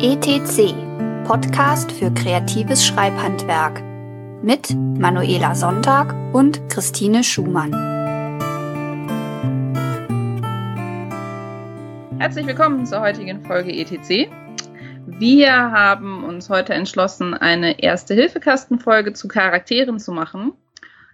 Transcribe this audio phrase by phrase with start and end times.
[0.00, 0.76] ETC,
[1.26, 3.82] Podcast für kreatives Schreibhandwerk
[4.44, 7.72] mit Manuela Sonntag und Christine Schumann.
[12.20, 14.30] Herzlich willkommen zur heutigen Folge ETC.
[15.06, 20.52] Wir haben uns heute entschlossen, eine erste Hilfekastenfolge zu Charakteren zu machen.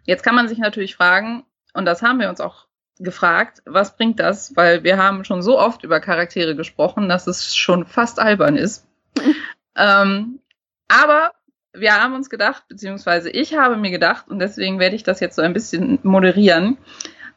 [0.04, 2.66] Jetzt kann man sich natürlich fragen, und das haben wir uns auch
[2.98, 4.56] gefragt, was bringt das?
[4.56, 8.86] Weil wir haben schon so oft über Charaktere gesprochen, dass es schon fast albern ist.
[9.76, 10.40] ähm,
[10.88, 11.32] aber
[11.72, 15.36] wir haben uns gedacht, beziehungsweise ich habe mir gedacht, und deswegen werde ich das jetzt
[15.36, 16.78] so ein bisschen moderieren,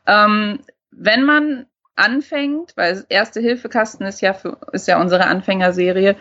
[0.05, 0.59] ähm,
[0.91, 1.65] wenn man
[1.95, 6.15] anfängt, weil Erste Hilfekasten ist ja für, ist ja unsere Anfängerserie,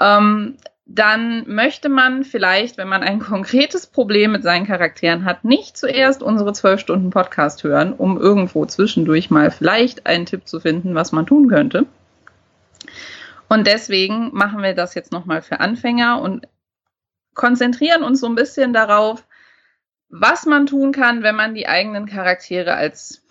[0.00, 0.56] ähm,
[0.90, 6.22] dann möchte man vielleicht, wenn man ein konkretes Problem mit seinen Charakteren hat, nicht zuerst
[6.22, 11.12] unsere zwölf Stunden Podcast hören, um irgendwo zwischendurch mal vielleicht einen Tipp zu finden, was
[11.12, 11.86] man tun könnte.
[13.50, 16.48] Und deswegen machen wir das jetzt nochmal für Anfänger und
[17.34, 19.24] konzentrieren uns so ein bisschen darauf,
[20.08, 23.22] was man tun kann, wenn man die eigenen Charaktere als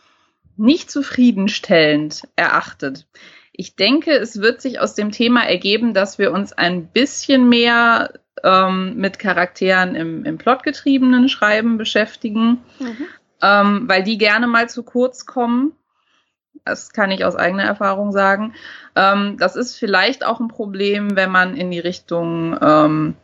[0.58, 3.08] nicht zufriedenstellend erachtet.
[3.58, 8.14] Ich denke, es wird sich aus dem Thema ergeben, dass wir uns ein bisschen mehr
[8.44, 13.08] ähm, mit Charakteren im, im plotgetriebenen Schreiben beschäftigen, mhm.
[13.42, 15.74] ähm, weil die gerne mal zu kurz kommen.
[16.66, 18.54] Das kann ich aus eigener Erfahrung sagen.
[18.96, 23.16] Ähm, das ist vielleicht auch ein Problem, wenn man in die Richtung ähm,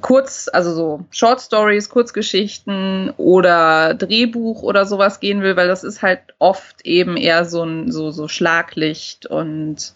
[0.00, 6.02] kurz, also so Short Stories, Kurzgeschichten oder Drehbuch oder sowas gehen will, weil das ist
[6.02, 9.94] halt oft eben eher so ein so so Schlaglicht und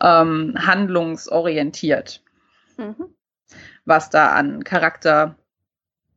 [0.00, 2.22] ähm, handlungsorientiert,
[2.76, 3.06] mhm.
[3.84, 5.36] was da an Charakter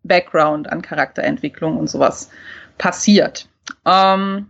[0.03, 2.29] Background, an Charakterentwicklung und sowas
[2.77, 3.49] passiert.
[3.85, 4.49] Ähm,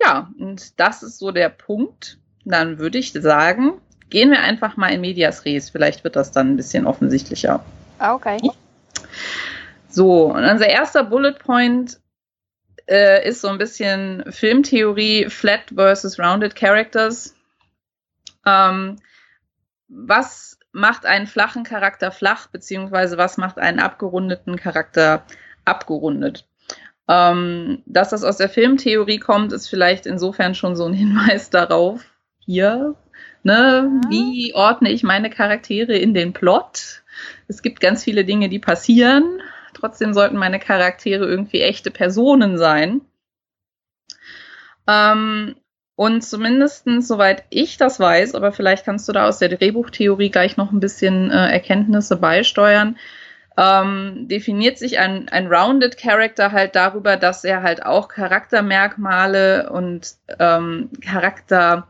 [0.00, 2.18] ja, und das ist so der Punkt.
[2.44, 5.70] Dann würde ich sagen, gehen wir einfach mal in Medias Res.
[5.70, 7.64] Vielleicht wird das dann ein bisschen offensichtlicher.
[7.98, 8.38] Ah, okay.
[9.88, 11.98] So, und unser erster Bullet Point
[12.88, 17.34] äh, ist so ein bisschen Filmtheorie, Flat versus Rounded Characters.
[18.46, 18.96] Ähm,
[19.88, 25.24] was macht einen flachen Charakter flach, beziehungsweise was macht einen abgerundeten Charakter
[25.64, 26.46] abgerundet?
[27.08, 32.04] Ähm, dass das aus der Filmtheorie kommt, ist vielleicht insofern schon so ein Hinweis darauf,
[32.38, 32.94] hier,
[33.42, 37.00] ne, wie ordne ich meine Charaktere in den Plot?
[37.48, 39.42] es gibt ganz viele Dinge, die passieren.
[39.74, 43.00] Trotzdem sollten meine Charaktere irgendwie echte Personen sein.
[44.86, 45.56] Ähm,
[45.96, 50.56] und zumindestens, soweit ich das weiß, aber vielleicht kannst du da aus der Drehbuchtheorie gleich
[50.56, 52.96] noch ein bisschen äh, Erkenntnisse beisteuern,
[53.56, 60.14] ähm, definiert sich ein, ein Rounded Character halt darüber, dass er halt auch Charaktermerkmale und
[60.38, 61.88] ähm, Charakter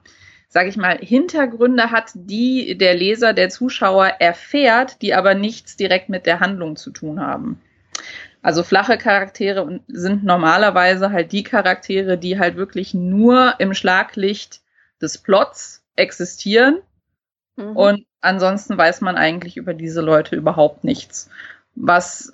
[0.50, 6.08] sage ich mal, Hintergründe hat, die der Leser, der Zuschauer erfährt, die aber nichts direkt
[6.08, 7.60] mit der Handlung zu tun haben.
[8.42, 14.60] Also flache Charaktere sind normalerweise halt die Charaktere, die halt wirklich nur im Schlaglicht
[15.00, 16.78] des Plots existieren.
[17.56, 17.76] Mhm.
[17.76, 21.30] Und ansonsten weiß man eigentlich über diese Leute überhaupt nichts.
[21.76, 22.32] Was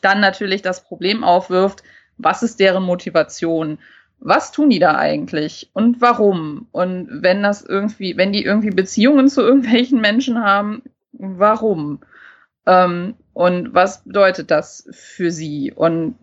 [0.00, 1.82] dann natürlich das Problem aufwirft,
[2.18, 3.78] was ist deren Motivation?
[4.20, 6.68] Was tun die da eigentlich und warum?
[6.72, 10.82] Und wenn das irgendwie, wenn die irgendwie Beziehungen zu irgendwelchen Menschen haben,
[11.12, 12.00] warum?
[12.66, 15.72] Ähm, und was bedeutet das für sie?
[15.74, 16.16] Und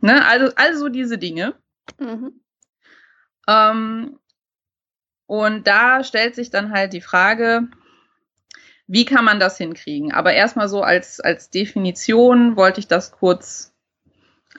[0.00, 1.54] ne, also, also diese Dinge.
[1.98, 2.40] Mhm.
[3.48, 4.18] Ähm,
[5.26, 7.68] und da stellt sich dann halt die Frage,
[8.88, 10.12] wie kann man das hinkriegen?
[10.12, 13.75] Aber erstmal so als, als Definition wollte ich das kurz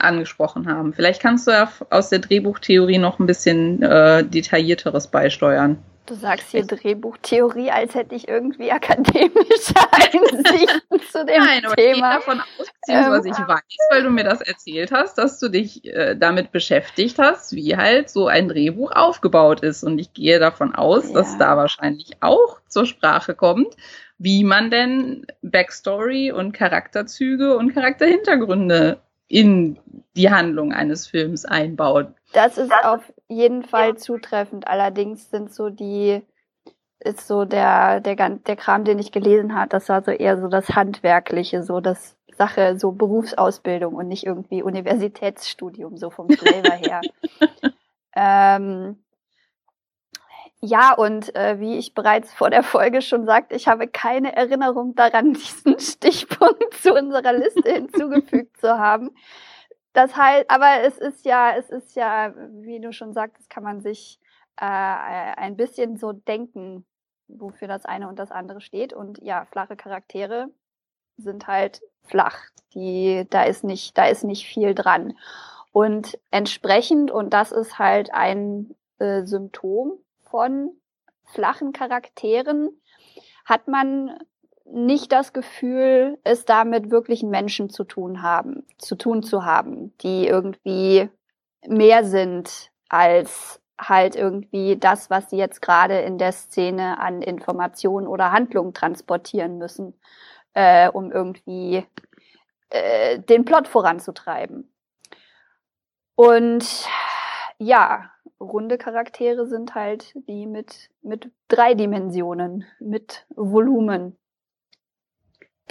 [0.00, 0.92] angesprochen haben.
[0.92, 5.78] Vielleicht kannst du ja aus der Drehbuchtheorie noch ein bisschen äh, detaillierteres beisteuern.
[6.08, 11.92] Du sagst hier Drehbuchtheorie, als hätte ich irgendwie akademische Einsichten zu dem Nein, aber Thema.
[11.92, 15.38] Ich gehe davon aus, beziehungsweise ähm, ich weiß, weil du mir das erzählt hast, dass
[15.38, 19.84] du dich äh, damit beschäftigt hast, wie halt so ein Drehbuch aufgebaut ist.
[19.84, 21.14] Und ich gehe davon aus, ja.
[21.14, 23.76] dass da wahrscheinlich auch zur Sprache kommt,
[24.16, 28.98] wie man denn Backstory und Charakterzüge und Charakterhintergründe
[29.28, 29.78] in
[30.16, 32.08] die Handlung eines Films einbaut.
[32.32, 34.66] Das ist auf jeden Fall zutreffend.
[34.66, 36.22] Allerdings sind so die,
[37.00, 40.48] ist so der, der, der Kram, den ich gelesen habe, das war so eher so
[40.48, 47.00] das Handwerkliche, so das Sache, so Berufsausbildung und nicht irgendwie Universitätsstudium, so vom Flavor her.
[48.16, 48.96] ähm,
[50.60, 54.94] ja, und äh, wie ich bereits vor der Folge schon sagte, ich habe keine Erinnerung
[54.96, 59.10] daran, diesen Stichpunkt zu unserer Liste hinzugefügt zu haben.
[59.92, 63.80] Das heißt, aber es ist ja, es ist ja, wie du schon sagtest, kann man
[63.80, 64.20] sich
[64.56, 66.84] äh, ein bisschen so denken,
[67.28, 68.92] wofür das eine und das andere steht.
[68.92, 70.48] Und ja, flache Charaktere
[71.16, 72.38] sind halt flach.
[72.74, 75.16] Die, da ist nicht, da ist nicht viel dran.
[75.72, 79.98] Und entsprechend, und das ist halt ein äh, Symptom
[80.30, 80.70] von
[81.24, 82.70] flachen Charakteren,
[83.44, 84.18] hat man
[84.64, 89.96] nicht das Gefühl, es da mit wirklichen Menschen zu tun haben, zu tun zu haben,
[89.98, 91.08] die irgendwie
[91.66, 98.06] mehr sind als halt irgendwie das, was sie jetzt gerade in der Szene an Informationen
[98.06, 99.94] oder Handlungen transportieren müssen,
[100.54, 101.86] äh, um irgendwie
[102.70, 104.72] äh, den Plot voranzutreiben.
[106.16, 106.66] Und
[107.58, 114.16] ja, runde Charaktere sind halt die mit, mit drei Dimensionen, mit Volumen,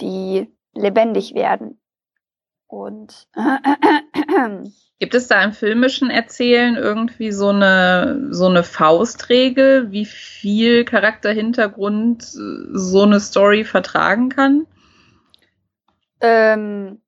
[0.00, 1.80] die lebendig werden.
[2.66, 3.28] Und
[4.98, 12.22] gibt es da im filmischen Erzählen irgendwie so eine so eine Faustregel, wie viel Charakterhintergrund
[12.22, 14.66] so eine Story vertragen kann?
[16.20, 17.00] Ähm,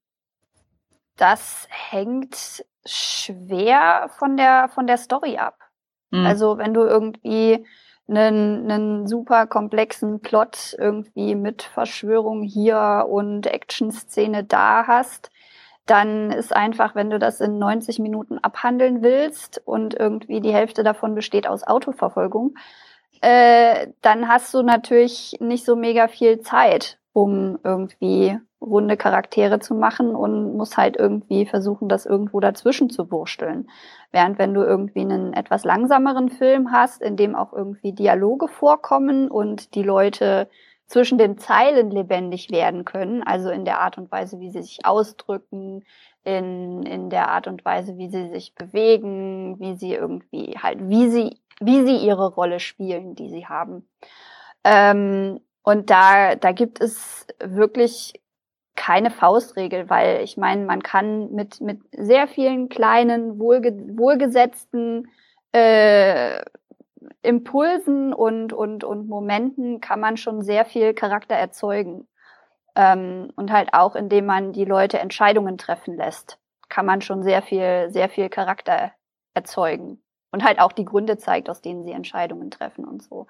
[1.16, 5.58] das hängt schwer von der von der Story ab.
[6.10, 6.26] Mhm.
[6.26, 7.64] Also wenn du irgendwie
[8.08, 15.30] einen, einen super komplexen Plot irgendwie mit Verschwörung hier und Action-Szene da hast,
[15.86, 20.84] dann ist einfach, wenn du das in 90 Minuten abhandeln willst und irgendwie die Hälfte
[20.84, 22.54] davon besteht aus Autoverfolgung,
[23.22, 29.74] äh, dann hast du natürlich nicht so mega viel Zeit, um irgendwie runde Charaktere zu
[29.74, 33.70] machen und musst halt irgendwie versuchen, das irgendwo dazwischen zu wursteln.
[34.12, 39.30] Während wenn du irgendwie einen etwas langsameren Film hast, in dem auch irgendwie Dialoge vorkommen
[39.30, 40.48] und die Leute
[40.86, 44.84] zwischen den Zeilen lebendig werden können, also in der Art und Weise, wie sie sich
[44.84, 45.84] ausdrücken,
[46.24, 51.08] in, in der Art und Weise, wie sie sich bewegen, wie sie irgendwie halt, wie
[51.08, 53.88] sie, wie sie ihre Rolle spielen, die sie haben.
[54.64, 58.14] Ähm, und da, da gibt es wirklich
[58.76, 65.08] keine Faustregel, weil ich meine, man kann mit, mit sehr vielen kleinen, wohlge wohlgesetzten
[65.52, 66.40] äh,
[67.22, 72.06] Impulsen und, und, und Momenten kann man schon sehr viel Charakter erzeugen.
[72.76, 76.38] Ähm, und halt auch, indem man die Leute Entscheidungen treffen lässt,
[76.68, 78.92] kann man schon sehr viel, sehr viel Charakter
[79.34, 80.02] erzeugen.
[80.30, 83.26] Und halt auch die Gründe zeigt, aus denen sie Entscheidungen treffen und so.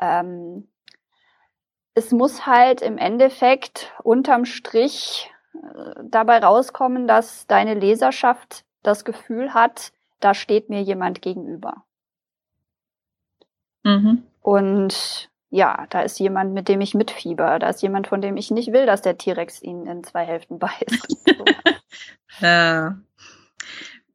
[0.00, 0.68] Ähm,
[1.94, 9.54] es muss halt im Endeffekt unterm Strich äh, dabei rauskommen, dass deine Leserschaft das Gefühl
[9.54, 11.84] hat, da steht mir jemand gegenüber.
[13.84, 14.22] Mhm.
[14.40, 17.58] Und ja, da ist jemand, mit dem ich mitfieber.
[17.58, 20.58] Da ist jemand, von dem ich nicht will, dass der T-Rex ihn in zwei Hälften
[20.58, 21.26] beißt.
[22.40, 22.96] ja.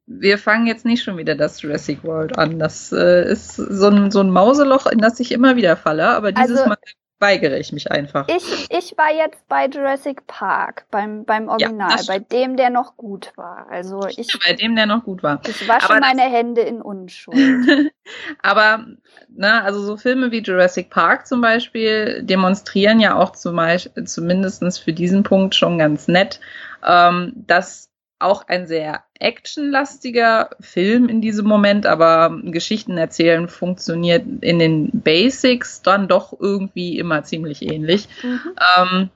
[0.06, 2.58] Wir fangen jetzt nicht schon wieder das Jurassic World an.
[2.58, 6.08] Das äh, ist so ein, so ein Mauseloch, in das ich immer wieder falle.
[6.08, 6.78] Aber dieses also, Mal
[7.20, 8.26] weigere ich mich einfach.
[8.28, 12.96] Ich, ich war jetzt bei Jurassic Park, beim, beim Original, ja, bei dem, der noch
[12.96, 13.66] gut war.
[13.70, 14.32] Also ich.
[14.32, 15.40] Ja, bei dem, der noch gut war.
[15.46, 17.92] Ich wasche Aber meine das, Hände in Unschuld.
[18.42, 18.86] Aber,
[19.28, 24.82] na, also so Filme wie Jurassic Park zum Beispiel demonstrieren ja auch zum Beispiel, zumindest
[24.82, 26.40] für diesen Punkt schon ganz nett,
[26.86, 27.87] ähm, dass
[28.18, 35.82] auch ein sehr actionlastiger Film in diesem Moment, aber Geschichten erzählen funktioniert in den Basics
[35.82, 38.08] dann doch irgendwie immer ziemlich ähnlich.
[38.22, 38.40] Mhm.
[38.76, 39.10] Ähm,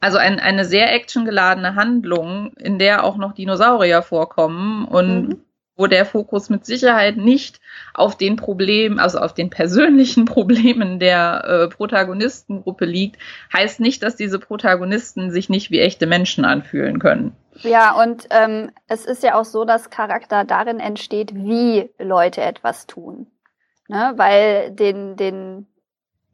[0.00, 5.42] also ein, eine sehr actiongeladene Handlung, in der auch noch Dinosaurier vorkommen und mhm
[5.78, 7.60] wo der Fokus mit Sicherheit nicht
[7.94, 13.16] auf den Problemen, also auf den persönlichen Problemen der äh, Protagonistengruppe liegt,
[13.52, 17.32] heißt nicht, dass diese Protagonisten sich nicht wie echte Menschen anfühlen können.
[17.62, 22.86] Ja, und ähm, es ist ja auch so, dass Charakter darin entsteht, wie Leute etwas
[22.86, 23.26] tun.
[23.88, 24.12] Ne?
[24.16, 25.66] Weil den, den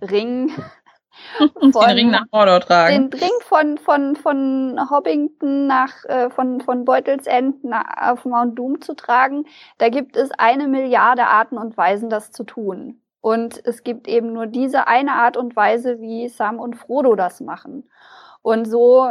[0.00, 0.50] Ring
[1.38, 3.10] von, den Ring nach Mordor tragen.
[3.10, 8.80] Den Ring von, von, von Hobbington nach, äh, von, von Beutelsend nach, auf Mount Doom
[8.80, 9.46] zu tragen,
[9.78, 13.00] da gibt es eine Milliarde Arten und Weisen, das zu tun.
[13.20, 17.40] Und es gibt eben nur diese eine Art und Weise, wie Sam und Frodo das
[17.40, 17.88] machen.
[18.44, 19.10] Und so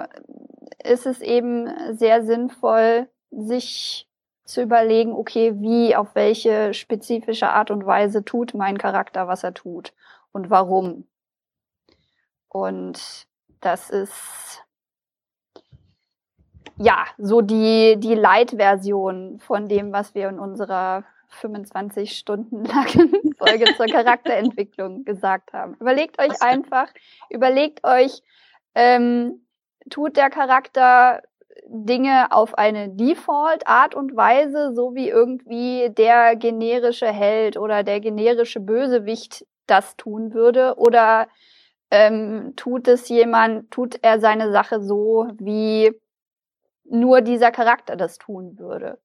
[0.84, 4.08] ist es eben sehr sinnvoll, sich
[4.46, 9.56] zu überlegen, okay, wie, auf welche spezifische Art und Weise tut mein Charakter, was er
[9.56, 9.92] tut
[10.34, 11.08] und warum.
[12.48, 13.26] Und
[13.60, 14.64] das ist
[16.78, 23.66] ja so die, die Light-Version von dem, was wir in unserer 25 Stunden langen Folge
[23.76, 25.74] zur Charakterentwicklung gesagt haben.
[25.80, 26.94] Überlegt euch einfach,
[27.32, 28.22] überlegt euch,
[28.76, 29.46] ähm,
[29.90, 31.22] tut der Charakter
[31.68, 38.60] Dinge auf eine Default-Art und Weise, so wie irgendwie der generische Held oder der generische
[38.60, 41.28] Bösewicht das tun würde oder
[41.92, 45.94] ähm, tut es jemand, tut er seine Sache so, wie
[46.86, 49.00] nur dieser Charakter das tun würde.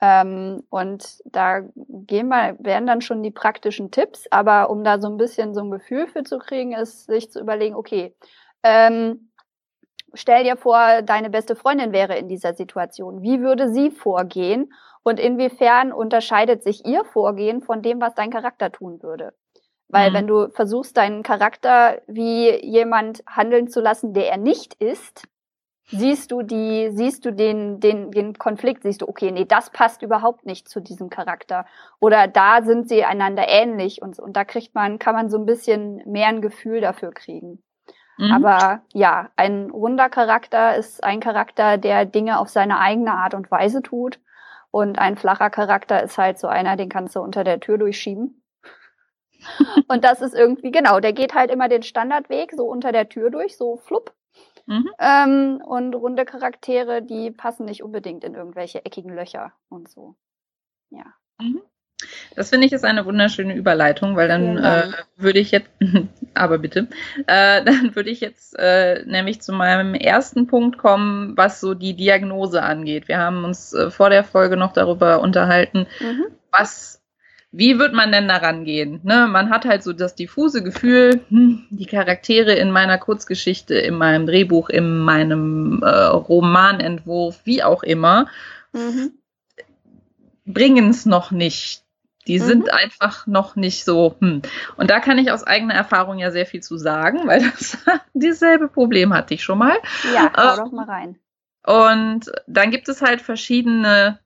[0.00, 5.08] Ähm, und da gehen wir, werden dann schon die praktischen Tipps, aber um da so
[5.08, 8.14] ein bisschen so ein Gefühl für zu kriegen, ist sich zu überlegen, okay,
[8.62, 9.30] ähm,
[10.14, 13.22] stell dir vor, deine beste Freundin wäre in dieser Situation.
[13.22, 14.72] Wie würde sie vorgehen?
[15.02, 19.32] Und inwiefern unterscheidet sich ihr Vorgehen von dem, was dein Charakter tun würde?
[19.88, 20.14] Weil mhm.
[20.14, 25.26] wenn du versuchst, deinen Charakter wie jemand handeln zu lassen, der er nicht ist,
[25.90, 30.02] siehst du die, siehst du den, den, den Konflikt, siehst du, okay, nee, das passt
[30.02, 31.66] überhaupt nicht zu diesem Charakter.
[31.98, 35.46] Oder da sind sie einander ähnlich und, und da kriegt man, kann man so ein
[35.46, 37.62] bisschen mehr ein Gefühl dafür kriegen.
[38.20, 38.32] Mhm.
[38.32, 43.50] Aber ja, ein runder Charakter ist ein Charakter, der Dinge auf seine eigene Art und
[43.50, 44.20] Weise tut.
[44.70, 48.42] Und ein flacher Charakter ist halt so einer, den kannst du unter der Tür durchschieben.
[49.88, 53.30] und das ist irgendwie, genau, der geht halt immer den Standardweg, so unter der Tür
[53.30, 54.14] durch, so flupp.
[54.66, 54.90] Mhm.
[54.98, 60.14] Ähm, und runde Charaktere, die passen nicht unbedingt in irgendwelche eckigen Löcher und so.
[60.90, 61.06] Ja.
[61.40, 61.62] Mhm.
[62.36, 65.68] Das finde ich ist eine wunderschöne Überleitung, weil dann äh, würde ich jetzt,
[66.34, 66.88] aber bitte,
[67.26, 71.94] äh, dann würde ich jetzt äh, nämlich zu meinem ersten Punkt kommen, was so die
[71.94, 73.08] Diagnose angeht.
[73.08, 76.26] Wir haben uns äh, vor der Folge noch darüber unterhalten, mhm.
[76.50, 77.00] was
[77.52, 79.00] wie wird man denn daran gehen?
[79.02, 79.26] Ne?
[79.28, 84.26] Man hat halt so das diffuse Gefühl, hm, die Charaktere in meiner Kurzgeschichte, in meinem
[84.26, 88.28] Drehbuch, in meinem äh, Romanentwurf, wie auch immer,
[88.72, 89.12] mhm.
[90.46, 91.79] bringen es noch nicht.
[92.26, 92.44] Die mhm.
[92.44, 94.16] sind einfach noch nicht so.
[94.20, 94.42] Hm.
[94.76, 97.78] Und da kann ich aus eigener Erfahrung ja sehr viel zu sagen, weil das
[98.12, 99.76] dieselbe Problem hatte ich schon mal.
[100.14, 101.18] Ja, hau äh, doch mal rein.
[101.66, 104.18] Und dann gibt es halt verschiedene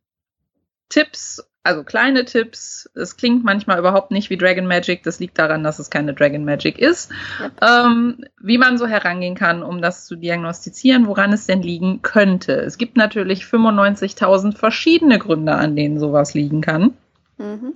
[0.88, 2.88] Tipps also kleine Tipps.
[2.94, 5.02] Es klingt manchmal überhaupt nicht wie Dragon Magic.
[5.02, 7.10] Das liegt daran, dass es keine Dragon Magic ist.
[7.40, 7.52] Yep.
[7.62, 12.52] Ähm, wie man so herangehen kann, um das zu diagnostizieren, woran es denn liegen könnte.
[12.52, 16.92] Es gibt natürlich 95.000 verschiedene Gründe, an denen sowas liegen kann.
[17.38, 17.74] Mhm.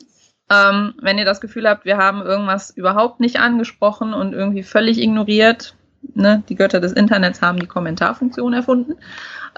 [0.50, 4.98] Ähm, wenn ihr das Gefühl habt, wir haben irgendwas überhaupt nicht angesprochen und irgendwie völlig
[4.98, 5.74] ignoriert,
[6.14, 8.96] ne, die Götter des Internets haben die Kommentarfunktion erfunden.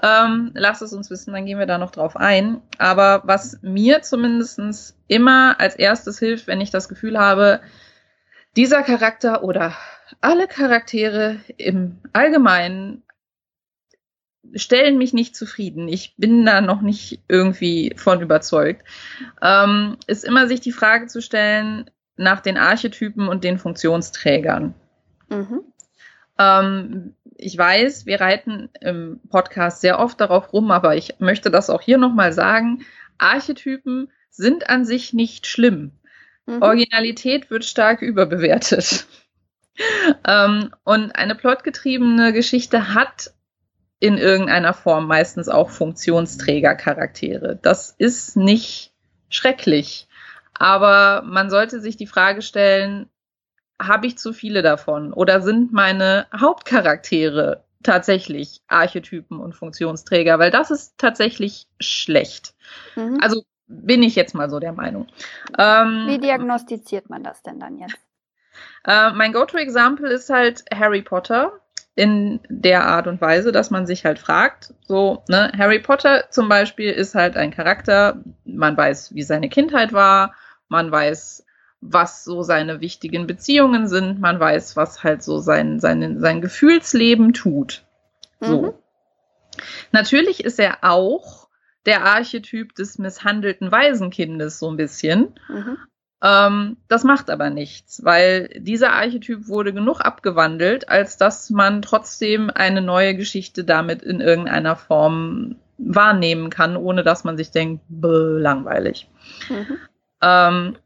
[0.03, 2.61] Ähm, lasst es uns wissen, dann gehen wir da noch drauf ein.
[2.77, 7.61] Aber was mir zumindest immer als erstes hilft, wenn ich das Gefühl habe,
[8.57, 9.73] dieser Charakter oder
[10.19, 13.03] alle Charaktere im Allgemeinen
[14.55, 15.87] stellen mich nicht zufrieden.
[15.87, 18.85] Ich bin da noch nicht irgendwie von überzeugt.
[19.41, 24.73] Ähm, ist immer sich die Frage zu stellen nach den Archetypen und den Funktionsträgern.
[25.29, 25.61] Mhm.
[26.37, 31.69] Ähm, ich weiß, wir reiten im Podcast sehr oft darauf rum, aber ich möchte das
[31.69, 32.85] auch hier nochmal sagen.
[33.17, 35.91] Archetypen sind an sich nicht schlimm.
[36.45, 36.61] Mhm.
[36.61, 39.05] Originalität wird stark überbewertet.
[40.27, 43.33] ähm, und eine plotgetriebene Geschichte hat
[44.01, 47.59] in irgendeiner Form meistens auch Funktionsträgercharaktere.
[47.61, 48.91] Das ist nicht
[49.29, 50.07] schrecklich.
[50.55, 53.09] Aber man sollte sich die Frage stellen,
[53.79, 55.13] habe ich zu viele davon?
[55.13, 60.39] Oder sind meine Hauptcharaktere tatsächlich Archetypen und Funktionsträger?
[60.39, 62.55] Weil das ist tatsächlich schlecht.
[62.95, 63.19] Mhm.
[63.21, 65.07] Also bin ich jetzt mal so der Meinung.
[65.59, 67.97] Ähm, Wie diagnostiziert man das denn dann jetzt?
[68.83, 71.60] Äh, mein Go-To-Example ist halt Harry Potter
[71.95, 76.47] in der Art und Weise, dass man sich halt fragt, so, ne, Harry Potter zum
[76.47, 80.33] Beispiel ist halt ein Charakter, man weiß, wie seine Kindheit war,
[80.69, 81.45] man weiß,
[81.81, 84.19] was so seine wichtigen Beziehungen sind.
[84.21, 87.83] Man weiß, was halt so sein, sein, sein Gefühlsleben tut.
[88.39, 88.61] So.
[88.61, 88.73] Mhm.
[89.91, 91.49] Natürlich ist er auch
[91.85, 95.33] der Archetyp des misshandelten Waisenkindes so ein bisschen.
[95.49, 95.77] Mhm.
[96.23, 102.51] Ähm, das macht aber nichts, weil dieser Archetyp wurde genug abgewandelt, als dass man trotzdem
[102.53, 109.09] eine neue Geschichte damit in irgendeiner Form wahrnehmen kann, ohne dass man sich denkt, langweilig.
[109.49, 109.77] Mhm.
[110.21, 110.77] Ähm,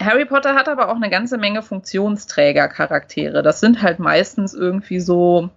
[0.00, 3.42] Harry Potter hat aber auch eine ganze Menge Funktionsträgercharaktere.
[3.42, 5.50] Das sind halt meistens irgendwie so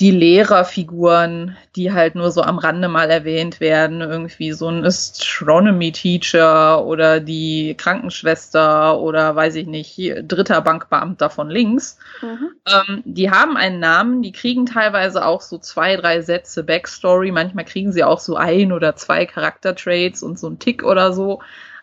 [0.00, 4.00] die Lehrerfiguren, die halt nur so am Rande mal erwähnt werden.
[4.00, 11.98] Irgendwie so ein Astronomy-Teacher oder die Krankenschwester oder weiß ich nicht, dritter Bankbeamter von links.
[12.22, 12.50] Mhm.
[12.66, 17.30] Ähm, die haben einen Namen, die kriegen teilweise auch so zwei, drei Sätze Backstory.
[17.30, 21.40] Manchmal kriegen sie auch so ein oder zwei Charaktertraits und so ein Tick oder so.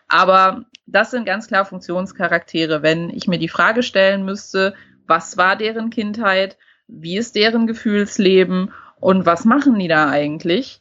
[0.08, 2.82] Aber das sind ganz klar Funktionscharaktere.
[2.82, 4.74] Wenn ich mir die Frage stellen müsste,
[5.06, 6.58] was war deren Kindheit,
[7.00, 10.80] wie ist deren Gefühlsleben und was machen die da eigentlich,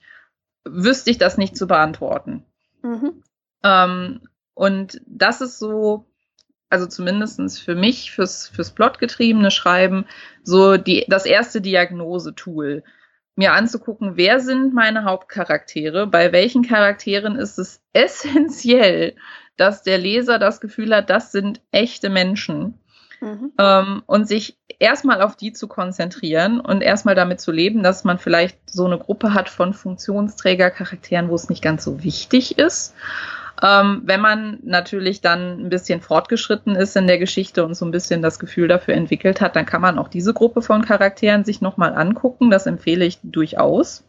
[0.63, 2.44] wüsste ich das nicht zu beantworten.
[2.84, 3.24] Mhm.
[3.63, 4.22] Ähm,
[4.53, 6.06] und das ist so
[6.72, 10.06] also zumindestens für mich, fürs, fürs plotgetriebene Schreiben,
[10.41, 12.84] so die, das erste Diagnosetool.
[13.36, 19.15] Mir anzugucken, wer sind meine Hauptcharaktere, bei welchen Charakteren ist es essentiell,
[19.58, 22.80] dass der Leser das Gefühl hat, das sind echte Menschen.
[23.22, 23.51] Mhm.
[23.60, 28.18] Ähm, und sich erstmal auf die zu konzentrieren und erstmal damit zu leben, dass man
[28.18, 32.96] vielleicht so eine Gruppe hat von Funktionsträgercharakteren, wo es nicht ganz so wichtig ist.
[33.62, 37.92] Ähm, wenn man natürlich dann ein bisschen fortgeschritten ist in der Geschichte und so ein
[37.92, 41.62] bisschen das Gefühl dafür entwickelt hat, dann kann man auch diese Gruppe von Charakteren sich
[41.62, 42.50] nochmal angucken.
[42.50, 44.04] Das empfehle ich durchaus.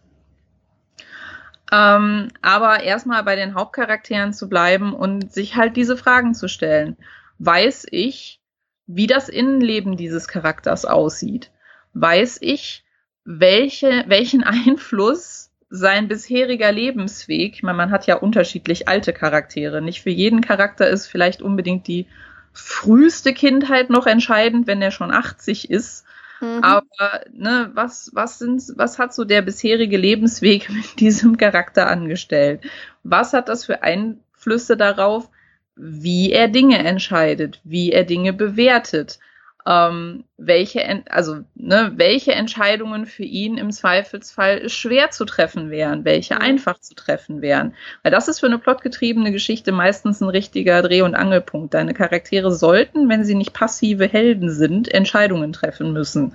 [1.70, 6.96] Ähm, aber erstmal bei den Hauptcharakteren zu bleiben und sich halt diese Fragen zu stellen.
[7.38, 8.41] Weiß ich,
[8.86, 11.50] wie das Innenleben dieses Charakters aussieht?
[11.94, 12.84] Weiß ich,
[13.24, 19.80] welche, welchen Einfluss sein bisheriger Lebensweg, ich meine, man hat ja unterschiedlich alte Charaktere.
[19.80, 22.06] Nicht für jeden Charakter ist vielleicht unbedingt die
[22.52, 26.04] früheste Kindheit noch entscheidend, wenn er schon 80 ist.
[26.42, 26.62] Mhm.
[26.62, 32.60] Aber ne, was, was, sind, was hat so der bisherige Lebensweg mit diesem Charakter angestellt?
[33.02, 35.30] Was hat das für Einflüsse darauf,
[35.76, 39.18] wie er Dinge entscheidet, wie er Dinge bewertet?
[39.66, 46.40] ähm, welche, also, ne, welche Entscheidungen für ihn im Zweifelsfall schwer zu treffen wären, welche
[46.40, 47.74] einfach zu treffen wären.
[48.02, 51.74] Weil das ist für eine plotgetriebene Geschichte meistens ein richtiger Dreh- und Angelpunkt.
[51.74, 56.34] Deine Charaktere sollten, wenn sie nicht passive Helden sind, Entscheidungen treffen müssen.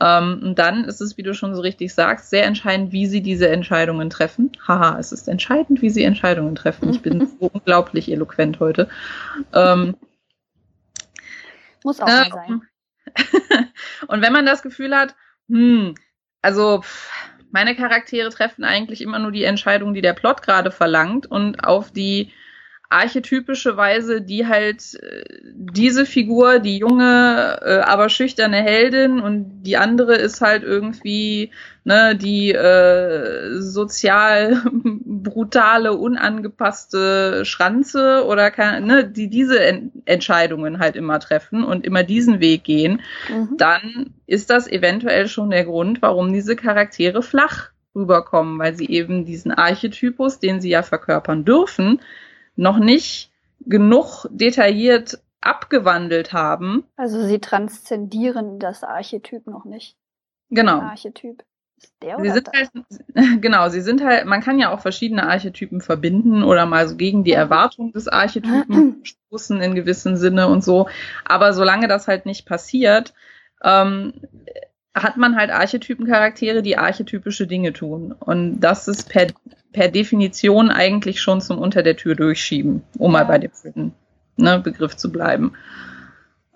[0.00, 3.22] Ähm, und dann ist es, wie du schon so richtig sagst, sehr entscheidend, wie sie
[3.22, 4.52] diese Entscheidungen treffen.
[4.66, 6.90] Haha, es ist entscheidend, wie sie Entscheidungen treffen.
[6.90, 8.88] Ich bin so unglaublich eloquent heute.
[9.54, 9.96] Ähm,
[11.82, 12.62] muss auch äh, sein.
[14.08, 15.14] und wenn man das Gefühl hat,
[15.48, 15.94] hm,
[16.42, 16.82] also
[17.50, 21.90] meine Charaktere treffen eigentlich immer nur die Entscheidung, die der Plot gerade verlangt und auf
[21.90, 22.32] die
[22.88, 29.76] archetypische Weise, die halt äh, diese Figur, die junge, äh, aber schüchterne Heldin und die
[29.76, 31.50] andere ist halt irgendwie
[31.84, 40.96] ne, die äh, sozial brutale, unangepasste Schranze oder kann, ne, die diese en Entscheidungen halt
[40.96, 43.56] immer treffen und immer diesen Weg gehen, mhm.
[43.56, 49.24] dann ist das eventuell schon der Grund, warum diese Charaktere flach rüberkommen, weil sie eben
[49.24, 52.00] diesen Archetypus, den sie ja verkörpern dürfen,
[52.56, 56.84] noch nicht genug detailliert abgewandelt haben.
[56.96, 59.96] Also sie transzendieren das Archetyp noch nicht.
[60.50, 60.80] Genau.
[60.80, 61.44] Archetyp.
[61.78, 62.54] Ist der sie sind das?
[62.54, 62.72] halt,
[63.42, 67.22] genau, sie sind halt, man kann ja auch verschiedene Archetypen verbinden oder mal so gegen
[67.22, 70.88] die Erwartung des Archetypen stoßen in gewissem Sinne und so.
[71.24, 73.12] Aber solange das halt nicht passiert,
[73.62, 74.14] ähm,
[74.96, 78.12] hat man halt Archetypencharaktere, die archetypische Dinge tun.
[78.12, 79.26] Und das ist per,
[79.72, 83.18] per Definition eigentlich schon zum Unter der Tür durchschieben, um ja.
[83.18, 83.92] mal bei dem
[84.36, 85.52] ne, Begriff zu bleiben.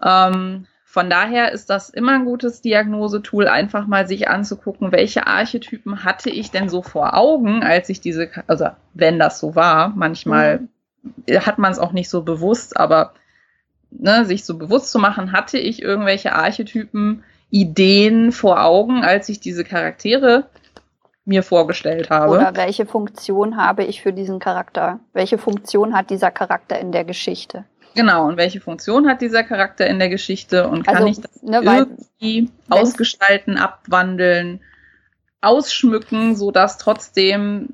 [0.02, 6.02] Ähm, von daher ist das immer ein gutes Diagnosetool, einfach mal sich anzugucken, welche Archetypen
[6.04, 10.62] hatte ich denn so vor Augen, als ich diese, also wenn das so war, manchmal
[11.28, 11.46] mhm.
[11.46, 13.12] hat man es auch nicht so bewusst, aber
[13.90, 19.40] ne, sich so bewusst zu machen, hatte ich irgendwelche Archetypen, Ideen vor Augen, als ich
[19.40, 20.46] diese Charaktere
[21.24, 22.32] mir vorgestellt habe.
[22.32, 25.00] Oder welche Funktion habe ich für diesen Charakter?
[25.12, 27.64] Welche Funktion hat dieser Charakter in der Geschichte?
[27.94, 31.42] Genau, und welche Funktion hat dieser Charakter in der Geschichte und kann also, ich das
[31.42, 34.60] ne, irgendwie ausgestalten, abwandeln,
[35.40, 37.68] ausschmücken, sodass trotzdem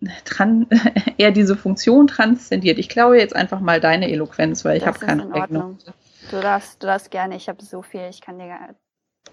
[1.18, 2.78] er diese Funktion transzendiert.
[2.78, 5.78] Ich glaube jetzt einfach mal deine Eloquenz, weil ich habe keine Ordnung.
[6.30, 8.46] Du darfst, du darfst gerne, ich habe so viel, ich kann dir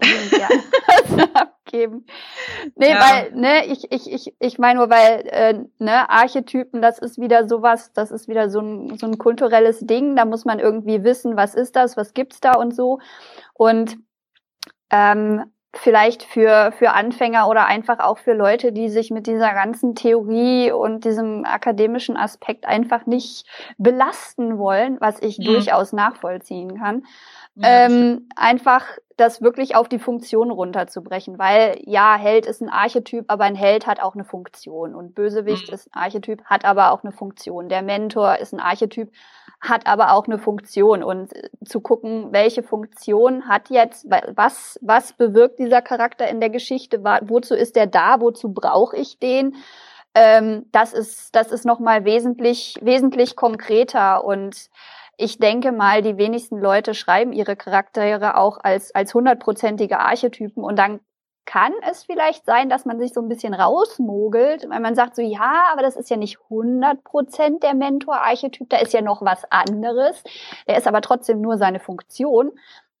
[0.00, 0.48] ja,
[1.72, 2.06] abgeben.
[2.76, 3.00] Nee, ja.
[3.00, 7.48] weil, ne, ich, ich, ich, ich meine nur, weil, äh, ne, Archetypen, das ist wieder
[7.48, 11.36] sowas, das ist wieder so ein, so ein kulturelles Ding, da muss man irgendwie wissen,
[11.36, 12.98] was ist das, was gibt's da und so.
[13.54, 13.96] Und
[14.90, 19.94] ähm, vielleicht für, für Anfänger oder einfach auch für Leute, die sich mit dieser ganzen
[19.94, 23.46] Theorie und diesem akademischen Aspekt einfach nicht
[23.78, 25.44] belasten wollen, was ich mhm.
[25.44, 27.04] durchaus nachvollziehen kann.
[27.54, 28.84] Ja, ähm, einfach
[29.22, 33.86] das wirklich auf die Funktion runterzubrechen, weil ja, Held ist ein Archetyp, aber ein Held
[33.86, 35.74] hat auch eine Funktion und Bösewicht mhm.
[35.74, 37.68] ist ein Archetyp, hat aber auch eine Funktion.
[37.68, 39.12] Der Mentor ist ein Archetyp,
[39.60, 45.12] hat aber auch eine Funktion und äh, zu gucken, welche Funktion hat jetzt, was, was
[45.12, 49.54] bewirkt dieser Charakter in der Geschichte, wozu ist der da, wozu brauche ich den?
[50.14, 54.68] Ähm, das ist, das ist nochmal wesentlich, wesentlich konkreter und
[55.16, 60.78] ich denke mal, die wenigsten Leute schreiben ihre Charaktere auch als, als hundertprozentige Archetypen und
[60.78, 61.00] dann
[61.44, 65.22] kann es vielleicht sein, dass man sich so ein bisschen rausmogelt, weil man sagt so,
[65.22, 69.44] ja, aber das ist ja nicht 100 Prozent der Mentor-Archetyp, da ist ja noch was
[69.50, 70.22] anderes.
[70.68, 72.52] Der ist aber trotzdem nur seine Funktion.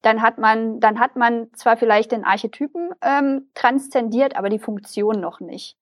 [0.02, 5.20] Dann hat man, dann hat man zwar vielleicht den Archetypen ähm, transzendiert, aber die Funktion
[5.20, 5.76] noch nicht.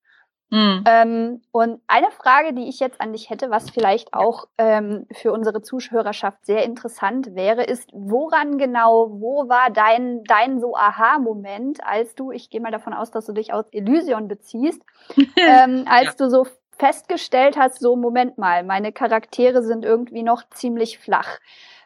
[0.50, 0.84] Mhm.
[0.84, 5.32] Ähm, und eine Frage, die ich jetzt an dich hätte, was vielleicht auch ähm, für
[5.32, 12.16] unsere Zuhörerschaft sehr interessant wäre, ist, woran genau, wo war dein, dein so Aha-Moment, als
[12.16, 14.82] du, ich gehe mal davon aus, dass du dich aus Elysion beziehst,
[15.36, 16.14] ähm, als ja.
[16.18, 16.46] du so
[16.78, 21.38] festgestellt hast, so Moment mal, meine Charaktere sind irgendwie noch ziemlich flach.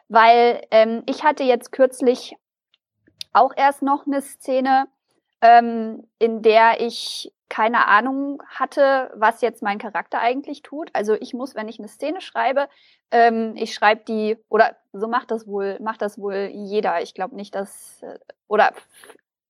[0.07, 2.35] Weil ähm, ich hatte jetzt kürzlich
[3.33, 4.87] auch erst noch eine Szene,
[5.41, 10.89] ähm, in der ich keine Ahnung hatte, was jetzt mein Charakter eigentlich tut.
[10.93, 12.67] Also ich muss, wenn ich eine Szene schreibe,
[13.11, 17.01] ähm, ich schreibe die, oder so macht das wohl, macht das wohl jeder.
[17.01, 18.73] Ich glaube nicht, dass, äh, oder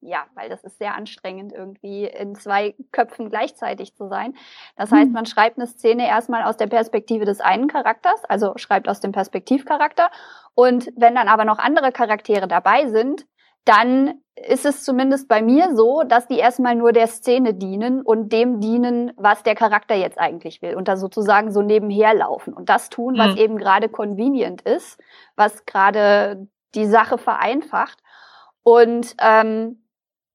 [0.01, 4.35] ja, weil das ist sehr anstrengend, irgendwie in zwei Köpfen gleichzeitig zu sein.
[4.75, 5.13] Das heißt, hm.
[5.13, 9.11] man schreibt eine Szene erstmal aus der Perspektive des einen Charakters, also schreibt aus dem
[9.11, 10.11] Perspektivcharakter.
[10.53, 13.25] Und wenn dann aber noch andere Charaktere dabei sind,
[13.65, 18.31] dann ist es zumindest bei mir so, dass die erstmal nur der Szene dienen und
[18.33, 22.69] dem dienen, was der Charakter jetzt eigentlich will und da sozusagen so nebenher laufen und
[22.69, 23.37] das tun, was mhm.
[23.37, 24.99] eben gerade convenient ist,
[25.35, 27.99] was gerade die Sache vereinfacht.
[28.61, 29.85] Und ähm,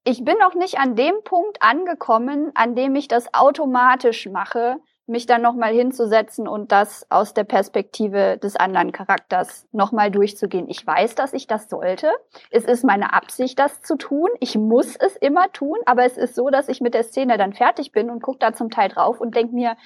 [0.04, 4.76] ich bin noch nicht an dem Punkt angekommen, an dem ich das automatisch mache,
[5.10, 10.68] mich dann nochmal hinzusetzen und das aus der Perspektive des anderen Charakters nochmal durchzugehen.
[10.68, 12.10] Ich weiß, dass ich das sollte.
[12.50, 14.30] Es ist meine Absicht, das zu tun.
[14.40, 17.52] Ich muss es immer tun, aber es ist so, dass ich mit der Szene dann
[17.52, 19.76] fertig bin und gucke da zum Teil drauf und denke mir,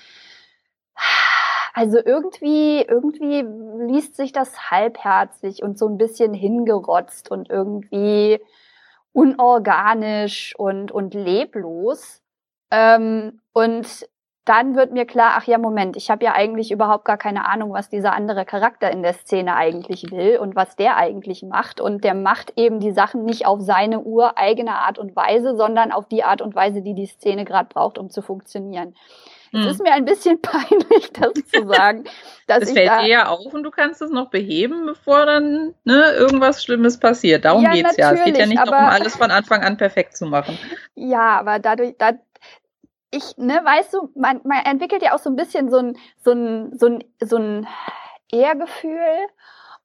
[1.73, 3.45] also irgendwie, irgendwie
[3.93, 8.41] liest sich das halbherzig und so ein bisschen hingerotzt und irgendwie
[9.13, 12.23] unorganisch und, und leblos.
[12.71, 14.09] Ähm, und
[14.45, 17.73] dann wird mir klar, ach ja, Moment, ich habe ja eigentlich überhaupt gar keine Ahnung,
[17.73, 21.81] was dieser andere Charakter in der Szene eigentlich will und was der eigentlich macht.
[21.81, 26.09] Und der macht eben die Sachen nicht auf seine ureigene Art und Weise, sondern auf
[26.09, 28.95] die Art und Weise, die die Szene gerade braucht, um zu funktionieren.
[29.53, 29.61] Hm.
[29.63, 32.05] Es ist mir ein bisschen peinlich, das zu sagen.
[32.47, 35.75] Dass es fällt da, dir ja auf und du kannst es noch beheben, bevor dann
[35.85, 37.47] ne, irgendwas Schlimmes passiert.
[37.47, 38.13] Darum ja, geht's ja.
[38.13, 40.59] Es geht ja nicht darum, alles von Anfang an perfekt zu machen.
[40.97, 42.13] Ja, aber dadurch, da,
[43.15, 46.33] ich, ne, weißt du, man, man entwickelt ja auch so ein bisschen so ein, so
[46.33, 47.67] ein, so ein, so ein
[48.31, 49.29] Ehrgefühl.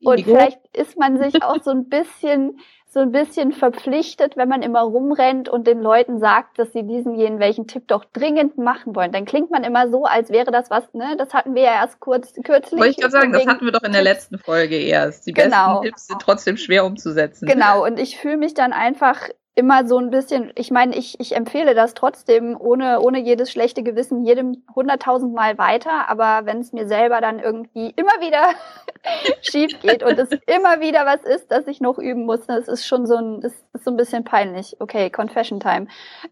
[0.02, 4.64] Und vielleicht ist man sich auch so ein bisschen, so ein bisschen verpflichtet, wenn man
[4.64, 8.96] immer rumrennt und den Leuten sagt, dass sie diesen jenen welchen Tipp doch dringend machen
[8.96, 9.12] wollen.
[9.12, 11.16] Dann klingt man immer so, als wäre das was, ne?
[11.18, 12.80] Das hatten wir ja erst kurz, kürzlich.
[12.80, 15.28] Wollte ich gerade sagen, das hatten wir doch in der letzten Folge erst.
[15.28, 15.82] Die genau.
[15.82, 17.46] besten Tipps sind trotzdem schwer umzusetzen.
[17.46, 17.86] Genau.
[17.86, 21.76] Und ich fühle mich dann einfach immer so ein bisschen, ich meine, ich, ich empfehle
[21.76, 26.88] das trotzdem ohne, ohne jedes schlechte Gewissen jedem hunderttausend Mal weiter, aber wenn es mir
[26.88, 28.54] selber dann irgendwie immer wieder
[29.42, 32.88] schief geht und es immer wieder was ist, das ich noch üben muss, das ist
[32.88, 34.78] schon so ein, das ist so ein bisschen peinlich.
[34.80, 35.88] Okay, Confession Time.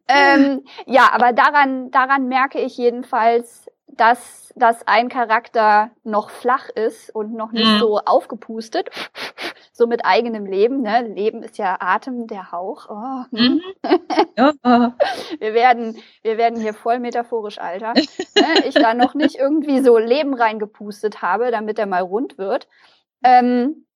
[0.08, 3.67] Ähm, ja, aber daran, daran merke ich jedenfalls,
[3.98, 7.80] dass, dass ein Charakter noch flach ist und noch nicht mhm.
[7.80, 8.90] so aufgepustet,
[9.72, 10.82] so mit eigenem Leben.
[10.82, 11.02] Ne?
[11.08, 12.88] Leben ist ja Atem, der Hauch.
[12.90, 13.38] Oh.
[13.38, 13.62] Hm.
[13.84, 14.00] Mhm.
[14.38, 14.54] Ja.
[15.40, 17.94] wir, werden, wir werden hier voll metaphorisch, Alter.
[18.36, 18.66] ne?
[18.68, 22.68] Ich da noch nicht irgendwie so Leben reingepustet habe, damit er mal rund wird.
[23.24, 23.87] Ähm,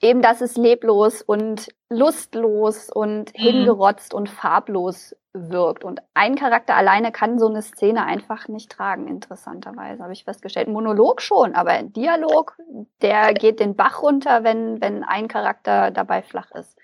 [0.00, 3.42] eben, dass es leblos und lustlos und mhm.
[3.42, 5.84] hingerotzt und farblos wirkt.
[5.84, 10.68] Und ein Charakter alleine kann so eine Szene einfach nicht tragen, interessanterweise, habe ich festgestellt.
[10.68, 12.56] Monolog schon, aber ein Dialog,
[13.02, 16.76] der geht den Bach runter, wenn, wenn ein Charakter dabei flach ist.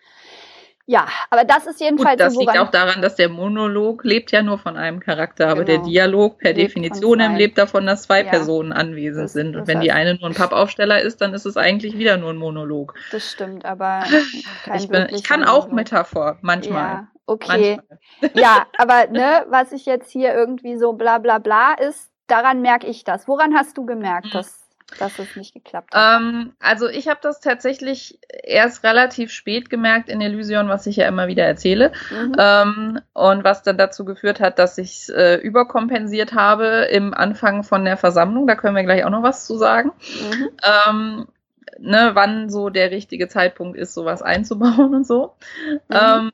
[0.87, 2.19] Ja, aber das ist jedenfalls.
[2.19, 5.49] Gut, das so, liegt auch daran, dass der Monolog lebt ja nur von einem Charakter,
[5.49, 5.83] aber genau.
[5.83, 8.29] der Dialog per lebt Definition lebt davon, dass zwei ja.
[8.29, 9.57] Personen anwesend das, sind.
[9.57, 12.37] Und wenn die eine nur ein Pappaufsteller ist, dann ist es eigentlich wieder nur ein
[12.37, 12.95] Monolog.
[13.13, 14.05] Das stimmt, aber
[14.75, 16.83] ich, bin, ich, kann auch Metaphor manchmal.
[16.83, 17.79] Ja, okay.
[18.21, 18.43] Manchmal.
[18.43, 22.87] Ja, aber ne, was ich jetzt hier irgendwie so bla bla bla ist, daran merke
[22.89, 23.27] ich das.
[23.27, 24.33] Woran hast du gemerkt, mhm.
[24.33, 24.64] dass
[24.99, 26.21] dass es nicht geklappt hat?
[26.21, 31.09] Ähm, also ich habe das tatsächlich erst relativ spät gemerkt in Elysion, was ich ja
[31.09, 31.93] immer wieder erzähle.
[32.11, 32.37] Mhm.
[32.39, 37.85] Ähm, und was dann dazu geführt hat, dass ich äh, überkompensiert habe im Anfang von
[37.85, 38.47] der Versammlung.
[38.47, 39.93] Da können wir gleich auch noch was zu sagen.
[40.21, 40.51] Mhm.
[40.65, 41.27] Ähm,
[41.79, 45.35] ne, wann so der richtige Zeitpunkt ist, sowas einzubauen und so.
[45.89, 46.31] Mhm.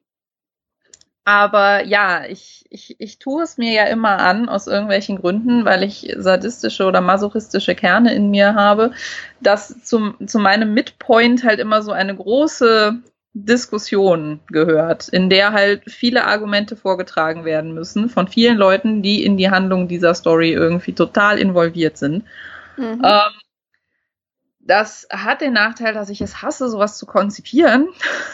[1.25, 5.83] Aber ja, ich, ich, ich tue es mir ja immer an, aus irgendwelchen Gründen, weil
[5.83, 8.93] ich sadistische oder masochistische Kerne in mir habe,
[9.41, 13.01] dass zum, zu meinem Midpoint halt immer so eine große
[13.33, 19.37] Diskussion gehört, in der halt viele Argumente vorgetragen werden müssen von vielen Leuten, die in
[19.37, 22.25] die Handlung dieser Story irgendwie total involviert sind.
[22.77, 23.03] Mhm.
[23.05, 23.33] Ähm,
[24.61, 27.89] das hat den Nachteil, dass ich es hasse, sowas zu konzipieren.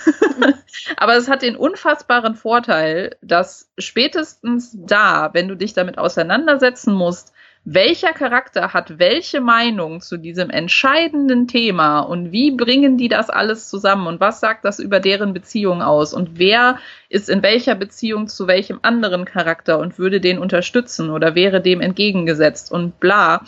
[0.97, 7.33] Aber es hat den unfassbaren Vorteil, dass spätestens da, wenn du dich damit auseinandersetzen musst,
[7.69, 13.69] welcher Charakter hat welche Meinung zu diesem entscheidenden Thema und wie bringen die das alles
[13.69, 18.29] zusammen und was sagt das über deren Beziehung aus und wer ist in welcher Beziehung
[18.29, 23.45] zu welchem anderen Charakter und würde den unterstützen oder wäre dem entgegengesetzt und bla.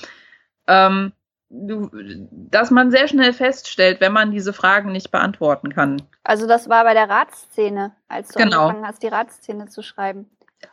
[0.67, 1.13] Ähm,
[1.51, 6.03] dass man sehr schnell feststellt, wenn man diese Fragen nicht beantworten kann.
[6.23, 8.67] Also das war bei der Ratsszene, als du genau.
[8.67, 10.29] angefangen hast, die Ratsszene zu schreiben.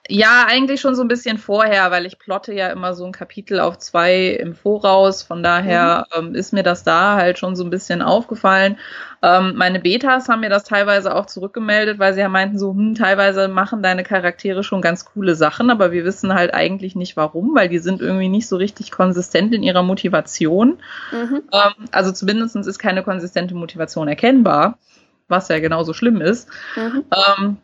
[0.08, 3.60] Ja, eigentlich schon so ein bisschen vorher, weil ich plotte ja immer so ein Kapitel
[3.60, 5.24] auf zwei im Voraus.
[5.24, 6.28] Von daher mhm.
[6.28, 8.78] ähm, ist mir das da halt schon so ein bisschen aufgefallen.
[9.24, 12.93] Ähm, meine Betas haben mir das teilweise auch zurückgemeldet, weil sie ja meinten so, hm,
[12.93, 17.56] teilweise machen deine Charaktere schon ganz coole Sachen, aber wir wissen halt eigentlich nicht warum,
[17.56, 20.78] weil die sind irgendwie nicht so richtig konsistent in ihrer Motivation.
[21.12, 21.43] Mhm.
[21.52, 24.78] Ähm, also zumindest ist keine konsistente Motivation erkennbar,
[25.28, 26.48] was ja genauso schlimm ist.
[26.76, 27.06] Mhm.
[27.12, 27.58] Ähm,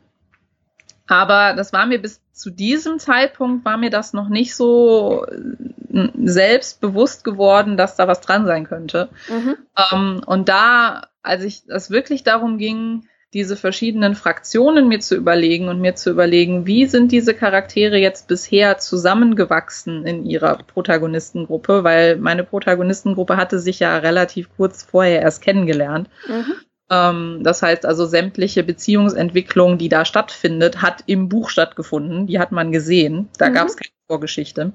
[1.11, 6.07] aber das war mir bis zu diesem Zeitpunkt war mir das noch nicht so äh,
[6.23, 9.09] selbstbewusst geworden, dass da was dran sein könnte.
[9.29, 9.57] Mhm.
[9.91, 15.69] Ähm, und da, als ich es wirklich darum ging, diese verschiedenen Fraktionen mir zu überlegen
[15.69, 22.17] und mir zu überlegen, wie sind diese Charaktere jetzt bisher zusammengewachsen in ihrer Protagonistengruppe, weil
[22.17, 26.09] meine Protagonistengruppe hatte sich ja relativ kurz vorher erst kennengelernt.
[26.27, 26.53] Mhm.
[26.91, 32.27] Ähm, das heißt also, sämtliche Beziehungsentwicklung, die da stattfindet, hat im Buch stattgefunden.
[32.27, 33.29] Die hat man gesehen.
[33.37, 33.53] Da mhm.
[33.53, 34.73] gab es keine Vorgeschichte.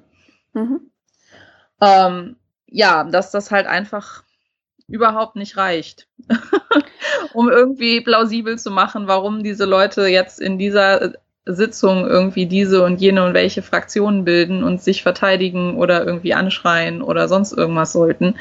[0.54, 0.90] Mhm.
[1.82, 4.24] Ähm, ja, dass das halt einfach
[4.88, 6.08] überhaupt nicht reicht,
[7.34, 11.12] um irgendwie plausibel zu machen, warum diese Leute jetzt in dieser
[11.44, 17.02] Sitzung irgendwie diese und jene und welche Fraktionen bilden und sich verteidigen oder irgendwie anschreien
[17.02, 18.36] oder sonst irgendwas sollten.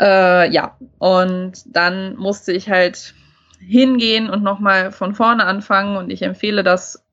[0.00, 3.14] Äh, ja, und dann musste ich halt
[3.60, 5.96] hingehen und nochmal von vorne anfangen.
[5.96, 7.04] Und ich empfehle das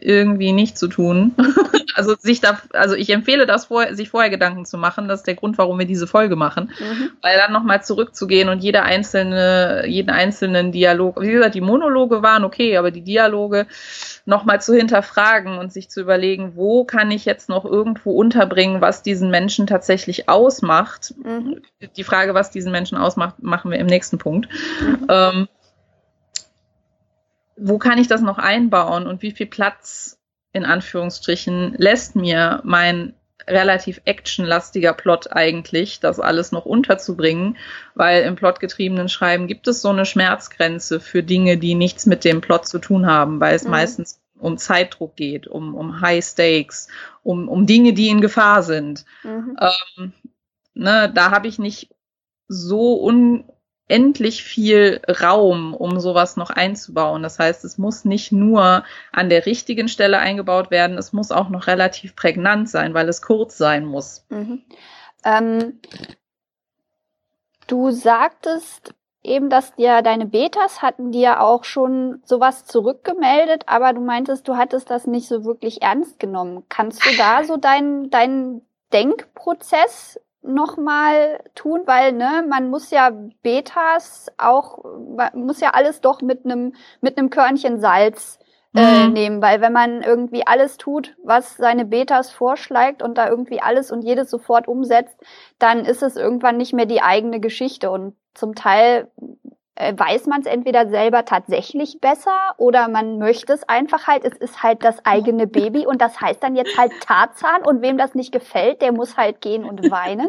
[0.00, 1.34] irgendwie nicht zu tun.
[1.94, 5.08] also sich da, also ich empfehle das vor, sich vorher Gedanken zu machen.
[5.08, 6.70] Das ist der Grund, warum wir diese Folge machen.
[6.78, 7.10] Mhm.
[7.22, 12.44] Weil dann nochmal zurückzugehen und jeder einzelne, jeden einzelnen Dialog, wie gesagt, die Monologe waren
[12.44, 13.66] okay, aber die Dialoge
[14.24, 19.02] nochmal zu hinterfragen und sich zu überlegen, wo kann ich jetzt noch irgendwo unterbringen, was
[19.02, 21.14] diesen Menschen tatsächlich ausmacht.
[21.24, 21.62] Mhm.
[21.96, 24.48] Die Frage, was diesen Menschen ausmacht, machen wir im nächsten Punkt.
[24.80, 25.06] Mhm.
[25.08, 25.48] Ähm,
[27.60, 30.18] wo kann ich das noch einbauen und wie viel Platz
[30.52, 33.14] in Anführungsstrichen lässt mir mein
[33.46, 37.56] relativ actionlastiger Plot eigentlich, das alles noch unterzubringen,
[37.94, 42.40] weil im plotgetriebenen Schreiben gibt es so eine Schmerzgrenze für Dinge, die nichts mit dem
[42.40, 43.70] Plot zu tun haben, weil es mhm.
[43.70, 46.88] meistens um Zeitdruck geht, um, um High Stakes,
[47.22, 49.04] um, um Dinge, die in Gefahr sind.
[49.22, 49.56] Mhm.
[49.60, 50.12] Ähm,
[50.74, 51.90] ne, da habe ich nicht
[52.46, 52.94] so
[53.88, 57.22] unendlich viel Raum, um sowas noch einzubauen.
[57.22, 61.48] Das heißt, es muss nicht nur an der richtigen Stelle eingebaut werden, es muss auch
[61.48, 64.24] noch relativ prägnant sein, weil es kurz sein muss.
[64.28, 64.62] Mhm.
[65.24, 65.80] Ähm,
[67.66, 74.00] du sagtest eben, dass dir deine Betas hatten dir auch schon sowas zurückgemeldet, aber du
[74.00, 76.64] meintest, du hattest das nicht so wirklich ernst genommen.
[76.68, 83.10] Kannst du da so deinen deinen Denkprozess nochmal tun, weil ne, man muss ja
[83.42, 88.38] Betas auch, man muss ja alles doch mit einem mit einem Körnchen Salz
[88.74, 89.12] äh, mhm.
[89.12, 93.90] nehmen, weil wenn man irgendwie alles tut, was seine Betas vorschlägt und da irgendwie alles
[93.90, 95.18] und jedes sofort umsetzt,
[95.58, 99.10] dann ist es irgendwann nicht mehr die eigene Geschichte und zum Teil
[99.78, 104.24] weiß man es entweder selber tatsächlich besser oder man möchte es einfach halt.
[104.24, 107.96] Es ist halt das eigene Baby und das heißt dann jetzt halt Tarzan und wem
[107.96, 110.28] das nicht gefällt, der muss halt gehen und weinen.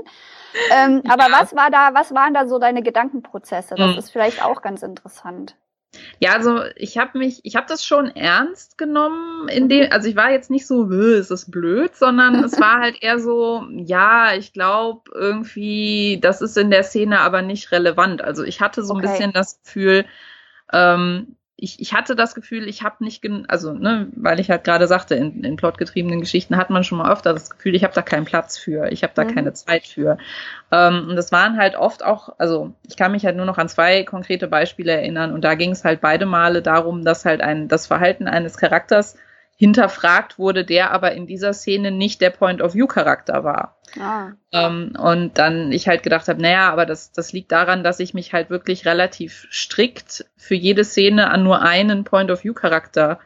[0.72, 1.42] ähm, aber ja.
[1.42, 3.76] was war da, was waren da so deine Gedankenprozesse?
[3.76, 3.98] Das hm.
[3.98, 5.56] ist vielleicht auch ganz interessant.
[6.20, 9.92] Ja, also ich habe mich, ich habe das schon ernst genommen, in dem, mhm.
[9.92, 13.66] also ich war jetzt nicht so, ist das blöd, sondern es war halt eher so,
[13.72, 18.22] ja, ich glaube irgendwie, das ist in der Szene aber nicht relevant.
[18.22, 20.06] Also ich hatte so ein bisschen das Gefühl,
[20.72, 24.88] ähm, ich, ich hatte das Gefühl, ich habe nicht, also ne, weil ich halt gerade
[24.88, 28.02] sagte, in, in plotgetriebenen Geschichten hat man schon mal öfter das Gefühl, ich habe da
[28.02, 29.36] keinen Platz für, ich habe da mhm.
[29.36, 30.18] keine Zeit für.
[30.72, 33.70] Ähm, und das waren halt oft auch, also ich kann mich halt nur noch an
[33.70, 37.68] zwei konkrete Beispiele erinnern und da ging es halt beide Male darum, dass halt ein
[37.68, 39.16] das Verhalten eines Charakters
[39.60, 43.78] hinterfragt wurde, der aber in dieser Szene nicht der Point-of-View-Charakter war.
[44.00, 44.30] Ah.
[44.54, 48.14] Ähm, und dann ich halt gedacht habe, naja, aber das, das liegt daran, dass ich
[48.14, 53.20] mich halt wirklich relativ strikt für jede Szene an nur einen Point-of-View-Charakter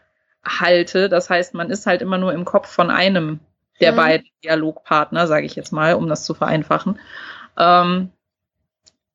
[0.43, 1.07] halte.
[1.07, 3.39] Das heißt, man ist halt immer nur im Kopf von einem
[3.79, 3.97] der mhm.
[3.97, 6.99] beiden Dialogpartner, sage ich jetzt mal, um das zu vereinfachen.
[7.59, 8.09] Ähm,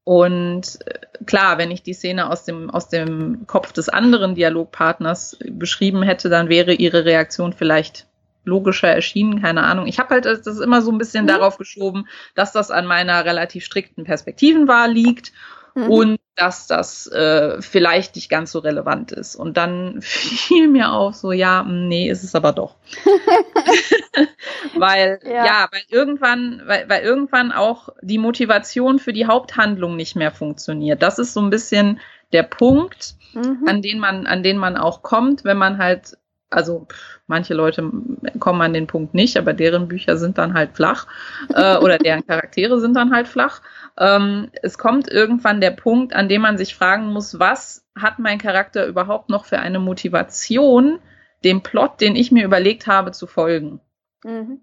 [0.09, 5.37] und äh, klar, wenn ich die Szene aus dem, aus dem Kopf des anderen Dialogpartners
[5.51, 8.07] beschrieben hätte, dann wäre ihre Reaktion vielleicht
[8.43, 9.87] logischer erschienen, keine Ahnung.
[9.87, 11.29] Ich habe halt das immer so ein bisschen mhm.
[11.29, 15.33] darauf geschoben, dass das an meiner relativ strikten Perspektivenwahl liegt
[15.75, 15.91] mhm.
[15.91, 19.35] und dass das äh, vielleicht nicht ganz so relevant ist.
[19.35, 22.77] Und dann fiel mir auf, so ja, hm, nee, ist es aber doch.
[24.77, 25.45] weil ja.
[25.45, 31.03] ja, weil irgendwann, weil, weil irgendwann auch die Motivation für die Haupthandlung nicht mehr funktioniert.
[31.03, 32.01] Das ist so ein bisschen
[32.33, 33.65] der Punkt, mhm.
[33.67, 36.17] an den man, an den man auch kommt, wenn man halt
[36.51, 36.87] also
[37.27, 37.91] manche Leute
[38.39, 41.07] kommen an den Punkt nicht, aber deren Bücher sind dann halt flach
[41.55, 43.61] äh, oder deren Charaktere sind dann halt flach.
[43.99, 48.39] Ähm, es kommt irgendwann der Punkt, an dem man sich fragen muss, was hat mein
[48.39, 51.01] Charakter überhaupt noch für eine Motivation,
[51.45, 53.81] dem Plot, den ich mir überlegt habe, zu folgen.
[54.25, 54.61] Mhm.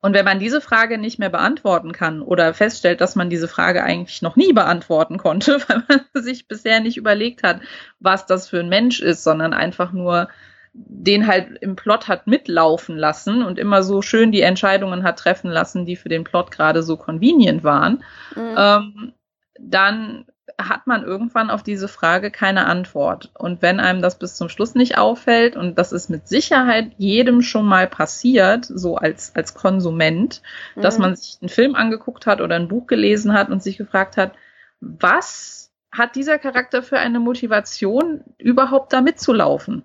[0.00, 3.82] Und wenn man diese Frage nicht mehr beantworten kann oder feststellt, dass man diese Frage
[3.82, 7.60] eigentlich noch nie beantworten konnte, weil man sich bisher nicht überlegt hat,
[7.98, 10.28] was das für ein Mensch ist, sondern einfach nur
[10.72, 15.50] den halt im Plot hat mitlaufen lassen und immer so schön die Entscheidungen hat treffen
[15.50, 18.02] lassen, die für den Plot gerade so convenient waren,
[18.34, 18.54] mhm.
[18.56, 19.12] ähm,
[19.58, 20.24] dann
[20.60, 23.30] hat man irgendwann auf diese Frage keine Antwort.
[23.38, 27.42] Und wenn einem das bis zum Schluss nicht auffällt, und das ist mit Sicherheit jedem
[27.42, 30.42] schon mal passiert, so als, als Konsument,
[30.74, 30.80] mhm.
[30.80, 34.16] dass man sich einen Film angeguckt hat oder ein Buch gelesen hat und sich gefragt
[34.16, 34.32] hat,
[34.80, 39.84] was hat dieser Charakter für eine Motivation, überhaupt da mitzulaufen?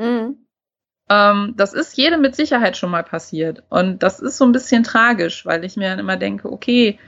[0.00, 0.46] Mhm.
[1.10, 3.62] Ähm, das ist jedem mit Sicherheit schon mal passiert.
[3.68, 6.98] Und das ist so ein bisschen tragisch, weil ich mir dann immer denke, okay,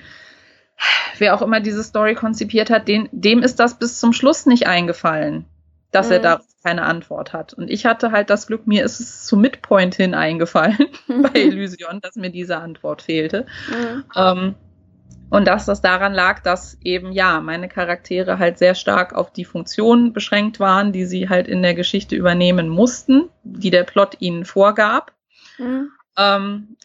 [1.18, 4.66] wer auch immer diese Story konzipiert hat, den, dem ist das bis zum Schluss nicht
[4.66, 5.46] eingefallen,
[5.92, 6.12] dass mhm.
[6.12, 7.54] er darauf keine Antwort hat.
[7.54, 12.00] Und ich hatte halt das Glück, mir ist es zu Midpoint hin eingefallen bei Illusion,
[12.00, 13.46] dass mir diese Antwort fehlte.
[13.68, 14.04] Mhm.
[14.16, 14.54] Ähm,
[15.32, 19.46] und dass das daran lag, dass eben, ja, meine Charaktere halt sehr stark auf die
[19.46, 24.44] Funktionen beschränkt waren, die sie halt in der Geschichte übernehmen mussten, die der Plot ihnen
[24.44, 25.12] vorgab.
[25.56, 25.88] Mhm.
[26.18, 26.76] Ähm,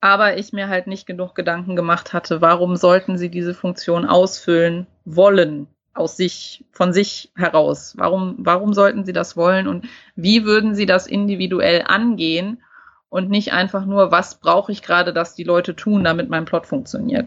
[0.00, 4.86] aber ich mir halt nicht genug Gedanken gemacht hatte, warum sollten sie diese Funktion ausfüllen
[5.04, 7.94] wollen, aus sich, von sich heraus?
[7.96, 12.62] Warum, warum sollten sie das wollen und wie würden sie das individuell angehen
[13.08, 16.68] und nicht einfach nur, was brauche ich gerade, dass die Leute tun, damit mein Plot
[16.68, 17.26] funktioniert?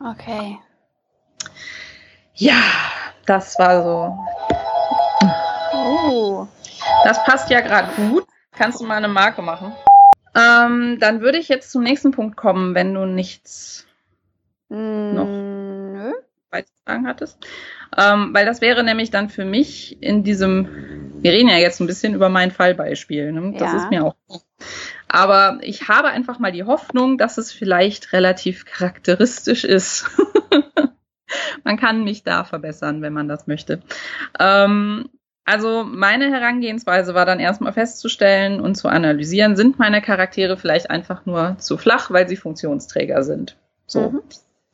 [0.00, 0.58] Okay.
[2.34, 2.60] Ja,
[3.24, 4.18] das war so.
[5.72, 6.46] Oh.
[7.04, 8.26] Das passt ja gerade gut.
[8.52, 9.72] Kannst du mal eine Marke machen?
[10.34, 13.86] Ähm, dann würde ich jetzt zum nächsten Punkt kommen, wenn du nichts
[14.68, 16.12] mm, noch nö.
[16.56, 17.38] Beizutragen hattest.
[17.96, 21.86] Ähm, weil das wäre nämlich dann für mich in diesem, wir reden ja jetzt ein
[21.86, 23.52] bisschen über mein Fallbeispiel, ne?
[23.52, 23.76] das ja.
[23.76, 24.16] ist mir auch.
[25.08, 30.10] Aber ich habe einfach mal die Hoffnung, dass es vielleicht relativ charakteristisch ist.
[31.64, 33.82] man kann mich da verbessern, wenn man das möchte.
[34.38, 35.08] Ähm,
[35.44, 41.24] also meine Herangehensweise war dann erstmal festzustellen und zu analysieren, sind meine Charaktere vielleicht einfach
[41.24, 43.56] nur zu flach, weil sie Funktionsträger sind.
[43.86, 44.10] So.
[44.10, 44.22] Mhm.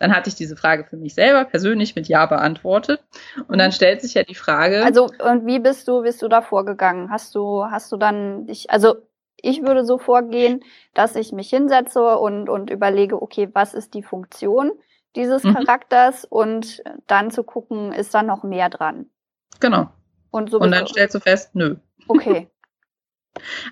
[0.03, 3.05] Dann hatte ich diese Frage für mich selber persönlich mit Ja beantwortet.
[3.47, 4.85] Und dann stellt sich ja die Frage.
[4.85, 7.09] Also, und wie bist du, bist du da vorgegangen?
[7.09, 8.97] Hast du, hast du dann dich, also
[9.37, 14.03] ich würde so vorgehen, dass ich mich hinsetze und, und überlege, okay, was ist die
[14.03, 14.73] Funktion
[15.15, 15.55] dieses mhm.
[15.55, 19.07] Charakters und dann zu gucken, ist da noch mehr dran.
[19.61, 19.88] Genau.
[20.33, 21.77] Und, so und dann stellst du fest, nö.
[22.09, 22.49] Okay.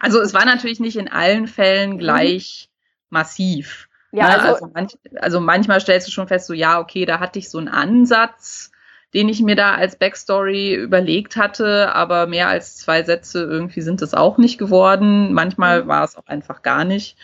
[0.00, 1.98] Also es war natürlich nicht in allen Fällen mhm.
[1.98, 3.06] gleich mhm.
[3.10, 3.89] massiv.
[4.12, 4.34] Ja, ne?
[4.34, 7.48] also, also, manch, also, manchmal stellst du schon fest, so ja, okay, da hatte ich
[7.48, 8.70] so einen Ansatz,
[9.14, 14.02] den ich mir da als Backstory überlegt hatte, aber mehr als zwei Sätze irgendwie sind
[14.02, 15.32] es auch nicht geworden.
[15.32, 15.88] Manchmal mhm.
[15.88, 17.16] war es auch einfach gar nicht.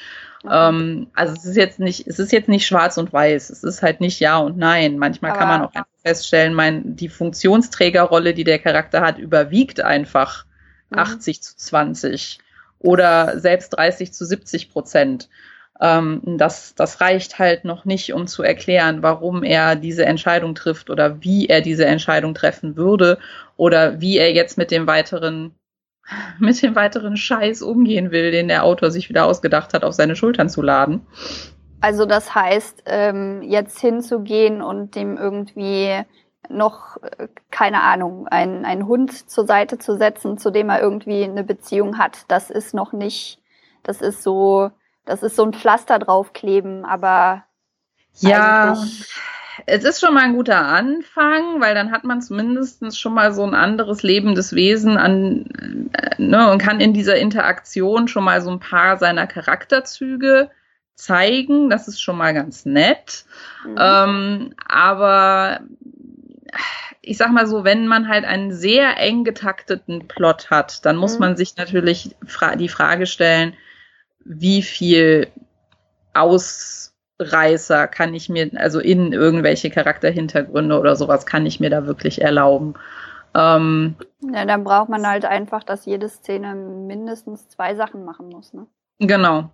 [0.51, 3.51] Ähm, also es ist jetzt nicht, es ist jetzt nicht schwarz und weiß.
[3.51, 4.99] Es ist halt nicht ja und nein.
[4.99, 9.81] Manchmal aber, kann man auch einfach feststellen, mein, die Funktionsträgerrolle, die der Charakter hat, überwiegt
[9.81, 10.45] einfach
[10.91, 10.99] mhm.
[10.99, 12.39] 80 zu 20
[12.79, 15.29] oder selbst 30 zu 70 Prozent.
[15.81, 20.91] Ähm, das, das reicht halt noch nicht, um zu erklären, warum er diese Entscheidung trifft
[20.91, 23.19] oder wie er diese Entscheidung treffen würde
[23.57, 25.55] oder wie er jetzt mit dem weiteren
[26.39, 30.17] mit dem weiteren Scheiß umgehen will, den der Autor sich wieder ausgedacht hat, auf seine
[30.17, 31.07] Schultern zu laden.
[31.81, 36.01] Also das heißt, ähm, jetzt hinzugehen und dem irgendwie
[36.49, 41.25] noch, äh, keine Ahnung, einen, einen Hund zur Seite zu setzen, zu dem er irgendwie
[41.25, 43.41] eine Beziehung hat, das ist noch nicht,
[43.83, 44.71] das ist so,
[45.07, 47.45] das ist so ein Pflaster draufkleben, aber
[48.19, 48.77] ja,
[49.67, 53.43] es ist schon mal ein guter Anfang, weil dann hat man zumindest schon mal so
[53.45, 58.51] ein anderes lebendes Wesen an, äh, ne, und kann in dieser Interaktion schon mal so
[58.51, 60.51] ein paar seiner Charakterzüge
[60.95, 61.71] zeigen.
[61.71, 63.25] Das ist schon mal ganz nett.
[63.65, 63.77] Mhm.
[63.79, 65.61] Ähm, aber
[67.01, 71.15] ich sag mal so, wenn man halt einen sehr eng getakteten Plot hat, dann muss
[71.15, 71.21] mhm.
[71.21, 73.55] man sich natürlich fra die Frage stellen,
[74.29, 75.29] wie viel
[76.15, 82.21] Ausreißer kann ich mir, also in irgendwelche Charakterhintergründe oder sowas, kann ich mir da wirklich
[82.23, 82.75] erlauben.
[83.35, 83.97] Ähm,
[84.33, 88.67] ja, dann braucht man halt einfach, dass jede Szene mindestens zwei Sachen machen muss, ne?
[88.99, 89.51] Genau.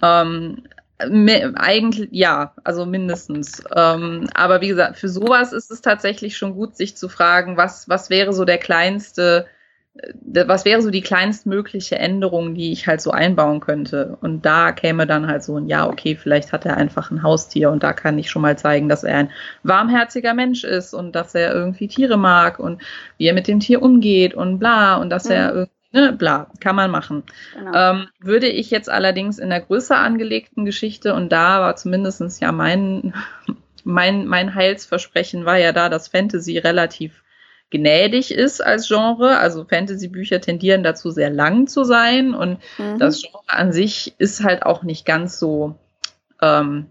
[0.00, 0.62] Ähm,
[0.98, 3.62] eigentlich ja, also mindestens.
[3.74, 7.88] Ähm, aber wie gesagt, für sowas ist es tatsächlich schon gut, sich zu fragen, was,
[7.88, 9.46] was wäre so der kleinste,
[10.24, 14.16] was wäre so die kleinstmögliche Änderung, die ich halt so einbauen könnte.
[14.20, 17.70] Und da käme dann halt so ein, ja, okay, vielleicht hat er einfach ein Haustier
[17.70, 19.30] und da kann ich schon mal zeigen, dass er ein
[19.64, 22.80] warmherziger Mensch ist und dass er irgendwie Tiere mag und
[23.18, 25.32] wie er mit dem Tier umgeht und bla und dass mhm.
[25.32, 27.24] er irgendwie ne, bla, kann man machen.
[27.54, 27.72] Genau.
[27.74, 32.52] Ähm, würde ich jetzt allerdings in der größer angelegten Geschichte, und da war zumindestens ja
[32.52, 33.14] mein,
[33.84, 37.22] mein, mein Heilsversprechen war ja da, dass Fantasy relativ
[37.70, 39.38] gnädig ist als Genre.
[39.38, 42.34] Also Fantasy-Bücher tendieren dazu, sehr lang zu sein.
[42.34, 42.98] Und mhm.
[42.98, 45.74] das Genre an sich ist halt auch nicht ganz so
[46.42, 46.86] ähm,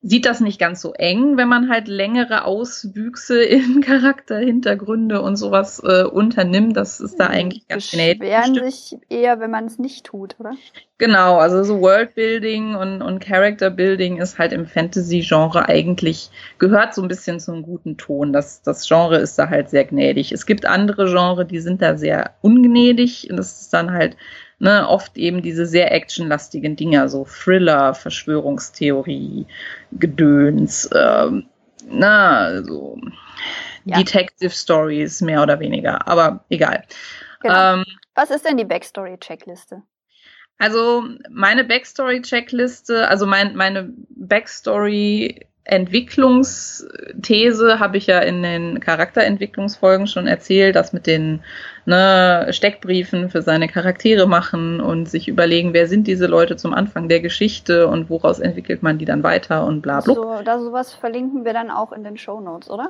[0.00, 5.82] sieht das nicht ganz so eng, wenn man halt längere Auswüchse in Charakterhintergründe und sowas
[5.84, 6.76] äh, unternimmt.
[6.76, 8.20] Das ist da hm, eigentlich ganz gnädig.
[8.20, 10.52] Beschweren sich eher, wenn man es nicht tut, oder?
[10.98, 17.08] Genau, also so Worldbuilding und, und Characterbuilding ist halt im Fantasy-Genre eigentlich, gehört so ein
[17.08, 18.32] bisschen zum guten Ton.
[18.32, 20.32] Das, das Genre ist da halt sehr gnädig.
[20.32, 23.28] Es gibt andere Genre, die sind da sehr ungnädig.
[23.30, 24.16] Und das ist dann halt
[24.58, 29.46] ne, oft eben diese sehr actionlastigen Dinger, so Thriller, Verschwörungstheorie,
[29.92, 31.48] Gedöns, ähm,
[31.88, 32.98] na, so
[33.84, 33.98] ja.
[33.98, 36.84] Detective Stories mehr oder weniger, aber egal.
[37.40, 37.74] Genau.
[37.74, 37.84] Ähm,
[38.14, 39.82] Was ist denn die Backstory-Checkliste?
[40.58, 50.26] Also meine Backstory-Checkliste, also mein, meine Backstory Entwicklungsthese habe ich ja in den Charakterentwicklungsfolgen schon
[50.26, 51.40] erzählt, das mit den
[51.84, 57.10] ne, Steckbriefen für seine Charaktere machen und sich überlegen, wer sind diese Leute zum Anfang
[57.10, 60.14] der Geschichte und woraus entwickelt man die dann weiter und bla bla.
[60.14, 62.88] So, da sowas verlinken wir dann auch in den Show Notes, oder?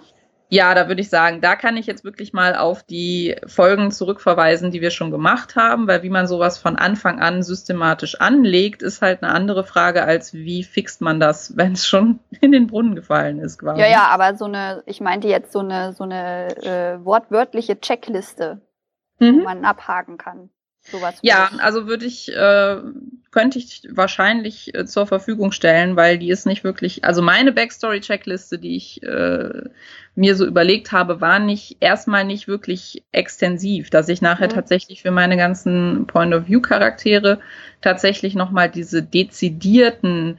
[0.50, 4.70] Ja, da würde ich sagen, da kann ich jetzt wirklich mal auf die Folgen zurückverweisen,
[4.70, 9.02] die wir schon gemacht haben, weil wie man sowas von Anfang an systematisch anlegt, ist
[9.02, 12.94] halt eine andere Frage, als wie fixt man das, wenn es schon in den Brunnen
[12.94, 13.80] gefallen ist, quasi.
[13.80, 18.62] Ja, ja, aber so eine, ich meinte jetzt so eine, so eine äh, wortwörtliche Checkliste,
[19.18, 19.40] mhm.
[19.40, 20.48] wo man abhaken kann.
[21.22, 22.76] Ja, also würde ich, äh,
[23.30, 28.58] könnte ich wahrscheinlich äh, zur Verfügung stellen, weil die ist nicht wirklich, also meine Backstory-Checkliste,
[28.58, 29.68] die ich äh,
[30.14, 34.54] mir so überlegt habe, war nicht erstmal nicht wirklich extensiv, dass ich nachher mhm.
[34.54, 37.38] tatsächlich für meine ganzen Point-of-View-Charaktere
[37.80, 40.38] tatsächlich nochmal diese dezidierten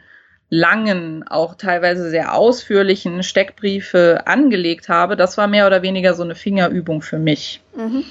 [0.50, 5.16] langen, auch teilweise sehr ausführlichen Steckbriefe angelegt habe.
[5.16, 7.62] Das war mehr oder weniger so eine Fingerübung für mich.
[7.76, 8.04] Mhm.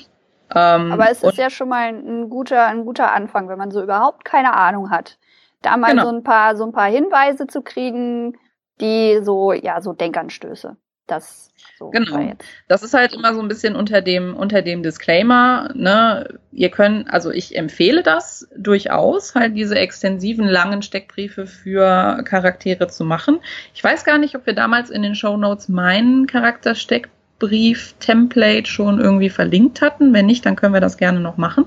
[0.54, 3.82] Ähm, Aber es ist ja schon mal ein guter, ein guter Anfang, wenn man so
[3.82, 5.18] überhaupt keine Ahnung hat.
[5.62, 6.04] Da mal genau.
[6.04, 8.38] so ein paar, so ein paar Hinweise zu kriegen,
[8.80, 10.76] die so, ja, so Denkanstöße.
[11.06, 12.32] Das so genau.
[12.66, 16.38] Das ist halt immer so ein bisschen unter dem, unter dem Disclaimer, ne?
[16.52, 23.04] Ihr könnt, also ich empfehle das durchaus, halt diese extensiven langen Steckbriefe für Charaktere zu
[23.04, 23.40] machen.
[23.74, 27.08] Ich weiß gar nicht, ob wir damals in den Show Notes meinen Charaktersteck
[27.38, 30.12] Brief-Template schon irgendwie verlinkt hatten.
[30.12, 31.66] Wenn nicht, dann können wir das gerne noch machen.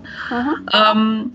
[0.73, 1.31] Ähm,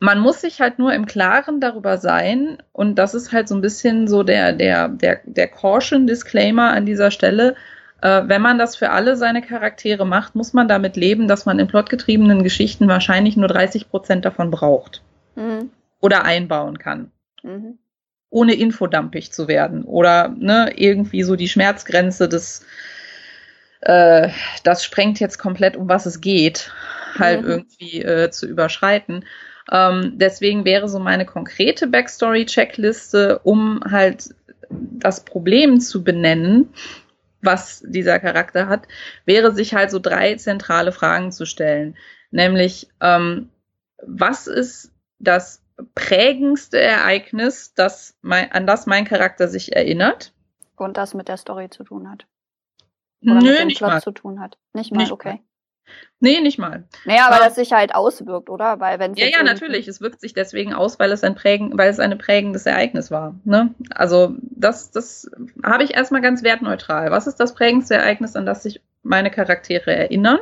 [0.00, 3.60] man muss sich halt nur im Klaren darüber sein, und das ist halt so ein
[3.60, 7.56] bisschen so der, der, der, der Caution-Disclaimer an dieser Stelle.
[8.02, 11.58] Äh, wenn man das für alle seine Charaktere macht, muss man damit leben, dass man
[11.58, 15.02] in plotgetriebenen Geschichten wahrscheinlich nur 30 Prozent davon braucht.
[15.36, 15.70] Mhm.
[16.00, 17.10] Oder einbauen kann.
[17.42, 17.78] Mhm.
[18.28, 19.84] Ohne infodampig zu werden.
[19.84, 22.66] Oder ne, irgendwie so die Schmerzgrenze des,
[23.84, 24.30] äh,
[24.62, 26.72] das sprengt jetzt komplett, um was es geht,
[27.18, 27.48] halt mhm.
[27.48, 29.24] irgendwie äh, zu überschreiten.
[29.70, 34.34] Ähm, deswegen wäre so meine konkrete Backstory-Checkliste, um halt
[34.70, 36.72] das Problem zu benennen,
[37.42, 38.88] was dieser Charakter hat,
[39.26, 41.96] wäre sich halt so drei zentrale Fragen zu stellen.
[42.30, 43.50] Nämlich, ähm,
[43.98, 45.62] was ist das
[45.94, 50.32] prägendste Ereignis, das mein, an das mein Charakter sich erinnert?
[50.76, 52.26] Und das mit der Story zu tun hat.
[53.24, 54.02] Oder Nö, mit dem nicht Plot mal.
[54.02, 54.58] zu tun hat.
[54.72, 55.40] Nicht mal, Nicht okay.
[56.20, 56.84] Nee, nicht mal.
[57.04, 58.80] Naja, aber das sich halt auswirkt, oder?
[58.80, 59.88] Weil wenn Ja, ja, natürlich.
[59.88, 63.34] Es wirkt sich deswegen aus, weil es ein prägen, weil es ein prägendes Ereignis war.
[63.44, 63.74] Ne?
[63.90, 65.30] Also das, das
[65.62, 67.10] habe ich erstmal ganz wertneutral.
[67.10, 70.38] Was ist das prägendste Ereignis, an das sich meine Charaktere erinnern?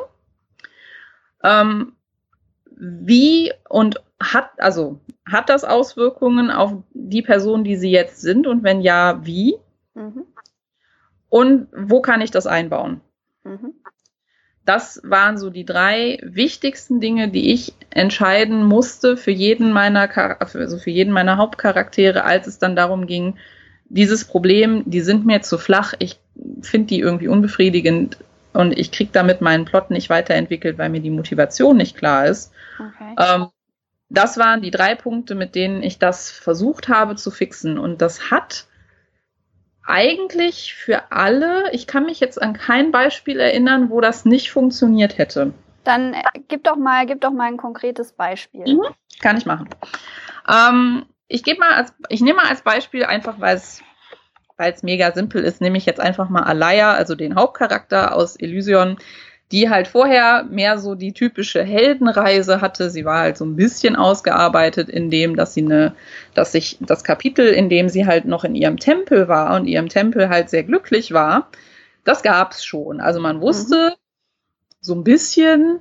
[1.42, 1.96] Ähm,
[2.76, 8.46] wie und hat, also hat das Auswirkungen auf die Person, die sie jetzt sind?
[8.46, 9.56] Und wenn ja, wie?
[9.94, 10.26] Mhm.
[11.32, 13.00] Und wo kann ich das einbauen?
[13.42, 13.72] Mhm.
[14.66, 20.08] das waren so die drei wichtigsten Dinge, die ich entscheiden musste für jeden meiner,
[20.50, 23.38] also für jeden meiner Hauptcharaktere, als es dann darum ging,
[23.88, 26.20] dieses Problem, die sind mir zu flach, ich
[26.60, 28.18] finde die irgendwie unbefriedigend
[28.52, 32.52] und ich kriege damit meinen Plot nicht weiterentwickelt, weil mir die Motivation nicht klar ist.
[32.78, 33.14] Okay.
[33.18, 33.46] Ähm,
[34.10, 37.78] das waren die drei Punkte, mit denen ich das versucht habe zu fixen.
[37.78, 38.66] Und das hat
[39.86, 45.18] eigentlich für alle, ich kann mich jetzt an kein Beispiel erinnern, wo das nicht funktioniert
[45.18, 45.52] hätte.
[45.84, 48.74] Dann äh, gib doch mal, gib doch mal ein konkretes Beispiel.
[48.74, 48.82] Mhm.
[49.20, 49.68] Kann ich machen.
[50.48, 53.82] Ähm, ich gebe mal als, ich nehme mal als Beispiel einfach, weil es,
[54.56, 58.36] weil es mega simpel ist, nehme ich jetzt einfach mal Alaya, also den Hauptcharakter aus
[58.36, 58.98] Elysion,
[59.52, 62.90] die halt vorher mehr so die typische Heldenreise hatte.
[62.90, 65.94] Sie war halt so ein bisschen ausgearbeitet in dem, dass sie eine,
[66.34, 69.90] dass sich das Kapitel, in dem sie halt noch in ihrem Tempel war und ihrem
[69.90, 71.50] Tempel halt sehr glücklich war,
[72.04, 73.00] das gab's schon.
[73.00, 73.94] Also man wusste
[74.80, 75.80] so ein bisschen,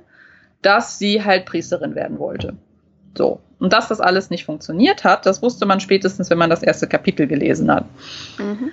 [0.60, 2.54] dass sie halt Priesterin werden wollte.
[3.16, 3.40] So.
[3.58, 6.86] Und dass das alles nicht funktioniert hat, das wusste man spätestens, wenn man das erste
[6.86, 7.86] Kapitel gelesen hat.
[8.38, 8.70] Mhm.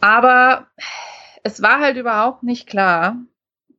[0.00, 0.66] Aber
[1.42, 3.16] es war halt überhaupt nicht klar,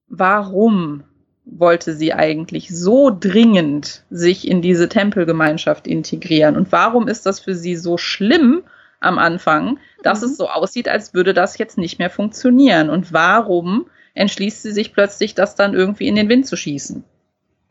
[0.10, 1.03] warum
[1.45, 7.55] wollte sie eigentlich so dringend sich in diese Tempelgemeinschaft integrieren und warum ist das für
[7.55, 8.64] sie so schlimm
[8.99, 10.28] am Anfang, dass Mhm.
[10.28, 14.93] es so aussieht, als würde das jetzt nicht mehr funktionieren und warum entschließt sie sich
[14.93, 17.03] plötzlich, das dann irgendwie in den Wind zu schießen.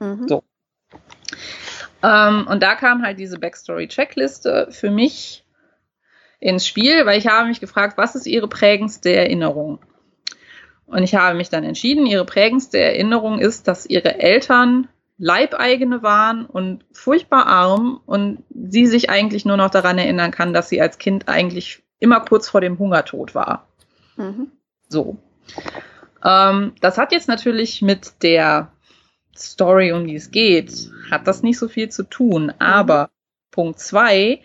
[0.01, 0.29] Mhm.
[0.29, 0.43] So.
[2.03, 5.45] Ähm, und da kam halt diese Backstory-Checkliste für mich
[6.41, 9.81] ins Spiel, weil ich habe mich gefragt, was ist ihre prägendste Erinnerung?
[10.89, 16.47] Und ich habe mich dann entschieden, ihre prägendste Erinnerung ist, dass ihre Eltern Leibeigene waren
[16.47, 20.99] und furchtbar arm und sie sich eigentlich nur noch daran erinnern kann, dass sie als
[20.99, 23.67] Kind eigentlich immer kurz vor dem Hungertod war.
[24.17, 24.53] Mhm.
[24.89, 25.19] So.
[26.25, 28.71] Ähm, das hat jetzt natürlich mit der
[29.37, 32.53] Story, um die es geht, hat das nicht so viel zu tun.
[32.59, 33.11] Aber
[33.51, 34.41] Punkt zwei,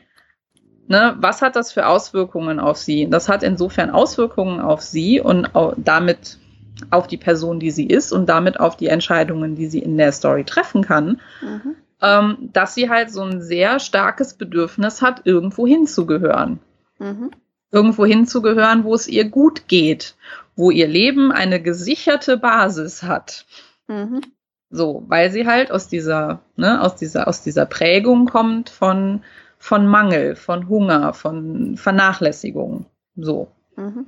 [0.93, 3.09] ne, was hat das für Auswirkungen auf sie?
[3.09, 6.37] Das hat insofern Auswirkungen auf sie und damit
[6.91, 10.11] auf die Person, die sie ist und damit auf die Entscheidungen, die sie in der
[10.11, 11.75] Story treffen kann, Mhm.
[12.01, 16.59] ähm, dass sie halt so ein sehr starkes Bedürfnis hat, irgendwo hinzugehören
[16.99, 17.31] Mhm.
[17.71, 20.15] irgendwo hinzugehören, wo es ihr gut geht,
[20.55, 23.45] wo ihr Leben eine gesicherte Basis hat.
[23.87, 24.21] Mhm.
[24.69, 29.21] So, weil sie halt aus dieser, ne, aus dieser, aus dieser Prägung kommt von,
[29.63, 32.85] von Mangel, von Hunger, von Vernachlässigung.
[33.15, 33.47] So.
[33.77, 34.07] Mhm.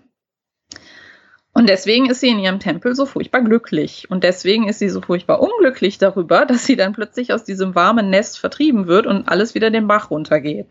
[1.53, 4.11] Und deswegen ist sie in ihrem Tempel so furchtbar glücklich.
[4.11, 8.09] Und deswegen ist sie so furchtbar unglücklich darüber, dass sie dann plötzlich aus diesem warmen
[8.09, 10.67] Nest vertrieben wird und alles wieder den Bach runtergeht.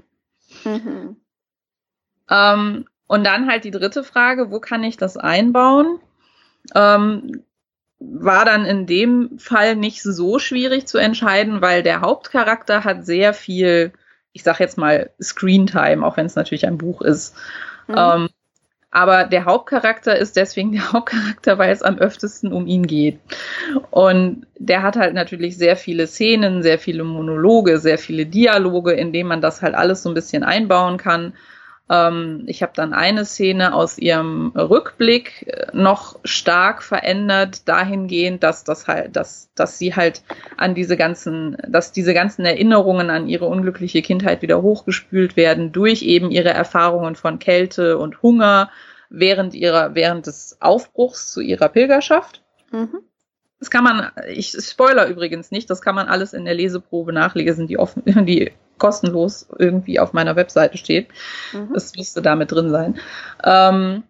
[0.66, 1.16] Mhm.
[2.28, 5.98] Ähm, und dann halt die dritte Frage, wo kann ich das einbauen?
[6.74, 7.42] Ähm,
[7.98, 13.32] war dann in dem Fall nicht so schwierig zu entscheiden, weil der Hauptcharakter hat sehr
[13.32, 13.94] viel,
[14.34, 17.34] ich sag jetzt mal Screentime, auch wenn es natürlich ein Buch ist.
[17.86, 17.94] Mhm.
[17.96, 18.28] Ähm,
[18.90, 23.18] aber der Hauptcharakter ist deswegen der Hauptcharakter, weil es am öftesten um ihn geht.
[23.90, 29.12] Und der hat halt natürlich sehr viele Szenen, sehr viele Monologe, sehr viele Dialoge, in
[29.12, 31.32] denen man das halt alles so ein bisschen einbauen kann.
[31.90, 38.64] Ähm, ich habe dann eine Szene aus ihrem Rückblick äh, noch stark verändert, dahingehend, dass
[38.64, 40.22] das halt, dass, dass sie halt
[40.56, 46.02] an diese ganzen, dass diese ganzen Erinnerungen an ihre unglückliche Kindheit wieder hochgespült werden durch
[46.02, 48.70] eben ihre Erfahrungen von Kälte und Hunger
[49.10, 52.42] während ihrer, während des Aufbruchs zu ihrer Pilgerschaft.
[52.72, 53.00] Mhm.
[53.58, 57.66] Das kann man, ich spoiler übrigens nicht, das kann man alles in der Leseprobe nachlesen,
[57.66, 61.08] die offen, die kostenlos irgendwie auf meiner Webseite steht.
[61.52, 61.72] Mhm.
[61.72, 63.00] Das müsste damit drin sein.
[63.42, 64.04] Ähm,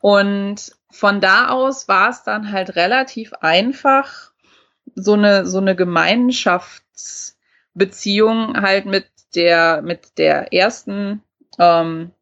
[0.00, 4.32] und von da aus war es dann halt relativ einfach,
[4.94, 11.22] so eine, so eine Gemeinschaftsbeziehung halt mit der, mit der ersten,
[11.58, 12.12] ähm,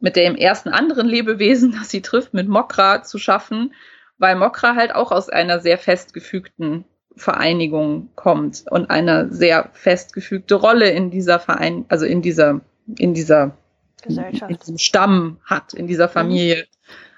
[0.00, 3.74] mit dem ersten anderen Lebewesen, das sie trifft, mit Mokra zu schaffen,
[4.18, 6.84] weil Mokra halt auch aus einer sehr festgefügten
[7.18, 12.60] Vereinigung kommt und eine sehr festgefügte Rolle in dieser Verein, also in dieser,
[12.96, 13.56] in dieser,
[14.02, 14.62] in Gesellschaft.
[14.62, 16.66] diesem Stamm hat, in dieser Familie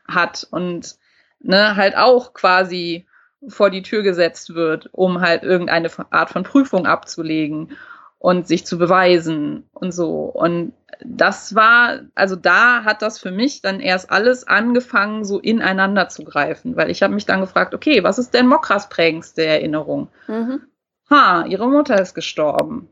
[0.07, 0.96] hat und
[1.40, 3.07] ne, halt auch quasi
[3.48, 7.76] vor die Tür gesetzt wird, um halt irgendeine Art von Prüfung abzulegen
[8.18, 10.24] und sich zu beweisen und so.
[10.24, 10.74] Und
[11.05, 16.24] das war, also da hat das für mich dann erst alles angefangen, so ineinander zu
[16.24, 20.09] greifen, weil ich habe mich dann gefragt, okay, was ist denn Mokras prägendste Erinnerung?
[20.28, 20.62] Mhm.
[21.11, 22.88] Ha, ihre Mutter ist gestorben.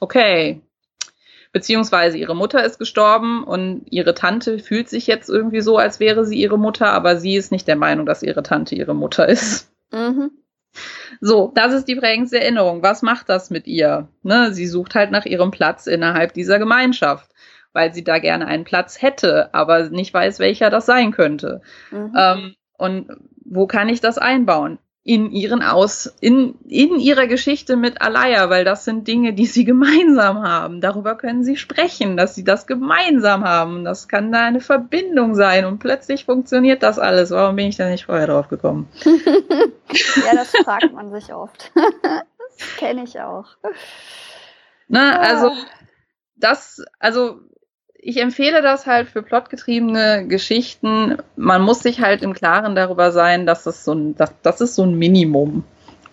[0.00, 0.62] Okay.
[1.52, 6.24] Beziehungsweise ihre Mutter ist gestorben und ihre Tante fühlt sich jetzt irgendwie so, als wäre
[6.26, 9.72] sie ihre Mutter, aber sie ist nicht der Meinung, dass ihre Tante ihre Mutter ist.
[9.90, 10.30] Mhm.
[11.20, 12.82] So, das ist die prägendste Erinnerung.
[12.82, 14.08] Was macht das mit ihr?
[14.22, 17.30] Ne, sie sucht halt nach ihrem Platz innerhalb dieser Gemeinschaft,
[17.72, 21.62] weil sie da gerne einen Platz hätte, aber nicht weiß, welcher das sein könnte.
[21.90, 22.12] Mhm.
[22.16, 23.08] Ähm, und
[23.44, 24.78] wo kann ich das einbauen?
[25.08, 29.64] In ihren Aus, in, in ihrer Geschichte mit Alaya, weil das sind Dinge, die sie
[29.64, 30.82] gemeinsam haben.
[30.82, 33.86] Darüber können sie sprechen, dass sie das gemeinsam haben.
[33.86, 37.30] Das kann da eine Verbindung sein und plötzlich funktioniert das alles.
[37.30, 38.86] Warum bin ich da nicht vorher drauf gekommen?
[39.04, 41.72] ja, das fragt man sich oft.
[42.02, 43.46] das kenne ich auch.
[44.88, 45.52] Na, also,
[46.36, 47.40] das, also,
[48.08, 51.18] ich empfehle das halt für plotgetriebene Geschichten.
[51.36, 54.76] Man muss sich halt im Klaren darüber sein, dass es so ein, das, das ist
[54.76, 55.64] so ein Minimum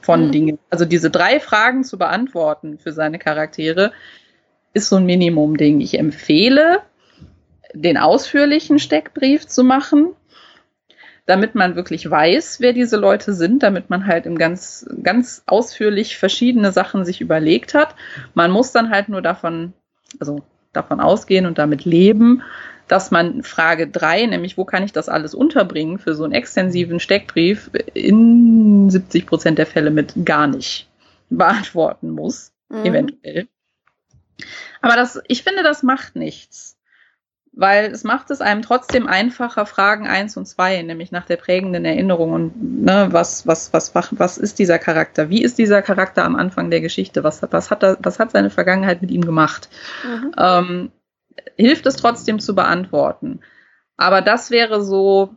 [0.01, 0.31] von mhm.
[0.33, 0.59] Dingen.
[0.69, 3.93] Also diese drei Fragen zu beantworten für seine Charaktere
[4.73, 5.79] ist so ein Minimum-Ding.
[5.79, 6.81] Ich empfehle,
[7.73, 10.09] den ausführlichen Steckbrief zu machen,
[11.25, 16.17] damit man wirklich weiß, wer diese Leute sind, damit man halt im ganz, ganz ausführlich
[16.17, 17.95] verschiedene Sachen sich überlegt hat.
[18.33, 19.71] Man muss dann halt nur davon,
[20.19, 20.43] also
[20.75, 22.41] davon ausgehen und damit leben,
[22.87, 26.99] dass man Frage 3, nämlich wo kann ich das alles unterbringen, für so einen extensiven
[26.99, 30.87] Steckbrief in 70 Prozent der Fälle mit gar nicht
[31.29, 32.85] beantworten muss, mhm.
[32.85, 33.47] eventuell.
[34.81, 36.74] Aber das, ich finde, das macht nichts
[37.57, 41.85] weil es macht es einem trotzdem einfacher, Fragen eins und zwei, nämlich nach der prägenden
[41.85, 45.29] Erinnerung und ne, was, was, was, was ist dieser Charakter?
[45.29, 47.23] Wie ist dieser Charakter am Anfang der Geschichte?
[47.23, 49.69] Was, was, hat, er, was hat seine Vergangenheit mit ihm gemacht?
[50.03, 50.31] Mhm.
[50.37, 50.91] Ähm,
[51.55, 53.39] hilft es trotzdem zu beantworten.
[53.95, 55.35] Aber das wäre so,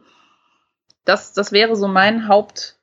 [1.05, 2.79] das, das wäre so mein Haupt,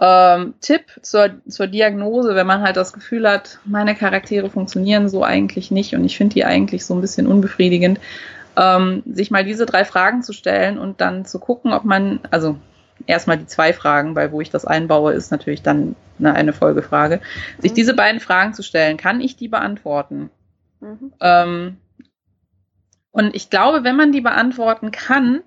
[0.00, 5.22] ähm, Tipp zur, zur Diagnose, wenn man halt das Gefühl hat, meine Charaktere funktionieren so
[5.22, 8.00] eigentlich nicht und ich finde die eigentlich so ein bisschen unbefriedigend,
[8.58, 12.56] ähm, sich mal diese drei Fragen zu stellen und dann zu gucken, ob man, also
[13.06, 17.16] erstmal die zwei Fragen, weil wo ich das einbaue, ist natürlich dann eine, eine Folgefrage,
[17.16, 17.62] mhm.
[17.62, 20.30] sich diese beiden Fragen zu stellen, kann ich die beantworten?
[20.80, 21.12] Mhm.
[21.20, 21.76] Ähm,
[23.12, 25.42] und ich glaube, wenn man die beantworten kann,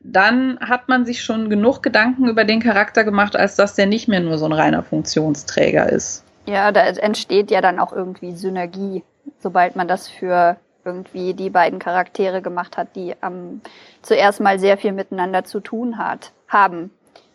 [0.00, 4.08] dann hat man sich schon genug Gedanken über den Charakter gemacht, als dass der nicht
[4.08, 6.24] mehr nur so ein reiner Funktionsträger ist.
[6.46, 9.02] Ja, da entsteht ja dann auch irgendwie Synergie,
[9.38, 13.60] sobald man das für irgendwie die beiden Charaktere gemacht hat, die ähm,
[14.02, 16.90] zuerst mal sehr viel miteinander zu tun hat, haben.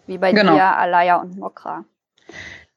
[0.07, 0.55] Wie bei genau.
[0.55, 1.85] dir, Alaya und Mokra.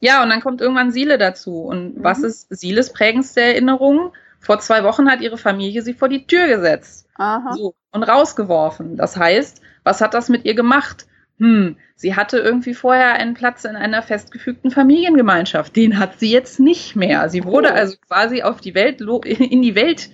[0.00, 1.62] Ja, und dann kommt irgendwann Siele dazu.
[1.62, 2.04] Und mhm.
[2.04, 4.12] was ist Sieles prägendste Erinnerung?
[4.40, 7.08] Vor zwei Wochen hat ihre Familie sie vor die Tür gesetzt
[7.52, 8.96] so, und rausgeworfen.
[8.96, 11.06] Das heißt, was hat das mit ihr gemacht?
[11.38, 15.74] Hm, sie hatte irgendwie vorher einen Platz in einer festgefügten Familiengemeinschaft.
[15.74, 17.28] Den hat sie jetzt nicht mehr.
[17.28, 17.74] Sie wurde oh.
[17.74, 20.10] also quasi auf die Welt in die Welt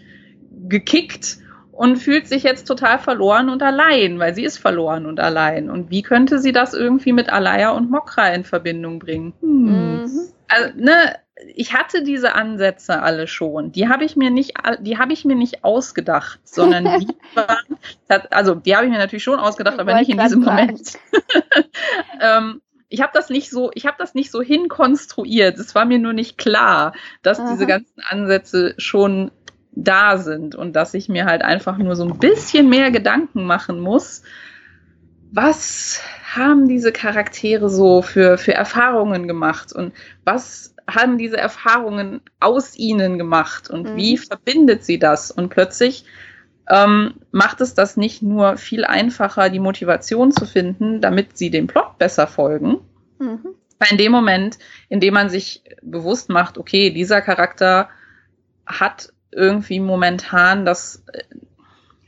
[0.70, 1.38] gekickt
[1.72, 5.70] und fühlt sich jetzt total verloren und allein, weil sie ist verloren und allein.
[5.70, 9.32] Und wie könnte sie das irgendwie mit Alaya und Mokra in Verbindung bringen?
[9.40, 10.02] Hm.
[10.02, 10.10] Mhm.
[10.48, 11.16] Also, ne,
[11.54, 13.72] ich hatte diese Ansätze alle schon.
[13.72, 17.78] Die habe ich mir nicht, die habe ich mir nicht ausgedacht, sondern die waren,
[18.30, 20.98] also die habe ich mir natürlich schon ausgedacht, aber nicht in diesem Moment.
[22.20, 22.60] ähm,
[22.90, 25.58] ich habe das nicht so, ich habe das nicht so hinkonstruiert.
[25.58, 26.92] Es war mir nur nicht klar,
[27.22, 27.52] dass Aha.
[27.52, 29.30] diese ganzen Ansätze schon
[29.72, 33.80] da sind und dass ich mir halt einfach nur so ein bisschen mehr Gedanken machen
[33.80, 34.22] muss,
[35.32, 36.02] was
[36.34, 39.92] haben diese Charaktere so für, für Erfahrungen gemacht und
[40.24, 43.96] was haben diese Erfahrungen aus ihnen gemacht und mhm.
[43.96, 45.30] wie verbindet sie das?
[45.30, 46.04] Und plötzlich
[46.68, 51.66] ähm, macht es das nicht nur viel einfacher, die Motivation zu finden, damit sie dem
[51.66, 52.78] Plot besser folgen.
[53.18, 53.54] Mhm.
[53.90, 54.58] In dem Moment,
[54.88, 57.88] in dem man sich bewusst macht, okay, dieser Charakter
[58.66, 61.04] hat irgendwie momentan das,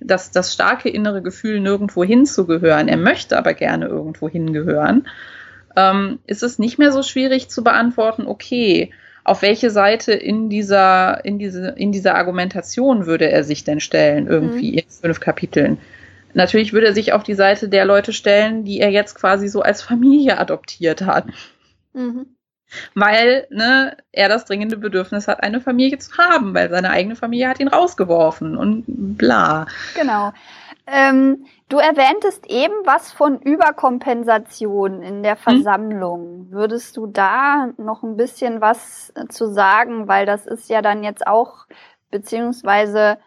[0.00, 2.88] das, das starke innere Gefühl, nirgendwo hinzugehören.
[2.88, 5.08] Er möchte aber gerne irgendwo hingehören.
[5.76, 8.92] Ähm, ist es nicht mehr so schwierig zu beantworten, okay,
[9.24, 14.26] auf welche Seite in dieser, in diese, in dieser Argumentation würde er sich denn stellen,
[14.26, 14.78] irgendwie mhm.
[14.78, 15.78] in fünf Kapiteln?
[16.34, 19.62] Natürlich würde er sich auf die Seite der Leute stellen, die er jetzt quasi so
[19.62, 21.26] als Familie adoptiert hat.
[21.92, 22.26] Mhm
[22.94, 27.48] weil ne, er das dringende Bedürfnis hat, eine Familie zu haben, weil seine eigene Familie
[27.48, 29.66] hat ihn rausgeworfen und bla.
[29.94, 30.32] Genau.
[30.86, 35.38] Ähm, du erwähntest eben was von Überkompensation in der hm?
[35.38, 36.20] Versammlung.
[36.20, 36.52] Hm.
[36.52, 40.08] Würdest du da noch ein bisschen was zu sagen?
[40.08, 41.66] Weil das ist ja dann jetzt auch,
[42.10, 43.18] beziehungsweise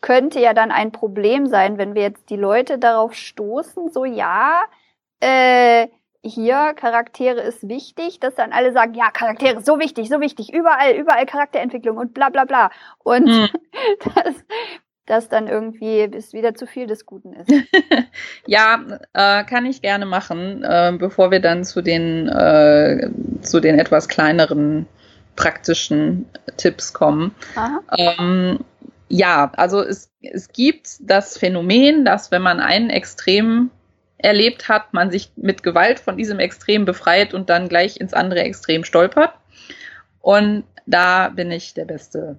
[0.00, 4.64] könnte ja dann ein Problem sein, wenn wir jetzt die Leute darauf stoßen, so ja,
[5.20, 5.88] äh,
[6.24, 10.52] hier Charaktere ist wichtig, dass dann alle sagen, ja, Charaktere ist so wichtig, so wichtig,
[10.52, 12.70] überall, überall Charakterentwicklung und bla bla bla.
[12.98, 13.48] Und mhm.
[14.14, 14.34] das,
[15.06, 17.52] das dann irgendwie bis wieder zu viel des Guten ist.
[18.46, 23.10] ja, äh, kann ich gerne machen, äh, bevor wir dann zu den, äh,
[23.42, 24.86] zu den etwas kleineren
[25.36, 27.34] praktischen Tipps kommen.
[27.98, 28.60] Ähm,
[29.08, 33.70] ja, also es, es gibt das Phänomen, dass wenn man einen Extrem
[34.18, 38.40] erlebt hat, man sich mit Gewalt von diesem Extrem befreit und dann gleich ins andere
[38.40, 39.34] Extrem stolpert.
[40.20, 42.38] Und da bin ich der beste,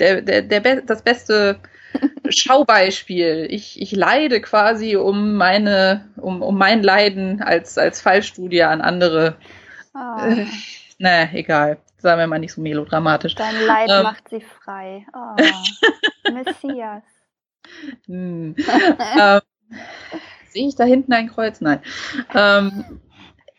[0.00, 1.60] der, der, der, das beste
[2.28, 3.46] Schaubeispiel.
[3.50, 9.36] Ich, ich leide quasi um meine, um, um mein Leiden als, als Fallstudie an andere.
[9.94, 10.20] Oh.
[10.20, 10.46] Äh,
[10.98, 11.78] na, egal.
[11.98, 13.34] Sagen wir mal nicht so melodramatisch.
[13.34, 15.04] Dein Leid ähm, macht sie frei.
[15.12, 15.34] Oh,
[16.32, 17.02] Messias.
[18.06, 18.54] Hm.
[19.18, 19.40] ähm,
[20.50, 21.60] Sehe ich da hinten ein Kreuz?
[21.60, 21.80] Nein.
[22.34, 22.84] Ähm,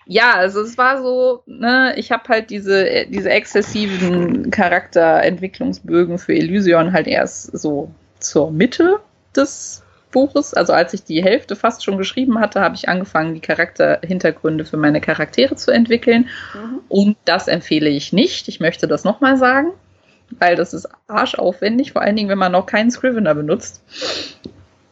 [0.05, 6.93] ja, also es war so, ne, ich habe halt diese, diese exzessiven Charakterentwicklungsbögen für Elysion
[6.93, 8.99] halt erst so zur Mitte
[9.35, 13.39] des Buches, also als ich die Hälfte fast schon geschrieben hatte, habe ich angefangen, die
[13.39, 16.27] Charakterhintergründe für meine Charaktere zu entwickeln.
[16.55, 16.79] Mhm.
[16.89, 18.47] Und das empfehle ich nicht.
[18.47, 19.71] Ich möchte das nochmal sagen,
[20.39, 23.83] weil das ist arschaufwendig, vor allen Dingen, wenn man noch keinen Scrivener benutzt.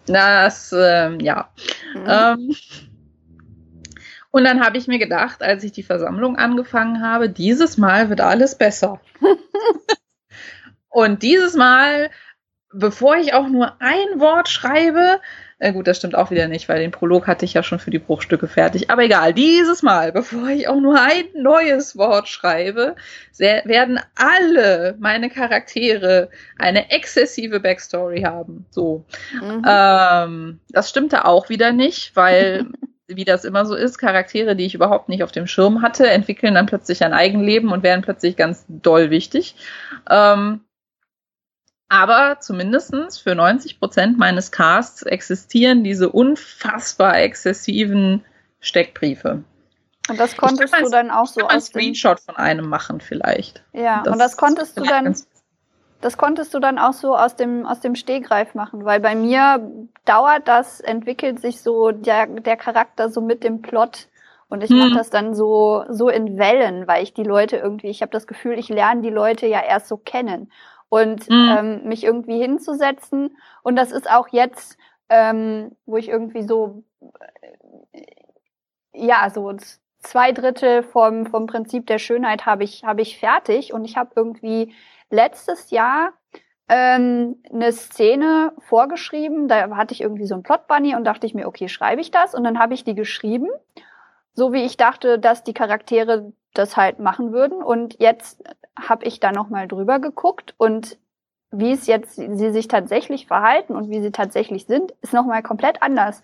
[0.07, 1.49] Das, ähm, ja.
[1.93, 2.05] Mhm.
[2.07, 2.55] Ähm,
[4.31, 8.21] und dann habe ich mir gedacht, als ich die Versammlung angefangen habe, dieses Mal wird
[8.21, 8.99] alles besser.
[10.89, 12.09] und dieses Mal,
[12.71, 15.19] bevor ich auch nur ein Wort schreibe,
[15.59, 17.89] äh, gut, das stimmt auch wieder nicht, weil den Prolog hatte ich ja schon für
[17.89, 18.91] die Bruchstücke fertig.
[18.91, 22.95] Aber egal, dieses Mal, bevor ich auch nur ein neues Wort schreibe,
[23.37, 26.29] werden alle meine Charaktere
[26.59, 28.67] eine exzessive Backstory haben.
[28.69, 29.05] So.
[29.41, 29.63] Mhm.
[29.67, 32.67] Ähm, das stimmte auch wieder nicht, weil
[33.07, 36.53] wie das immer so ist, Charaktere, die ich überhaupt nicht auf dem Schirm hatte, entwickeln
[36.53, 39.55] dann plötzlich ein Eigenleben und werden plötzlich ganz doll wichtig.
[40.09, 40.61] Ähm,
[41.89, 48.25] aber zumindestens für 90 Prozent meines Casts existieren diese unfassbar exzessiven
[48.59, 49.43] Steckbriefe.
[50.09, 53.63] Und das konntest du dann auch so aus dem Screenshot von einem machen vielleicht.
[53.73, 55.15] Ja, das und das konntest du dann
[55.99, 59.71] das konntest du dann auch so aus dem aus dem Stehgreif machen, weil bei mir
[60.05, 64.07] dauert das, entwickelt sich so der der Charakter so mit dem Plot
[64.47, 64.79] und ich hm.
[64.79, 68.27] mache das dann so so in Wellen, weil ich die Leute irgendwie, ich habe das
[68.27, 70.51] Gefühl, ich lerne die Leute ja erst so kennen
[70.89, 71.55] und mhm.
[71.57, 73.37] ähm, mich irgendwie hinzusetzen.
[73.63, 74.77] Und das ist auch jetzt,
[75.09, 76.83] ähm, wo ich irgendwie so,
[77.93, 78.03] äh,
[78.93, 79.53] ja, so
[79.99, 83.73] zwei Drittel vom, vom Prinzip der Schönheit habe ich, habe ich fertig.
[83.73, 84.73] Und ich habe irgendwie
[85.09, 86.13] letztes Jahr
[86.69, 89.47] ähm, eine Szene vorgeschrieben.
[89.47, 92.33] Da hatte ich irgendwie so ein Plot-Bunny und dachte ich mir, okay, schreibe ich das?
[92.33, 93.49] Und dann habe ich die geschrieben,
[94.33, 97.63] so wie ich dachte, dass die Charaktere das halt machen würden.
[97.63, 98.43] Und jetzt
[98.81, 100.97] habe ich da nochmal drüber geguckt und
[101.51, 105.81] wie es jetzt sie sich tatsächlich verhalten und wie sie tatsächlich sind, ist nochmal komplett
[105.81, 106.21] anders,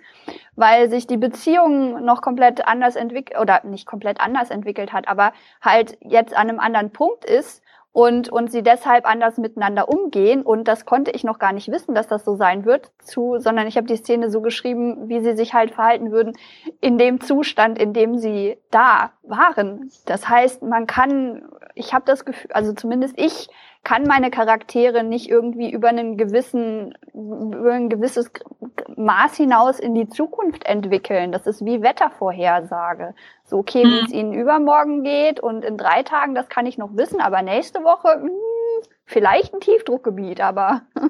[0.55, 5.31] weil sich die Beziehung noch komplett anders entwickelt oder nicht komplett anders entwickelt hat, aber
[5.61, 7.62] halt jetzt an einem anderen Punkt ist
[7.93, 10.41] und, und sie deshalb anders miteinander umgehen.
[10.41, 13.67] Und das konnte ich noch gar nicht wissen, dass das so sein wird, zu, sondern
[13.67, 16.33] ich habe die Szene so geschrieben, wie sie sich halt verhalten würden
[16.81, 19.91] in dem Zustand, in dem sie da waren.
[20.05, 21.43] Das heißt, man kann,
[21.75, 23.47] ich habe das Gefühl, also zumindest ich
[23.83, 28.31] kann meine Charaktere nicht irgendwie über einen gewissen, über ein gewisses
[28.95, 31.33] Maß hinaus in die Zukunft entwickeln.
[31.33, 33.13] Das ist wie Wettervorhersage.
[33.43, 34.19] So, okay, wie es hm.
[34.19, 38.19] ihnen übermorgen geht und in drei Tagen, das kann ich noch wissen, aber nächste Woche,
[38.19, 38.31] mh, hm,
[39.05, 40.83] vielleicht ein Tiefdruckgebiet, aber.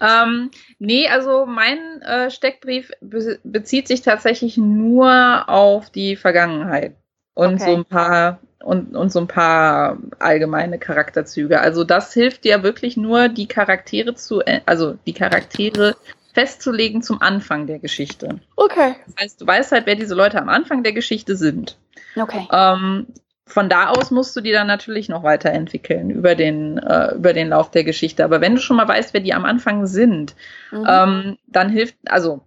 [0.00, 6.94] ähm, nee, also mein äh, Steckbrief be bezieht sich tatsächlich nur auf die Vergangenheit
[7.36, 7.64] und okay.
[7.64, 11.60] so ein paar und, und so ein paar allgemeine Charakterzüge.
[11.60, 15.94] Also das hilft dir wirklich nur, die Charaktere zu, äh, also die Charaktere
[16.34, 18.40] festzulegen zum Anfang der Geschichte.
[18.56, 18.96] Okay.
[19.06, 21.78] Das heißt, du weißt halt, wer diese Leute am Anfang der Geschichte sind.
[22.16, 22.48] Okay.
[22.50, 23.06] Ähm,
[23.46, 27.50] von da aus musst du die dann natürlich noch weiterentwickeln über den, äh, über den
[27.50, 28.24] Lauf der Geschichte.
[28.24, 30.34] Aber wenn du schon mal weißt, wer die am Anfang sind,
[30.72, 30.86] mhm.
[30.88, 32.40] ähm, dann hilft, also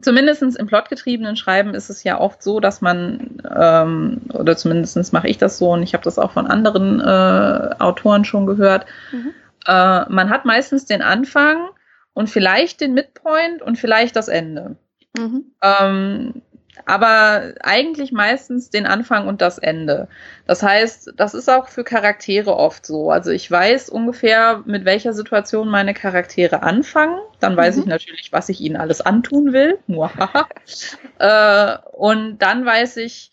[0.00, 5.28] zumindest im plotgetriebenen Schreiben ist es ja oft so, dass man, ähm, oder zumindest mache
[5.28, 9.34] ich das so und ich habe das auch von anderen äh, Autoren schon gehört, mhm.
[9.66, 11.68] äh, man hat meistens den Anfang
[12.14, 14.76] und vielleicht den Midpoint und vielleicht das Ende.
[15.16, 15.52] Mhm.
[15.62, 16.42] Ähm,
[16.86, 20.08] aber eigentlich meistens den Anfang und das Ende.
[20.46, 23.10] Das heißt, das ist auch für Charaktere oft so.
[23.10, 27.18] Also ich weiß ungefähr, mit welcher Situation meine Charaktere anfangen.
[27.40, 27.82] Dann weiß mhm.
[27.82, 29.78] ich natürlich, was ich ihnen alles antun will.
[31.18, 33.32] äh, und dann weiß ich,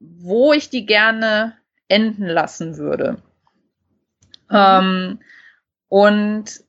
[0.00, 1.56] wo ich die gerne
[1.88, 3.18] enden lassen würde.
[4.50, 4.56] Mhm.
[4.56, 5.18] Ähm,
[5.88, 6.64] und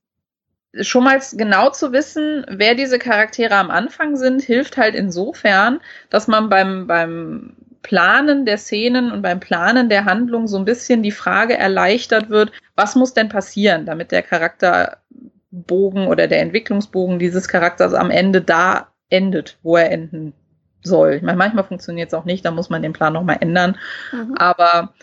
[0.82, 6.28] schon mal genau zu wissen, wer diese Charaktere am Anfang sind, hilft halt insofern, dass
[6.28, 11.11] man beim, beim Planen der Szenen und beim Planen der Handlung so ein bisschen die
[11.11, 17.93] Frage erleichtert wird, was muss denn passieren, damit der Charakterbogen oder der Entwicklungsbogen dieses Charakters
[17.93, 20.34] am Ende da endet, wo er enden
[20.82, 21.13] soll.
[21.13, 23.78] Ich meine, manchmal funktioniert es auch nicht, da muss man den Plan nochmal ändern.
[24.11, 24.36] Mhm.
[24.38, 24.93] Aber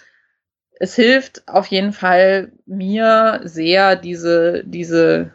[0.80, 5.32] es hilft auf jeden Fall mir sehr, diese, diese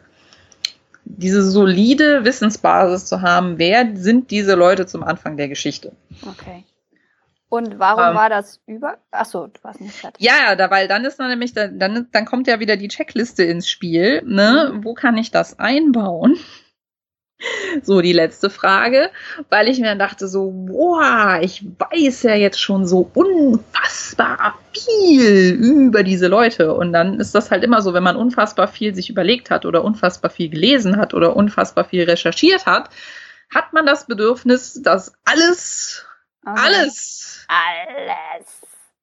[1.06, 5.92] diese solide Wissensbasis zu haben, wer sind diese Leute zum Anfang der Geschichte.
[6.22, 6.64] Okay.
[7.48, 8.98] Und warum ähm, war das über?
[9.12, 10.24] Achso, du warst nicht fertig.
[10.24, 13.68] Ja, da, weil dann ist dann nämlich, dann, dann kommt ja wieder die Checkliste ins
[13.68, 14.22] Spiel.
[14.26, 14.72] Ne?
[14.72, 14.84] Mhm.
[14.84, 16.36] Wo kann ich das einbauen?
[17.82, 19.10] So, die letzte Frage,
[19.50, 25.52] weil ich mir dann dachte so, boah, ich weiß ja jetzt schon so unfassbar viel
[25.52, 26.72] über diese Leute.
[26.74, 29.84] Und dann ist das halt immer so, wenn man unfassbar viel sich überlegt hat oder
[29.84, 32.88] unfassbar viel gelesen hat oder unfassbar viel recherchiert hat,
[33.54, 36.06] hat man das Bedürfnis, das alles,
[36.42, 38.46] alles, alles.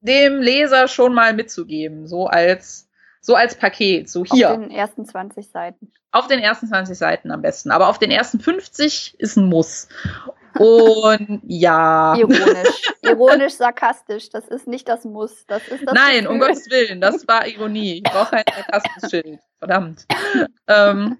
[0.00, 2.88] dem Leser schon mal mitzugeben, so als
[3.24, 4.50] so als Paket, so hier.
[4.50, 5.90] Auf den ersten 20 Seiten.
[6.12, 7.70] Auf den ersten 20 Seiten am besten.
[7.70, 9.88] Aber auf den ersten 50 ist ein Muss.
[10.58, 12.14] Und ja.
[12.16, 12.82] Ironisch.
[13.02, 14.28] Ironisch, sarkastisch.
[14.28, 15.46] Das ist nicht das Muss.
[15.46, 16.32] Das ist das Nein, Gefühl.
[16.32, 17.00] um Gottes Willen.
[17.00, 18.02] Das war Ironie.
[18.04, 19.40] Ich brauche ein Sarkasmus-Schild.
[19.58, 20.04] Verdammt.
[20.68, 21.16] ähm,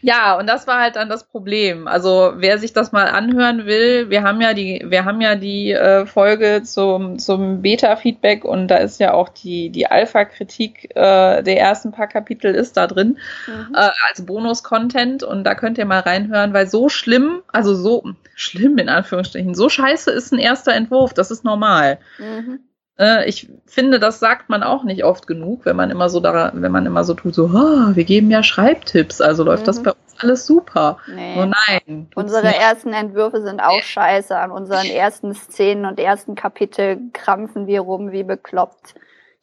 [0.00, 1.88] ja, und das war halt dann das Problem.
[1.88, 5.72] Also wer sich das mal anhören will, wir haben ja die, wir haben ja die
[5.72, 11.60] äh, Folge zum, zum Beta-Feedback und da ist ja auch die, die Alpha-Kritik äh, der
[11.60, 13.74] ersten paar Kapitel ist da drin mhm.
[13.74, 18.78] äh, als Bonus-Content und da könnt ihr mal reinhören, weil so schlimm, also so schlimm
[18.78, 21.98] in Anführungsstrichen, so scheiße ist ein erster Entwurf, das ist normal.
[22.18, 22.60] Mhm.
[22.98, 26.50] Äh, ich finde, das sagt man auch nicht oft genug, wenn man immer so da,
[26.54, 29.66] wenn man immer so tut, so, oh, wir geben ja Schreibtipps, also läuft mhm.
[29.66, 30.98] das bei uns alles super.
[31.06, 31.36] Nee.
[31.38, 32.08] Oh nein.
[32.14, 32.60] Unsere nicht.
[32.60, 34.36] ersten Entwürfe sind auch scheiße.
[34.36, 38.94] An unseren ersten Szenen und ersten Kapitel krampfen wir rum wie bekloppt.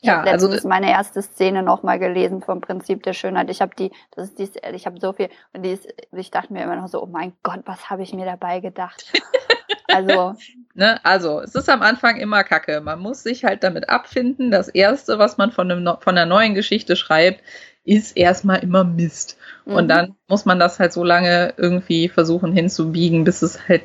[0.02, 3.50] Ich ja, habe letztens also, meine erste Szene nochmal gelesen vom Prinzip der Schönheit.
[3.50, 6.52] Ich habe die, das ist die, ich habe so viel und die ist, ich dachte
[6.52, 9.14] mir immer noch so, oh mein Gott, was habe ich mir dabei gedacht?
[9.88, 10.36] Also.
[10.74, 12.82] ne, also, es ist am Anfang immer Kacke.
[12.82, 14.52] Man muss sich halt damit abfinden.
[14.52, 17.42] Das erste, was man von, einem, von einer neuen Geschichte schreibt,
[17.84, 19.38] ist erstmal immer Mist.
[19.66, 19.74] Mhm.
[19.74, 23.84] Und dann muss man das halt so lange irgendwie versuchen hinzubiegen, bis es halt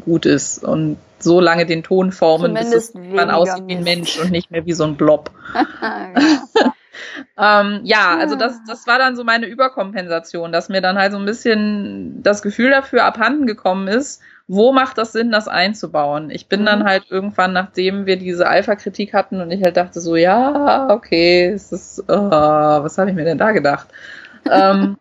[0.00, 0.64] gut ist.
[0.64, 4.30] Und so lange den Ton formen, Zumindest bis es man aussieht wie ein Mensch und
[4.30, 5.30] nicht mehr wie so ein Blob.
[7.38, 11.18] ähm, ja, also das, das war dann so meine Überkompensation, dass mir dann halt so
[11.18, 16.30] ein bisschen das Gefühl dafür abhanden gekommen ist, wo macht das Sinn, das einzubauen?
[16.30, 16.66] Ich bin mhm.
[16.66, 21.48] dann halt irgendwann, nachdem wir diese Alpha-Kritik hatten und ich halt dachte so, ja, okay,
[21.48, 23.88] es ist, oh, was habe ich mir denn da gedacht?
[24.50, 24.96] ähm,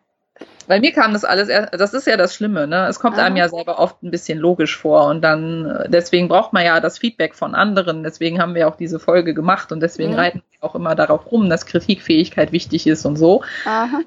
[0.68, 2.88] bei mir kam das alles, das ist ja das Schlimme, ne?
[2.88, 6.66] Es kommt einem ja selber oft ein bisschen logisch vor und dann, deswegen braucht man
[6.66, 10.20] ja das Feedback von anderen, deswegen haben wir auch diese Folge gemacht und deswegen mhm.
[10.20, 13.43] reiten wir auch immer darauf rum, dass Kritikfähigkeit wichtig ist und so.
[13.66, 14.02] Aha.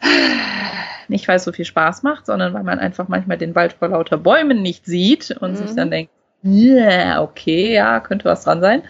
[1.08, 3.88] Nicht, weil es so viel Spaß macht, sondern weil man einfach manchmal den Wald vor
[3.88, 5.56] lauter Bäumen nicht sieht und mhm.
[5.56, 6.12] sich dann denkt,
[6.44, 8.82] yeah, okay, ja, könnte was dran sein.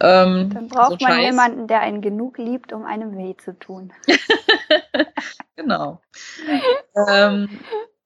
[0.00, 1.24] Ähm, dann braucht so man Scheiß.
[1.24, 3.92] jemanden, der einen genug liebt, um einem weh zu tun.
[5.56, 6.00] genau.
[7.08, 7.48] ähm,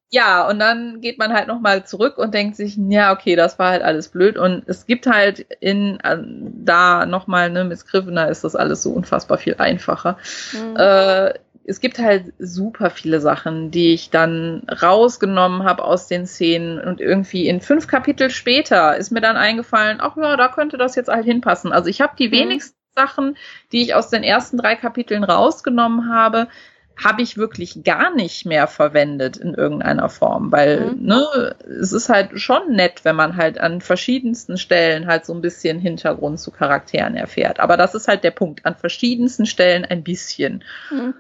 [0.09, 3.71] ja, und dann geht man halt nochmal zurück und denkt sich, ja, okay, das war
[3.73, 4.39] halt alles blöd.
[4.39, 9.37] Und es gibt halt in da nochmal, ne, mit Scrivener ist das alles so unfassbar
[9.37, 10.17] viel einfacher.
[10.53, 10.77] Mhm.
[10.77, 11.35] Äh,
[11.69, 17.01] es gibt halt super viele Sachen, die ich dann rausgenommen habe aus den Szenen und
[17.01, 21.09] irgendwie in fünf Kapitel später ist mir dann eingefallen, ach ja, da könnte das jetzt
[21.09, 21.73] halt hinpassen.
[21.73, 22.33] Also ich habe die mhm.
[22.33, 23.37] wenigsten Sachen,
[23.73, 26.49] die ich aus den ersten drei Kapiteln rausgenommen habe,
[27.03, 31.07] habe ich wirklich gar nicht mehr verwendet in irgendeiner Form, weil mhm.
[31.07, 35.43] ne, es ist halt schon nett, wenn man halt an verschiedensten Stellen halt so ein
[35.43, 37.61] bisschen Hintergrund zu Charakteren erfährt.
[37.61, 40.65] Aber das ist halt der Punkt, an verschiedensten Stellen ein bisschen.
[40.91, 41.15] Mhm.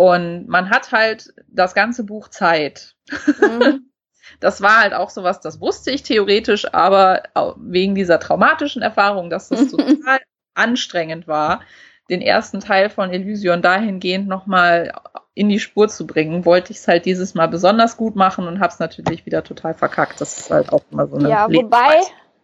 [0.00, 2.96] Und man hat halt das ganze Buch Zeit.
[3.38, 3.84] Mhm.
[4.38, 7.24] Das war halt auch sowas, das wusste ich theoretisch, aber
[7.56, 10.20] wegen dieser traumatischen Erfahrung, dass das total
[10.54, 11.62] anstrengend war,
[12.08, 14.92] den ersten Teil von Elysion dahingehend nochmal
[15.34, 18.60] in die Spur zu bringen, wollte ich es halt dieses Mal besonders gut machen und
[18.60, 20.20] habe es natürlich wieder total verkackt.
[20.20, 22.00] Das ist halt auch immer so eine Ja, wobei,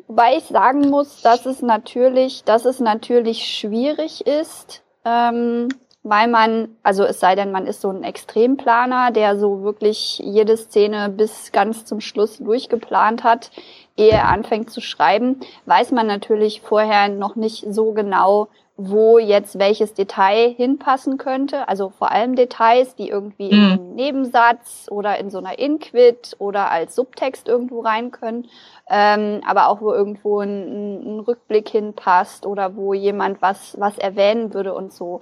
[0.08, 5.68] wobei ich sagen muss, dass es natürlich, dass es natürlich schwierig ist, ähm,
[6.08, 10.56] weil man, also es sei denn, man ist so ein Extremplaner, der so wirklich jede
[10.56, 13.50] Szene bis ganz zum Schluss durchgeplant hat,
[13.96, 18.48] ehe er anfängt zu schreiben, weiß man natürlich vorher noch nicht so genau,
[18.78, 21.66] wo jetzt welches Detail hinpassen könnte.
[21.68, 23.52] Also vor allem Details, die irgendwie mhm.
[23.52, 28.48] in einem Nebensatz oder in so einer Inquit oder als Subtext irgendwo rein können.
[28.88, 34.52] Ähm, aber auch wo irgendwo ein, ein, Rückblick hinpasst oder wo jemand was, was erwähnen
[34.52, 35.20] würde und so.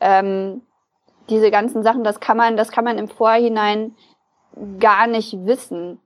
[0.00, 0.62] Ähm,
[1.28, 3.94] diese ganzen Sachen, das kann man, das kann man im Vorhinein
[4.78, 6.00] gar nicht wissen.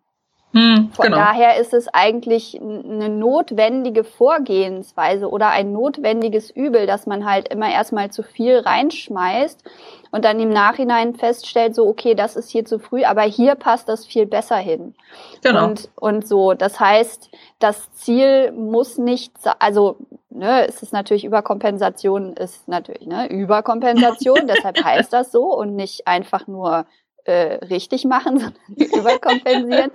[0.55, 1.16] Hm, Von genau.
[1.16, 7.72] daher ist es eigentlich eine notwendige Vorgehensweise oder ein notwendiges Übel, dass man halt immer
[7.72, 9.64] erstmal zu viel reinschmeißt
[10.12, 13.88] und dann im Nachhinein feststellt, so, okay, das ist hier zu früh, aber hier passt
[13.88, 14.94] das viel besser hin.
[15.42, 15.64] Genau.
[15.64, 16.55] Und, und so.
[16.55, 19.96] Das heißt, das Ziel muss nicht, also,
[20.30, 26.07] ne, es ist natürlich Überkompensation, ist natürlich, ne, Überkompensation, deshalb heißt das so und nicht
[26.07, 26.86] einfach nur
[27.24, 28.60] äh, richtig machen, sondern
[28.98, 29.90] überkompensieren.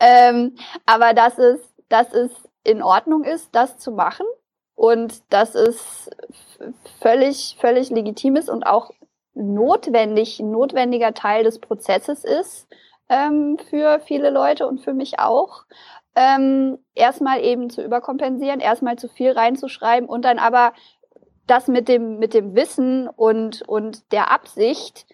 [0.00, 0.56] ähm,
[0.86, 2.30] aber dass es, dass es
[2.64, 4.26] in Ordnung ist, das zu machen
[4.74, 6.10] und dass es
[7.00, 8.90] völlig, völlig legitim ist und auch
[9.34, 12.68] notwendig, notwendiger Teil des Prozesses ist
[13.08, 15.64] ähm, für viele Leute und für mich auch.
[16.14, 20.72] Ähm, erstmal eben zu überkompensieren, erstmal zu viel reinzuschreiben und dann aber
[21.46, 25.06] das mit dem, mit dem Wissen und, und der Absicht,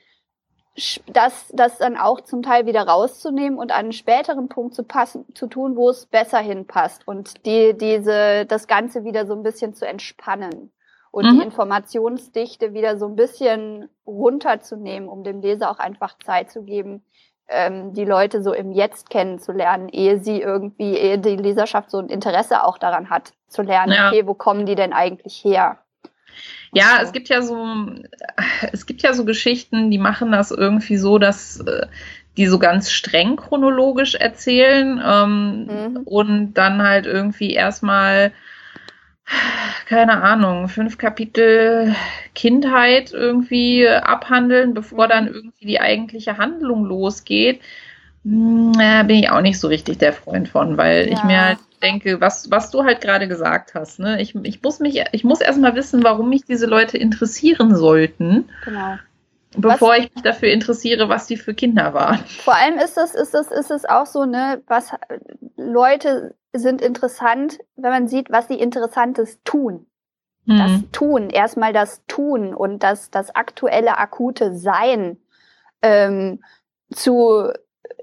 [1.07, 5.25] das, das dann auch zum Teil wieder rauszunehmen und an einen späteren Punkt zu passen,
[5.35, 9.75] zu tun, wo es besser hinpasst und die, diese, das Ganze wieder so ein bisschen
[9.75, 10.73] zu entspannen
[11.13, 11.39] und mhm.
[11.39, 17.05] die Informationsdichte wieder so ein bisschen runterzunehmen, um dem Leser auch einfach Zeit zu geben,
[17.47, 22.09] ähm, die Leute so im Jetzt kennenzulernen, ehe sie irgendwie, ehe die Leserschaft so ein
[22.09, 24.09] Interesse auch daran hat, zu lernen, ja.
[24.09, 25.79] okay, wo kommen die denn eigentlich her?
[26.73, 27.67] Ja, es gibt ja so,
[28.73, 31.87] es gibt ja so Geschichten, die machen das irgendwie so, dass äh,
[32.37, 35.97] die so ganz streng chronologisch erzählen ähm, mhm.
[36.05, 38.33] und dann halt irgendwie erstmal,
[39.87, 41.95] keine Ahnung, fünf Kapitel
[42.35, 45.11] Kindheit irgendwie abhandeln, bevor mhm.
[45.11, 47.61] dann irgendwie die eigentliche Handlung losgeht.
[48.25, 48.73] Hm,
[49.07, 51.13] bin ich auch nicht so richtig der Freund von, weil ja.
[51.13, 54.21] ich mir halt denke, was, was du halt gerade gesagt hast, ne?
[54.21, 58.49] Ich, ich muss mich, ich muss erstmal wissen, warum mich diese Leute interessieren sollten.
[58.65, 58.97] Genau.
[59.57, 62.19] Bevor was, ich mich dafür interessiere, was die für Kinder waren.
[62.27, 64.91] Vor allem ist es, ist es, ist es auch so, ne, was
[65.57, 69.87] Leute sind interessant, wenn man sieht, was sie Interessantes tun.
[70.47, 70.59] Mhm.
[70.59, 75.19] Das Tun, erstmal das Tun und das, das aktuelle, akute Sein
[75.83, 76.43] ähm,
[76.93, 77.51] zu,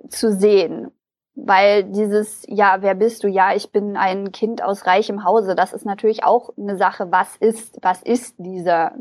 [0.09, 0.91] zu sehen
[1.35, 3.27] weil dieses, ja, wer bist du?
[3.27, 5.55] Ja, ich bin ein Kind aus reichem Hause.
[5.55, 7.11] Das ist natürlich auch eine Sache.
[7.11, 8.93] Was ist, was ist dieser?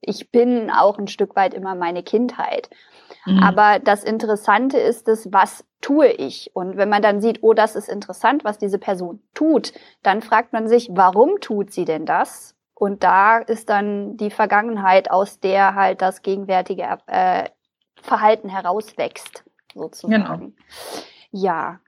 [0.00, 2.70] Ich bin auch ein Stück weit immer meine Kindheit.
[3.26, 3.42] Mhm.
[3.42, 6.50] Aber das Interessante ist es, was tue ich?
[6.54, 9.72] Und wenn man dann sieht, oh, das ist interessant, was diese Person tut,
[10.02, 12.54] dann fragt man sich, warum tut sie denn das?
[12.74, 17.48] Und da ist dann die Vergangenheit, aus der halt das gegenwärtige äh,
[18.00, 19.44] Verhalten herauswächst,
[19.74, 20.22] sozusagen.
[20.22, 20.52] Genau.
[21.30, 21.80] Ja.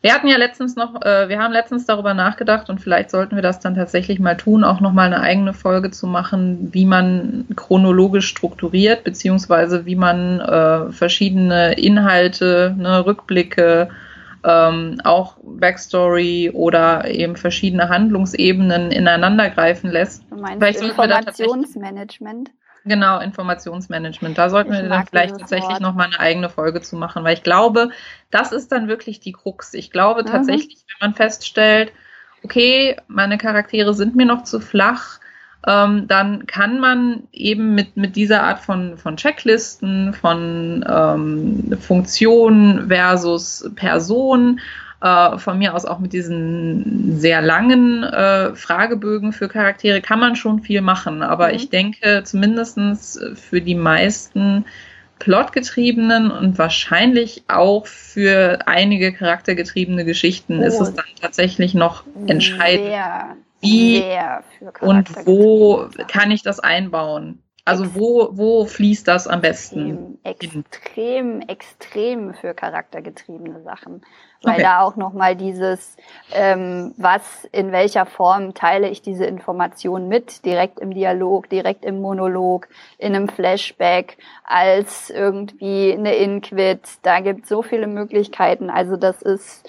[0.00, 3.42] Wir hatten ja letztens noch, äh, wir haben letztens darüber nachgedacht und vielleicht sollten wir
[3.42, 8.26] das dann tatsächlich mal tun, auch nochmal eine eigene Folge zu machen, wie man chronologisch
[8.26, 13.90] strukturiert, beziehungsweise wie man äh, verschiedene Inhalte, ne, Rückblicke,
[14.44, 20.22] ähm, auch Backstory oder eben verschiedene Handlungsebenen ineinandergreifen lässt.
[20.30, 22.50] Du meinst vielleicht Informationsmanagement?
[22.84, 24.36] Genau, Informationsmanagement.
[24.36, 27.42] Da sollten ich wir dann vielleicht tatsächlich nochmal eine eigene Folge zu machen, weil ich
[27.42, 27.90] glaube,
[28.30, 29.72] das ist dann wirklich die Krux.
[29.72, 30.26] Ich glaube mhm.
[30.26, 31.92] tatsächlich, wenn man feststellt,
[32.42, 35.18] okay, meine Charaktere sind mir noch zu flach,
[35.66, 42.88] ähm, dann kann man eben mit, mit dieser Art von, von Checklisten, von ähm, Funktion
[42.88, 44.60] versus Person
[45.04, 50.34] äh, von mir aus auch mit diesen sehr langen äh, Fragebögen für Charaktere kann man
[50.34, 51.22] schon viel machen.
[51.22, 51.54] Aber mhm.
[51.56, 54.64] ich denke, zumindestens für die meisten
[55.18, 60.64] plotgetriebenen und wahrscheinlich auch für einige charaktergetriebene Geschichten oh.
[60.64, 64.42] ist es dann tatsächlich noch entscheidend, sehr, wie sehr
[64.80, 67.43] und wo kann ich das einbauen.
[67.66, 70.18] Also wo, wo fließt das am besten?
[70.22, 74.02] Extrem, extrem, extrem für charaktergetriebene Sachen.
[74.42, 74.62] Weil okay.
[74.62, 75.96] da auch nochmal dieses,
[76.32, 82.02] ähm, was, in welcher Form teile ich diese Information mit, direkt im Dialog, direkt im
[82.02, 86.82] Monolog, in einem Flashback, als irgendwie eine Inquit.
[87.00, 88.68] Da gibt so viele Möglichkeiten.
[88.68, 89.66] Also das ist,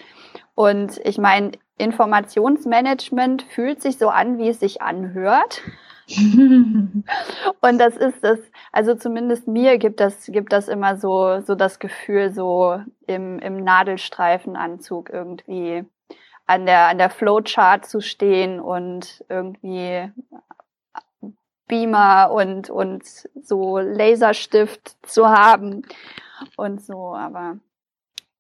[0.54, 5.62] und ich meine, Informationsmanagement fühlt sich so an, wie es sich anhört.
[6.08, 8.40] Und das ist das,
[8.72, 13.64] also zumindest mir gibt das, gibt das immer so, so das Gefühl, so im, im
[13.64, 15.84] Nadelstreifenanzug irgendwie
[16.46, 20.12] an der, an der Flowchart zu stehen und irgendwie
[21.68, 23.04] Beamer und, und
[23.42, 25.82] so Laserstift zu haben
[26.56, 27.58] und so, aber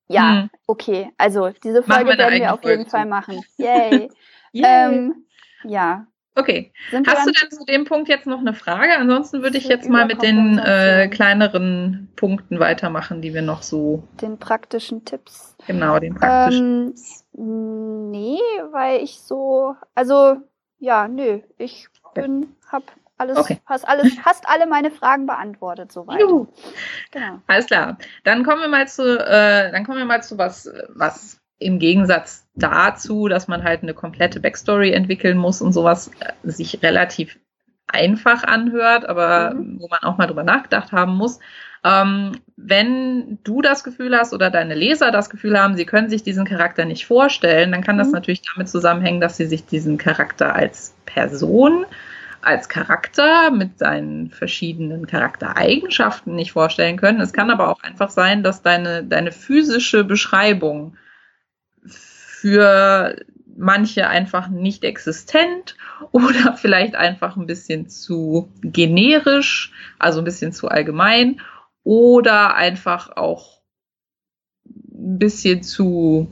[0.07, 0.49] ja, hm.
[0.67, 1.11] okay.
[1.17, 2.91] Also diese Folge werden wir auf Folge jeden zu.
[2.91, 3.43] Fall machen.
[3.57, 4.09] Yay.
[4.51, 4.63] Yay.
[4.63, 5.25] Ähm,
[5.63, 6.05] ja,
[6.35, 6.73] Okay.
[7.07, 8.97] Hast du denn zu dem Punkt jetzt noch eine Frage?
[8.97, 14.03] Ansonsten würde ich jetzt mal mit den äh, kleineren Punkten weitermachen, die wir noch so.
[14.21, 15.55] Den praktischen Tipps.
[15.65, 17.25] Genau, den praktischen ähm, Tipps.
[17.33, 18.39] Nee,
[18.71, 19.75] weil ich so.
[19.95, 20.37] Also,
[20.79, 21.39] ja, nö.
[21.57, 22.83] Ich bin, hab
[23.17, 23.61] alles, okay.
[23.65, 26.19] hast alles, hast alle meine Fragen beantwortet soweit.
[26.19, 26.47] Juhu.
[27.11, 27.39] Genau.
[27.47, 27.97] Alles klar.
[28.25, 32.45] Dann kommen wir mal zu, äh, dann kommen wir mal zu was, was im Gegensatz
[32.55, 37.37] dazu, dass man halt eine komplette Backstory entwickeln muss und sowas äh, sich relativ
[37.87, 39.79] einfach anhört, aber mhm.
[39.79, 41.39] wo man auch mal drüber nachgedacht haben muss.
[41.83, 46.23] Ähm, wenn du das Gefühl hast oder deine Leser das Gefühl haben, sie können sich
[46.23, 48.13] diesen Charakter nicht vorstellen, dann kann das mhm.
[48.13, 51.85] natürlich damit zusammenhängen, dass sie sich diesen Charakter als Person,
[52.41, 57.21] als Charakter mit seinen verschiedenen Charaktereigenschaften nicht vorstellen können.
[57.21, 60.95] Es kann aber auch einfach sein, dass deine, deine physische Beschreibung
[62.45, 63.15] für
[63.57, 65.75] manche einfach nicht existent
[66.11, 71.41] oder vielleicht einfach ein bisschen zu generisch, also ein bisschen zu allgemein
[71.83, 73.61] oder einfach auch
[74.63, 76.31] ein bisschen zu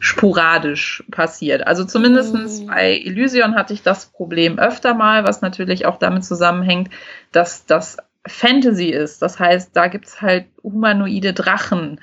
[0.00, 1.68] sporadisch passiert.
[1.68, 2.66] Also zumindestens mhm.
[2.66, 6.90] bei Elysion hatte ich das Problem öfter mal, was natürlich auch damit zusammenhängt,
[7.30, 9.22] dass das Fantasy ist.
[9.22, 12.00] Das heißt, da gibt's halt humanoide Drachen.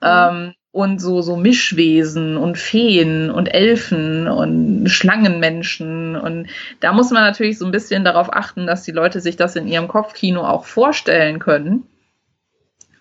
[0.00, 0.08] Mhm.
[0.08, 6.16] Ähm, und so, so Mischwesen und Feen und Elfen und Schlangenmenschen.
[6.16, 6.48] Und
[6.78, 9.66] da muss man natürlich so ein bisschen darauf achten, dass die Leute sich das in
[9.66, 11.86] ihrem Kopfkino auch vorstellen können,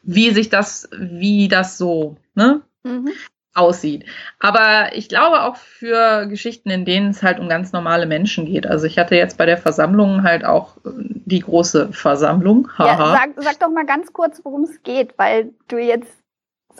[0.02, 2.62] wie sich das, wie das so, ne?
[2.84, 3.12] Mhm.
[3.54, 4.06] aussieht.
[4.40, 8.66] Aber ich glaube auch für Geschichten, in denen es halt um ganz normale Menschen geht.
[8.66, 12.70] Also ich hatte jetzt bei der Versammlung halt auch die große Versammlung.
[12.80, 16.19] Ja, sag, sag doch mal ganz kurz, worum es geht, weil du jetzt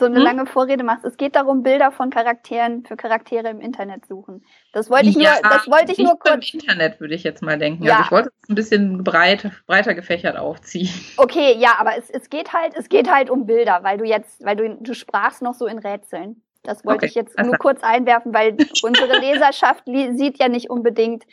[0.00, 0.22] so eine hm?
[0.22, 1.04] lange Vorrede machst.
[1.04, 4.44] Es geht darum, Bilder von Charakteren für Charaktere im Internet suchen.
[4.72, 6.52] Das wollte ich ja, nur, das wollte ich nur kurz.
[6.52, 7.84] Im Internet würde ich jetzt mal denken.
[7.84, 7.92] Ja.
[7.92, 10.90] Also ich wollte es ein bisschen breit, breiter gefächert aufziehen.
[11.16, 14.44] Okay, ja, aber es, es geht halt, es geht halt um Bilder, weil du jetzt,
[14.44, 16.42] weil du, du sprachst noch so in Rätseln.
[16.62, 21.24] Das wollte okay, ich jetzt nur kurz einwerfen, weil unsere Leserschaft sieht ja nicht unbedingt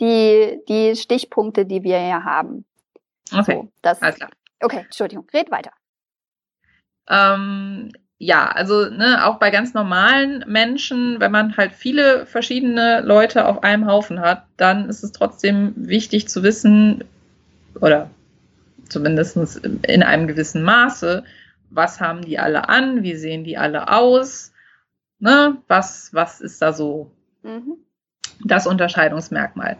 [0.00, 2.64] die, die Stichpunkte, die wir hier haben.
[3.32, 3.56] Okay.
[3.56, 4.30] So, das, alles klar.
[4.62, 5.72] Okay, Entschuldigung, red weiter.
[7.08, 7.90] Ähm,
[8.22, 13.64] ja, also ne, auch bei ganz normalen Menschen, wenn man halt viele verschiedene Leute auf
[13.64, 17.02] einem Haufen hat, dann ist es trotzdem wichtig zu wissen,
[17.80, 18.10] oder
[18.90, 21.24] zumindest in einem gewissen Maße,
[21.70, 24.52] was haben die alle an, wie sehen die alle aus,
[25.18, 27.10] ne, was, was ist da so
[27.42, 27.78] mhm.
[28.44, 29.78] das Unterscheidungsmerkmal.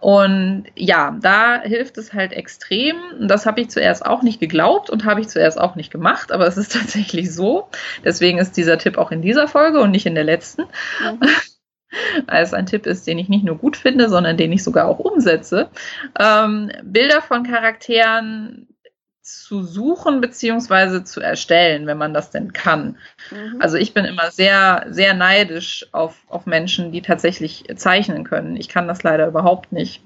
[0.00, 2.96] Und ja, da hilft es halt extrem.
[3.20, 6.46] Das habe ich zuerst auch nicht geglaubt und habe ich zuerst auch nicht gemacht, aber
[6.46, 7.68] es ist tatsächlich so.
[8.04, 10.62] Deswegen ist dieser Tipp auch in dieser Folge und nicht in der letzten.
[10.62, 11.20] Mhm.
[12.26, 14.88] Weil es ein Tipp ist, den ich nicht nur gut finde, sondern den ich sogar
[14.88, 15.70] auch umsetze.
[16.18, 18.73] Ähm, Bilder von Charakteren
[19.24, 22.98] zu suchen beziehungsweise zu erstellen, wenn man das denn kann.
[23.30, 23.56] Mhm.
[23.58, 28.54] Also ich bin immer sehr, sehr neidisch auf, auf Menschen, die tatsächlich zeichnen können.
[28.56, 30.02] Ich kann das leider überhaupt nicht.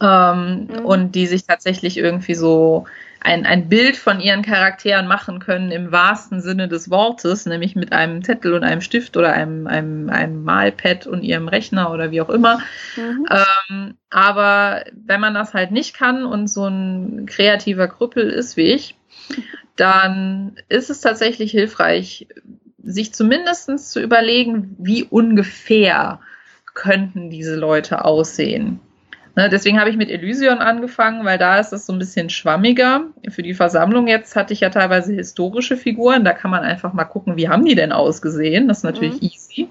[0.00, 0.86] Ähm, mhm.
[0.86, 2.86] Und die sich tatsächlich irgendwie so
[3.26, 7.92] ein, ein Bild von ihren Charakteren machen können im wahrsten Sinne des Wortes, nämlich mit
[7.92, 12.20] einem Zettel und einem Stift oder einem, einem, einem Malpad und ihrem Rechner oder wie
[12.20, 12.60] auch immer.
[12.94, 13.26] Mhm.
[13.68, 18.72] Ähm, aber wenn man das halt nicht kann und so ein kreativer Krüppel ist wie
[18.72, 18.94] ich,
[19.74, 22.28] dann ist es tatsächlich hilfreich,
[22.84, 26.20] sich zumindest zu überlegen, wie ungefähr
[26.74, 28.78] könnten diese Leute aussehen.
[29.36, 33.04] Ne, deswegen habe ich mit Elysion angefangen, weil da ist es so ein bisschen schwammiger.
[33.28, 36.24] Für die Versammlung jetzt hatte ich ja teilweise historische Figuren.
[36.24, 38.66] Da kann man einfach mal gucken, wie haben die denn ausgesehen.
[38.66, 39.28] Das ist natürlich mhm.
[39.28, 39.68] easy.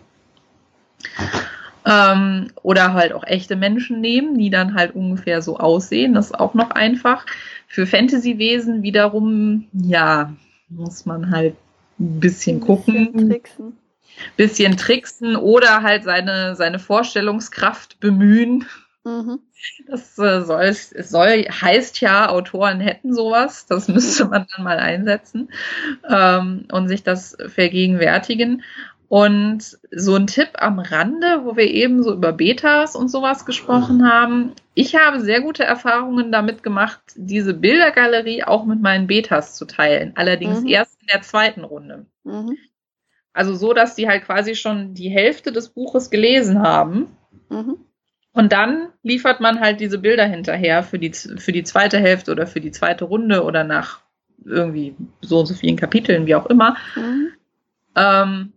[1.84, 6.14] Ähm, oder halt auch echte Menschen nehmen, die dann halt ungefähr so aussehen.
[6.14, 7.26] Das ist auch noch einfach.
[7.68, 10.32] Für Fantasy-Wesen wiederum, ja,
[10.70, 11.56] muss man halt
[12.00, 12.98] ein bisschen gucken.
[12.98, 13.78] Ein bisschen tricksen.
[14.38, 18.66] Bisschen tricksen oder halt seine, seine Vorstellungskraft bemühen.
[19.04, 19.40] Mhm.
[19.88, 23.66] Das äh, soll, es soll, heißt ja, Autoren hätten sowas.
[23.68, 25.50] Das müsste man dann mal einsetzen
[26.10, 28.64] ähm, und sich das vergegenwärtigen.
[29.08, 34.10] Und so ein Tipp am Rande, wo wir eben so über Betas und sowas gesprochen
[34.12, 34.54] haben.
[34.74, 40.14] Ich habe sehr gute Erfahrungen damit gemacht, diese Bildergalerie auch mit meinen Betas zu teilen.
[40.16, 40.68] Allerdings mhm.
[40.68, 42.08] erst in der zweiten Runde.
[42.24, 42.58] Mhm.
[43.32, 47.16] Also so, dass die halt quasi schon die Hälfte des Buches gelesen haben.
[47.50, 47.78] Mhm.
[48.36, 52.46] Und dann liefert man halt diese Bilder hinterher für die, für die zweite Hälfte oder
[52.46, 54.02] für die zweite Runde oder nach
[54.44, 56.76] irgendwie so und so vielen Kapiteln, wie auch immer.
[56.98, 57.30] Mhm.
[57.96, 58.54] Ähm,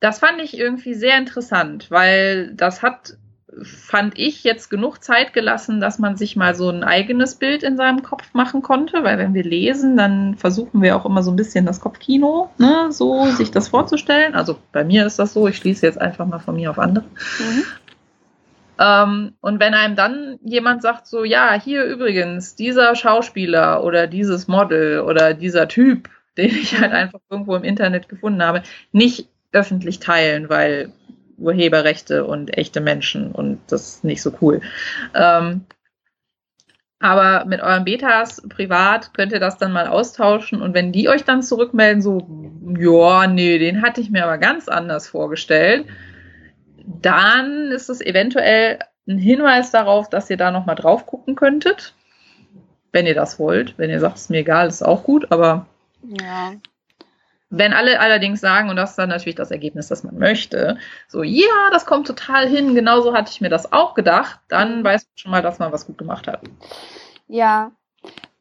[0.00, 3.16] das fand ich irgendwie sehr interessant, weil das hat,
[3.62, 7.78] fand ich, jetzt genug Zeit gelassen, dass man sich mal so ein eigenes Bild in
[7.78, 11.36] seinem Kopf machen konnte, weil wenn wir lesen, dann versuchen wir auch immer so ein
[11.36, 14.34] bisschen das Kopfkino, ne, so sich das vorzustellen.
[14.34, 17.06] Also bei mir ist das so, ich schließe jetzt einfach mal von mir auf andere.
[17.38, 17.62] Mhm.
[18.80, 24.48] Ähm, und wenn einem dann jemand sagt, so, ja, hier übrigens, dieser Schauspieler oder dieses
[24.48, 26.08] Model oder dieser Typ,
[26.38, 28.62] den ich halt einfach irgendwo im Internet gefunden habe,
[28.92, 30.92] nicht öffentlich teilen, weil
[31.36, 34.60] Urheberrechte und echte Menschen und das ist nicht so cool.
[35.14, 35.66] Ähm,
[37.00, 41.24] aber mit euren Betas privat könnt ihr das dann mal austauschen und wenn die euch
[41.24, 42.26] dann zurückmelden, so,
[42.78, 45.86] ja, nee, den hatte ich mir aber ganz anders vorgestellt,
[46.84, 48.78] dann ist es eventuell
[49.08, 51.94] ein Hinweis darauf, dass ihr da nochmal drauf gucken könntet.
[52.92, 53.78] Wenn ihr das wollt.
[53.78, 55.66] Wenn ihr sagt, es ist mir egal, ist auch gut, aber
[56.02, 56.52] ja.
[57.52, 60.78] Wenn alle allerdings sagen, und das ist dann natürlich das Ergebnis, das man möchte,
[61.08, 64.84] so, ja, das kommt total hin, genauso hatte ich mir das auch gedacht, dann mhm.
[64.84, 66.42] weiß man schon mal, dass man was gut gemacht hat.
[67.26, 67.72] Ja.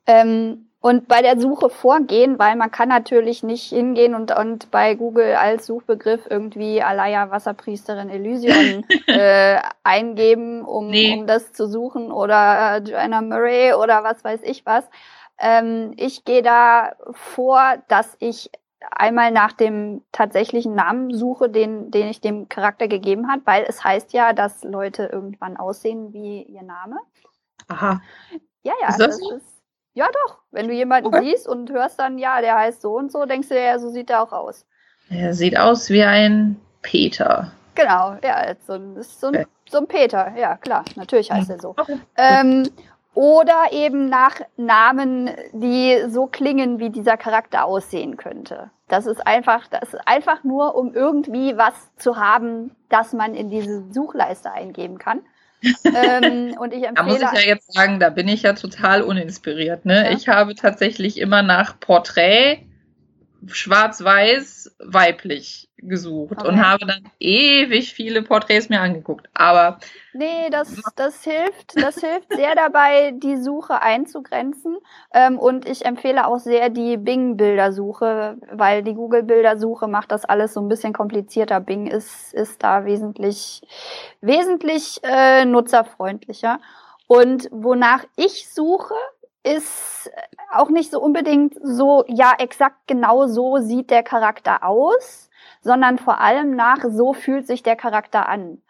[0.06, 4.96] Ähm, und bei der Suche vorgehen, weil man kann natürlich nicht hingehen und, und bei
[4.96, 11.14] Google als Suchbegriff irgendwie Alaya Wasserpriesterin Elysion äh, eingeben, um, nee.
[11.18, 14.86] um das zu suchen oder Joanna Murray oder was weiß ich was.
[15.38, 18.50] Ähm, ich gehe da vor, dass ich
[18.92, 23.84] einmal nach dem tatsächlichen Namen suche, den, den ich dem Charakter gegeben hat, weil es
[23.84, 26.98] heißt ja, dass Leute irgendwann aussehen wie ihr Name.
[27.68, 28.02] Aha.
[28.64, 28.88] Ja, ja.
[28.90, 29.36] Ist das, das so?
[29.36, 29.59] ist,
[30.00, 30.38] ja, doch.
[30.52, 31.22] Wenn du jemanden okay.
[31.24, 34.10] siehst und hörst dann, ja, der heißt so und so, denkst du ja, so sieht
[34.10, 34.66] er auch aus.
[35.10, 37.52] Er sieht aus wie ein Peter.
[37.76, 41.70] Genau, ja, so ein, so ein, so ein Peter, ja, klar, natürlich heißt er so.
[41.78, 42.00] Okay.
[42.18, 42.64] Ähm,
[43.14, 48.72] oder eben nach Namen, die so klingen, wie dieser Charakter aussehen könnte.
[48.88, 53.50] Das ist einfach, das ist einfach nur, um irgendwie was zu haben, das man in
[53.50, 55.22] diese Suchleiste eingeben kann.
[55.64, 59.02] Ähm, und ich empfehle, da muss ich ja jetzt sagen, da bin ich ja total
[59.02, 59.86] uninspiriert.
[59.86, 60.06] Ne?
[60.06, 60.12] Ja.
[60.12, 62.60] Ich habe tatsächlich immer nach Porträt
[63.48, 66.48] schwarz-weiß weiblich gesucht okay.
[66.48, 69.30] und habe dann ewig viele Porträts mir angeguckt.
[69.34, 69.80] Aber
[70.14, 74.78] nee, das, das hilft, das hilft sehr dabei, die Suche einzugrenzen.
[75.14, 80.62] Ähm, und ich empfehle auch sehr die Bing-Bildersuche, weil die Google-Bildersuche macht das alles so
[80.62, 81.60] ein bisschen komplizierter.
[81.60, 83.62] Bing ist, ist da wesentlich,
[84.22, 86.60] wesentlich äh, nutzerfreundlicher.
[87.08, 88.94] Und wonach ich suche,
[89.44, 90.12] ist
[90.52, 95.30] auch nicht so unbedingt so, ja, exakt genau so sieht der Charakter aus,
[95.62, 98.62] sondern vor allem nach, so fühlt sich der Charakter an.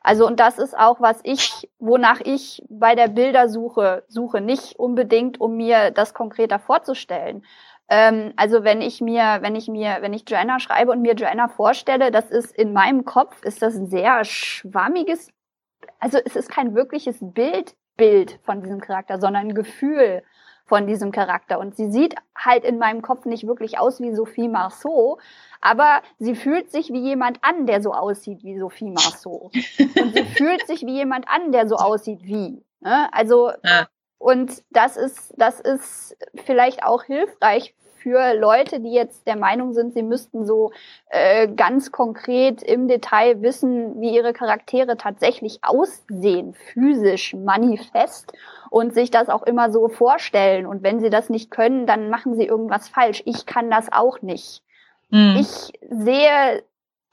[0.00, 5.40] Also, und das ist auch, was ich, wonach ich bei der Bildersuche suche, nicht unbedingt,
[5.40, 7.44] um mir das konkreter vorzustellen.
[7.88, 11.48] Ähm, also, wenn ich mir, wenn ich mir, wenn ich Joanna schreibe und mir Joanna
[11.48, 15.30] vorstelle, das ist in meinem Kopf, ist das ein sehr schwammiges,
[15.98, 20.22] also es ist kein wirkliches Bild Bild von diesem Charakter, sondern ein Gefühl
[20.66, 21.58] von diesem Charakter.
[21.58, 25.18] Und sie sieht halt in meinem Kopf nicht wirklich aus wie Sophie Marceau,
[25.60, 29.50] aber sie fühlt sich wie jemand an, der so aussieht wie Sophie Marceau.
[30.00, 32.62] Und sie fühlt sich wie jemand an, der so aussieht wie.
[32.80, 33.08] Ne?
[33.12, 33.88] Also, ja.
[34.18, 37.74] und das ist, das ist vielleicht auch hilfreich
[38.06, 40.70] für Leute, die jetzt der Meinung sind, sie müssten so
[41.08, 48.32] äh, ganz konkret im Detail wissen, wie ihre Charaktere tatsächlich aussehen, physisch, manifest
[48.70, 50.66] und sich das auch immer so vorstellen.
[50.66, 53.24] Und wenn sie das nicht können, dann machen sie irgendwas falsch.
[53.26, 54.62] Ich kann das auch nicht.
[55.10, 55.38] Mhm.
[55.40, 56.62] Ich sehe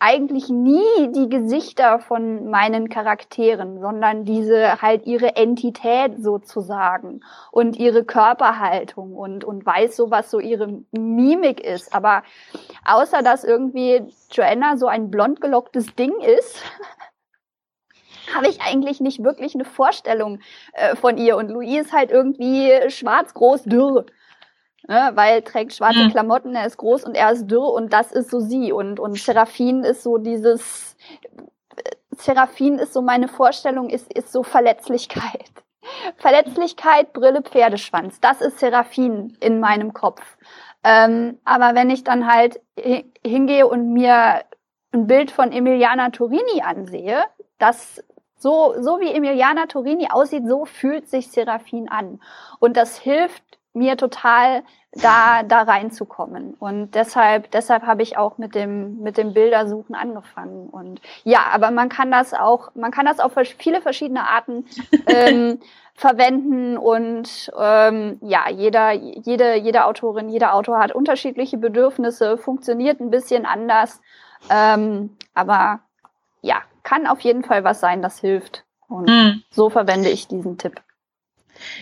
[0.05, 7.21] eigentlich nie die Gesichter von meinen Charakteren, sondern diese halt ihre Entität sozusagen
[7.51, 11.95] und ihre Körperhaltung und, und weiß so, was so ihre Mimik ist.
[11.95, 12.23] Aber
[12.83, 16.61] außer dass irgendwie Joanna so ein blond gelocktes Ding ist,
[18.35, 20.39] habe ich eigentlich nicht wirklich eine Vorstellung
[20.73, 21.37] äh, von ihr.
[21.37, 24.05] Und Louis ist halt irgendwie schwarz, groß, dürr.
[24.85, 26.11] Ne, weil er trägt schwarze mhm.
[26.11, 28.73] Klamotten, er ist groß und er ist dürr und das ist so sie.
[28.73, 30.97] Und, und Seraphin ist so dieses,
[32.11, 35.51] Seraphin ist so meine Vorstellung, ist, ist so Verletzlichkeit.
[36.17, 38.19] Verletzlichkeit, Brille, Pferdeschwanz.
[38.19, 40.21] Das ist Seraphin in meinem Kopf.
[40.83, 42.59] Ähm, aber wenn ich dann halt
[43.23, 44.43] hingehe und mir
[44.91, 47.23] ein Bild von Emiliana Torini ansehe,
[47.57, 48.03] das
[48.35, 52.21] so, so wie Emiliana Torini aussieht, so fühlt sich Seraphin an.
[52.59, 53.43] Und das hilft
[53.73, 56.53] mir total, da, da reinzukommen.
[56.59, 60.69] Und deshalb, deshalb habe ich auch mit dem, mit dem Bildersuchen angefangen.
[60.69, 64.65] Und ja, aber man kann das auch, man kann das auf viele verschiedene Arten
[65.07, 65.59] ähm,
[65.95, 73.11] verwenden und ähm, ja, jeder, jede, jede Autorin, jeder Autor hat unterschiedliche Bedürfnisse, funktioniert ein
[73.11, 74.01] bisschen anders.
[74.49, 75.79] Ähm, aber
[76.41, 78.63] ja, kann auf jeden Fall was sein, das hilft.
[78.87, 79.43] Und mhm.
[79.49, 80.81] so verwende ich diesen Tipp.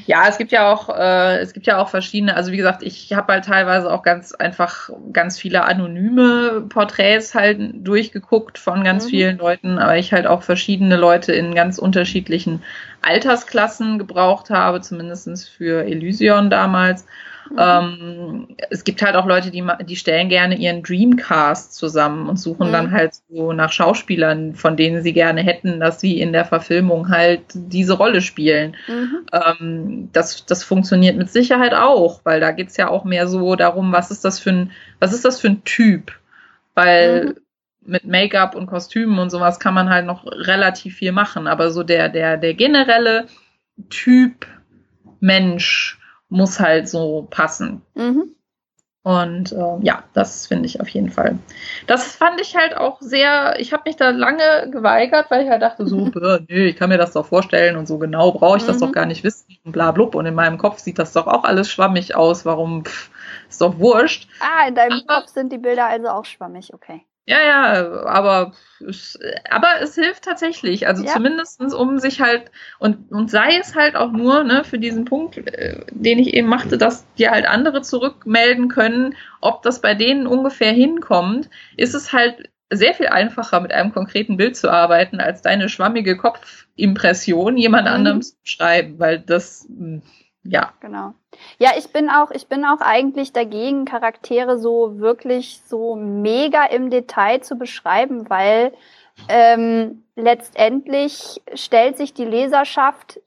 [0.05, 3.13] Ja, es gibt ja auch, äh, es gibt ja auch verschiedene, also wie gesagt, ich
[3.13, 9.09] habe halt teilweise auch ganz einfach ganz viele anonyme Porträts halt durchgeguckt von ganz mhm.
[9.09, 12.63] vielen Leuten, aber ich halt auch verschiedene Leute in ganz unterschiedlichen
[13.01, 17.05] Altersklassen gebraucht habe, zumindestens für Elysion damals.
[17.49, 17.57] Mhm.
[17.57, 22.69] Ähm, es gibt halt auch Leute, die, die stellen gerne ihren Dreamcast zusammen und suchen
[22.69, 22.71] mhm.
[22.71, 27.09] dann halt so nach Schauspielern, von denen sie gerne hätten, dass sie in der Verfilmung
[27.09, 28.75] halt diese Rolle spielen.
[28.87, 29.25] Mhm.
[29.33, 33.91] Ähm, das, das funktioniert mit Sicherheit auch, weil da geht's ja auch mehr so darum,
[33.91, 36.13] was ist das für ein, was ist das für ein Typ?
[36.73, 37.33] Weil mhm.
[37.81, 41.83] Mit Make-up und Kostümen und sowas kann man halt noch relativ viel machen, aber so
[41.83, 43.27] der, der, der generelle
[43.89, 44.45] Typ
[45.19, 45.99] Mensch,
[46.29, 47.81] muss halt so passen.
[47.93, 48.35] Mhm.
[49.03, 51.39] Und äh, ja, das finde ich auf jeden Fall.
[51.87, 55.63] Das fand ich halt auch sehr, ich habe mich da lange geweigert, weil ich halt
[55.63, 58.77] dachte so, nö, ich kann mir das doch vorstellen und so genau brauche ich das
[58.77, 58.79] mhm.
[58.81, 60.15] doch gar nicht wissen und bla blub.
[60.15, 62.45] Und in meinem Kopf sieht das doch auch alles schwammig aus.
[62.45, 62.85] Warum?
[62.85, 63.09] Pff,
[63.49, 64.29] ist doch wurscht.
[64.39, 67.01] Ah, in deinem Aber, Kopf sind die Bilder also auch schwammig, okay.
[67.31, 68.51] Ja, ja, aber
[68.85, 69.17] es,
[69.49, 70.85] aber es hilft tatsächlich.
[70.85, 71.13] Also ja.
[71.13, 75.37] zumindestens um sich halt, und, und sei es halt auch nur, ne, für diesen Punkt,
[75.37, 80.27] äh, den ich eben machte, dass dir halt andere zurückmelden können, ob das bei denen
[80.27, 85.41] ungefähr hinkommt, ist es halt sehr viel einfacher, mit einem konkreten Bild zu arbeiten, als
[85.41, 87.93] deine schwammige Kopfimpression jemand mhm.
[87.93, 90.01] anderem zu schreiben, weil das, hm,
[90.43, 90.73] ja.
[90.81, 91.13] Genau.
[91.57, 96.89] Ja, ich bin auch, ich bin auch eigentlich dagegen, Charaktere so wirklich so mega im
[96.89, 98.73] Detail zu beschreiben, weil
[99.29, 103.19] ähm, letztendlich stellt sich die Leserschaft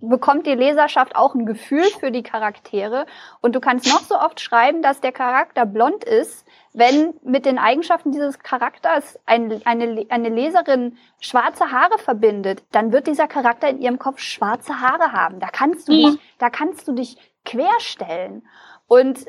[0.00, 3.06] bekommt die Leserschaft auch ein Gefühl für die Charaktere.
[3.40, 6.45] Und du kannst noch so oft schreiben, dass der Charakter blond ist,
[6.76, 13.06] wenn mit den Eigenschaften dieses Charakters ein, eine, eine Leserin schwarze Haare verbindet, dann wird
[13.06, 15.40] dieser Charakter in ihrem Kopf schwarze Haare haben.
[15.40, 15.96] Da kannst du mhm.
[15.96, 17.16] dich, da kannst du dich
[17.46, 18.46] querstellen
[18.88, 19.24] und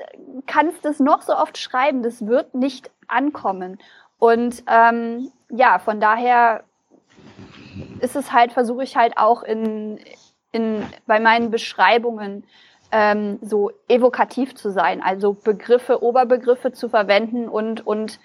[0.45, 3.79] kannst es noch so oft schreiben, das wird nicht ankommen.
[4.19, 6.65] Und ähm, ja, von daher
[8.01, 10.01] ist es halt, versuche ich halt auch in,
[10.51, 12.43] in, bei meinen Beschreibungen
[12.91, 18.19] ähm, so evokativ zu sein, also Begriffe, Oberbegriffe zu verwenden und, und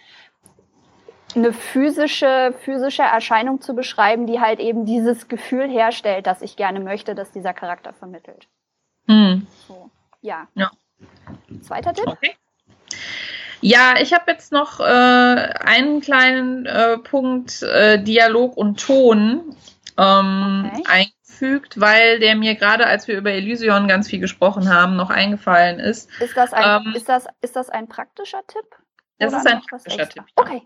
[1.35, 6.81] eine physische, physische Erscheinung zu beschreiben, die halt eben dieses Gefühl herstellt, das ich gerne
[6.81, 8.47] möchte, dass dieser Charakter vermittelt.
[9.09, 9.47] Hm.
[9.67, 9.91] So,
[10.21, 10.47] ja.
[10.55, 10.71] ja.
[11.63, 12.07] Zweiter Tipp?
[12.07, 12.37] Okay.
[13.61, 19.57] Ja, ich habe jetzt noch äh, einen kleinen äh, Punkt äh, Dialog und Ton
[19.99, 24.97] ähm, okay hinzugefügt, weil der mir gerade, als wir über Elysion ganz viel gesprochen haben,
[24.97, 26.11] noch eingefallen ist.
[26.21, 28.65] Ist das ein, ähm, ist das, ist das ein praktischer Tipp?
[29.19, 30.25] Das ist ein praktischer Tipp.
[30.37, 30.63] Okay.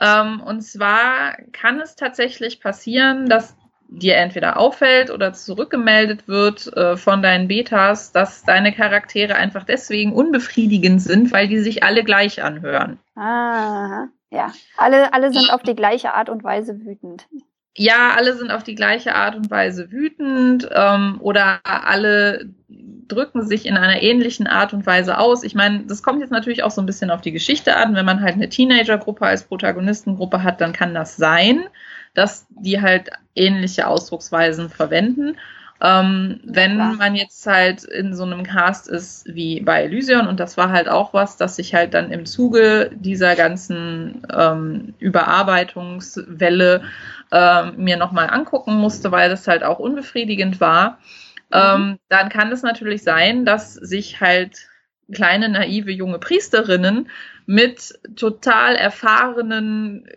[0.00, 3.56] Ähm, und zwar kann es tatsächlich passieren, dass
[3.88, 10.12] dir entweder auffällt oder zurückgemeldet wird äh, von deinen Betas, dass deine Charaktere einfach deswegen
[10.12, 12.98] unbefriedigend sind, weil die sich alle gleich anhören.
[13.14, 14.52] Ah, ja.
[14.76, 17.28] Alle, alle sind auf die gleiche Art und Weise wütend
[17.76, 22.48] ja, alle sind auf die gleiche Art und Weise wütend ähm, oder alle
[23.08, 25.44] drücken sich in einer ähnlichen Art und Weise aus.
[25.44, 27.94] Ich meine, das kommt jetzt natürlich auch so ein bisschen auf die Geschichte an.
[27.94, 31.64] Wenn man halt eine Teenagergruppe als Protagonistengruppe hat, dann kann das sein,
[32.14, 35.36] dass die halt ähnliche Ausdrucksweisen verwenden.
[35.78, 40.56] Ähm, wenn man jetzt halt in so einem Cast ist wie bei Elysion, und das
[40.56, 46.82] war halt auch was, dass ich halt dann im Zuge dieser ganzen ähm, Überarbeitungswelle
[47.32, 50.98] ähm, mir nochmal angucken musste, weil das halt auch unbefriedigend war,
[51.50, 51.52] mhm.
[51.52, 54.68] ähm, dann kann es natürlich sein, dass sich halt
[55.12, 57.08] kleine naive junge Priesterinnen
[57.46, 60.08] mit total erfahrenen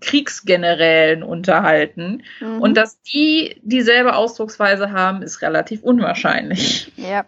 [0.00, 2.22] Kriegsgenerälen unterhalten.
[2.40, 2.60] Mhm.
[2.60, 6.92] Und dass die dieselbe Ausdrucksweise haben, ist relativ unwahrscheinlich.
[6.96, 7.26] Ja.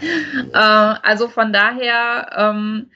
[0.00, 2.90] Äh, also von daher ähm,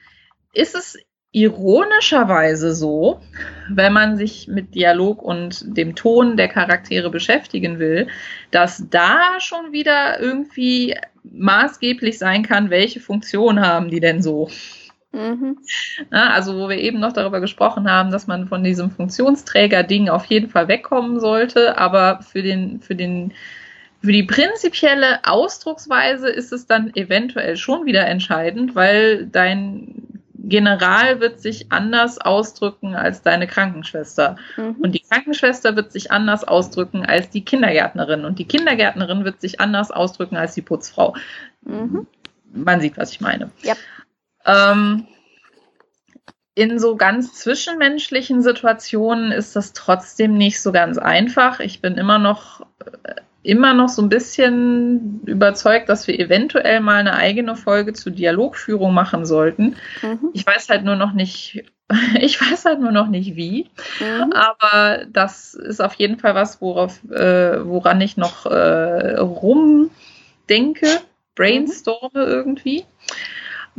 [0.53, 0.97] ist es
[1.31, 3.21] ironischerweise so,
[3.69, 8.07] wenn man sich mit Dialog und dem Ton der Charaktere beschäftigen will,
[8.51, 14.49] dass da schon wieder irgendwie maßgeblich sein kann, welche Funktion haben die denn so.
[15.11, 15.57] Mhm.
[16.11, 20.25] Na, also wo wir eben noch darüber gesprochen haben, dass man von diesem Funktionsträger-Ding auf
[20.25, 23.33] jeden Fall wegkommen sollte, aber für den, für den,
[24.01, 30.08] für die prinzipielle Ausdrucksweise ist es dann eventuell schon wieder entscheidend, weil dein
[30.43, 34.37] General wird sich anders ausdrücken als deine Krankenschwester.
[34.57, 34.77] Mhm.
[34.81, 38.25] Und die Krankenschwester wird sich anders ausdrücken als die Kindergärtnerin.
[38.25, 41.15] Und die Kindergärtnerin wird sich anders ausdrücken als die Putzfrau.
[41.61, 42.07] Mhm.
[42.51, 43.51] Man sieht, was ich meine.
[43.63, 43.75] Ja.
[44.45, 45.07] Ähm,
[46.55, 51.59] in so ganz zwischenmenschlichen Situationen ist das trotzdem nicht so ganz einfach.
[51.59, 52.61] Ich bin immer noch
[53.03, 58.11] äh, immer noch so ein bisschen überzeugt, dass wir eventuell mal eine eigene Folge zur
[58.11, 59.75] Dialogführung machen sollten.
[60.01, 60.29] Mhm.
[60.33, 61.63] Ich weiß halt nur noch nicht,
[62.19, 63.69] ich weiß halt nur noch nicht wie.
[63.99, 64.33] Mhm.
[64.33, 69.89] Aber das ist auf jeden Fall was, worauf, äh, woran ich noch äh, rumdenke,
[71.35, 72.31] brainstorme mhm.
[72.31, 72.85] irgendwie.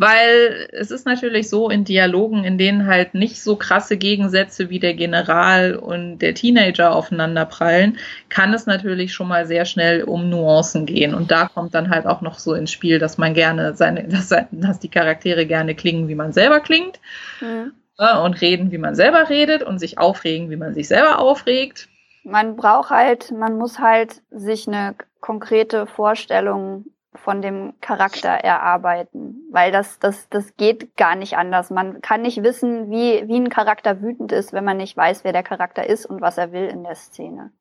[0.01, 4.79] Weil es ist natürlich so in Dialogen, in denen halt nicht so krasse Gegensätze wie
[4.79, 7.99] der General und der Teenager aufeinander prallen,
[8.31, 11.13] kann es natürlich schon mal sehr schnell um Nuancen gehen.
[11.13, 14.31] Und da kommt dann halt auch noch so ins Spiel, dass man gerne seine, dass,
[14.51, 16.99] dass die Charaktere gerne klingen, wie man selber klingt.
[17.43, 17.73] Mhm.
[17.99, 21.91] Und reden, wie man selber redet und sich aufregen, wie man sich selber aufregt.
[22.25, 29.73] Man braucht halt, man muss halt sich eine konkrete Vorstellung von dem Charakter erarbeiten, weil
[29.73, 31.71] das, das, das geht gar nicht anders.
[31.71, 35.33] Man kann nicht wissen, wie, wie ein Charakter wütend ist, wenn man nicht weiß, wer
[35.33, 37.53] der Charakter ist und was er will in der Szene.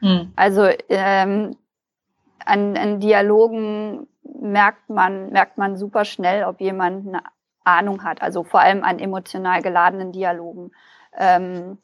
[0.00, 0.32] Hm.
[0.36, 1.56] Also ähm,
[2.44, 7.20] an, an Dialogen merkt man, merkt man super schnell, ob jemand eine
[7.64, 8.22] Ahnung hat.
[8.22, 10.72] Also vor allem an emotional geladenen Dialogen.
[11.16, 11.78] Ähm,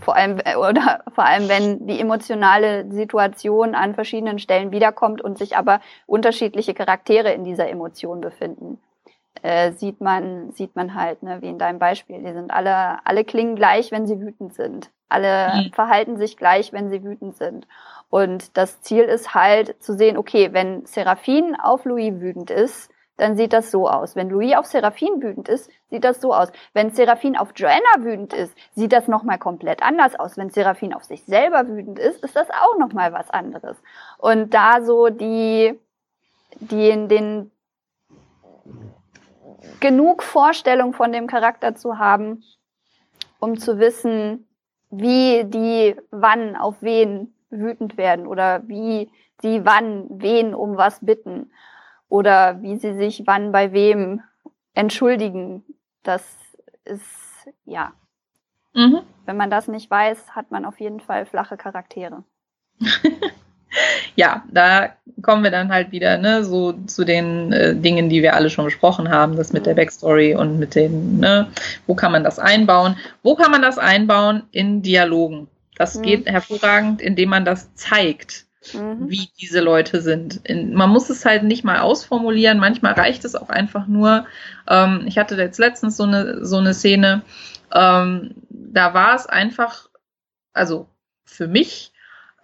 [0.00, 5.38] vor allem äh, oder vor allem wenn die emotionale Situation an verschiedenen Stellen wiederkommt und
[5.38, 8.78] sich aber unterschiedliche Charaktere in dieser Emotion befinden.
[9.42, 12.22] Äh, sieht man sieht man halt ne, wie in deinem Beispiel.
[12.22, 14.90] Die sind alle alle klingen gleich wenn sie wütend sind.
[15.08, 15.72] Alle mhm.
[15.72, 17.66] verhalten sich gleich wenn sie wütend sind.
[18.10, 23.36] Und das Ziel ist halt zu sehen okay wenn Seraphin auf Louis wütend ist dann
[23.36, 24.16] sieht das so aus.
[24.16, 26.50] Wenn Louis auf Seraphin wütend ist, sieht das so aus.
[26.72, 30.36] Wenn Seraphin auf Joanna wütend ist, sieht das nochmal komplett anders aus.
[30.36, 33.76] Wenn Seraphin auf sich selber wütend ist, ist das auch nochmal was anderes.
[34.18, 35.78] Und da so die,
[36.56, 37.50] die in den
[39.80, 42.42] genug Vorstellung von dem Charakter zu haben,
[43.38, 44.48] um zu wissen,
[44.90, 49.10] wie die wann auf wen wütend werden oder wie
[49.40, 51.50] sie wann wen um was bitten
[52.08, 54.22] oder wie sie sich wann bei wem
[54.74, 55.64] entschuldigen.
[56.02, 56.22] Das
[56.84, 57.92] ist, ja.
[58.74, 59.00] Mhm.
[59.26, 62.24] Wenn man das nicht weiß, hat man auf jeden Fall flache Charaktere.
[64.16, 64.90] ja, da
[65.22, 68.64] kommen wir dann halt wieder ne, so zu den äh, Dingen, die wir alle schon
[68.64, 69.78] besprochen haben, das mit der mhm.
[69.78, 71.48] Backstory und mit den, ne,
[71.86, 72.96] wo kann man das einbauen?
[73.22, 74.42] Wo kann man das einbauen?
[74.50, 75.48] In Dialogen.
[75.76, 76.02] Das mhm.
[76.02, 79.08] geht hervorragend, indem man das zeigt mhm.
[79.08, 80.40] wie diese Leute sind.
[80.44, 84.26] In, man muss es halt nicht mal ausformulieren, manchmal reicht es auch einfach nur.
[84.68, 87.22] Ähm, ich hatte jetzt letztens so eine, so eine Szene,
[87.72, 89.88] ähm, da war es einfach,
[90.52, 90.88] also
[91.24, 91.92] für mich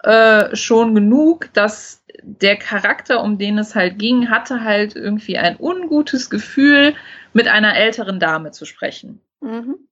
[0.03, 5.57] äh, schon genug, dass der Charakter, um den es halt ging, hatte halt irgendwie ein
[5.59, 6.95] ungutes Gefühl,
[7.33, 9.21] mit einer älteren Dame zu sprechen.
[9.39, 9.87] Mhm.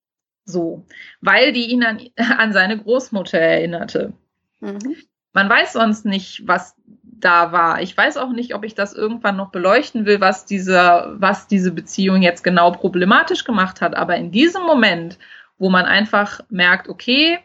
[0.45, 0.85] So,
[1.22, 4.14] weil die ihn an, an seine Großmutter erinnerte.
[4.60, 4.97] Mhm.
[5.34, 7.81] Man weiß sonst nicht, was da war.
[7.81, 11.72] Ich weiß auch nicht, ob ich das irgendwann noch beleuchten will, was diese, was diese
[11.72, 13.95] Beziehung jetzt genau problematisch gemacht hat.
[13.95, 15.18] Aber in diesem Moment,
[15.57, 17.39] wo man einfach merkt, okay,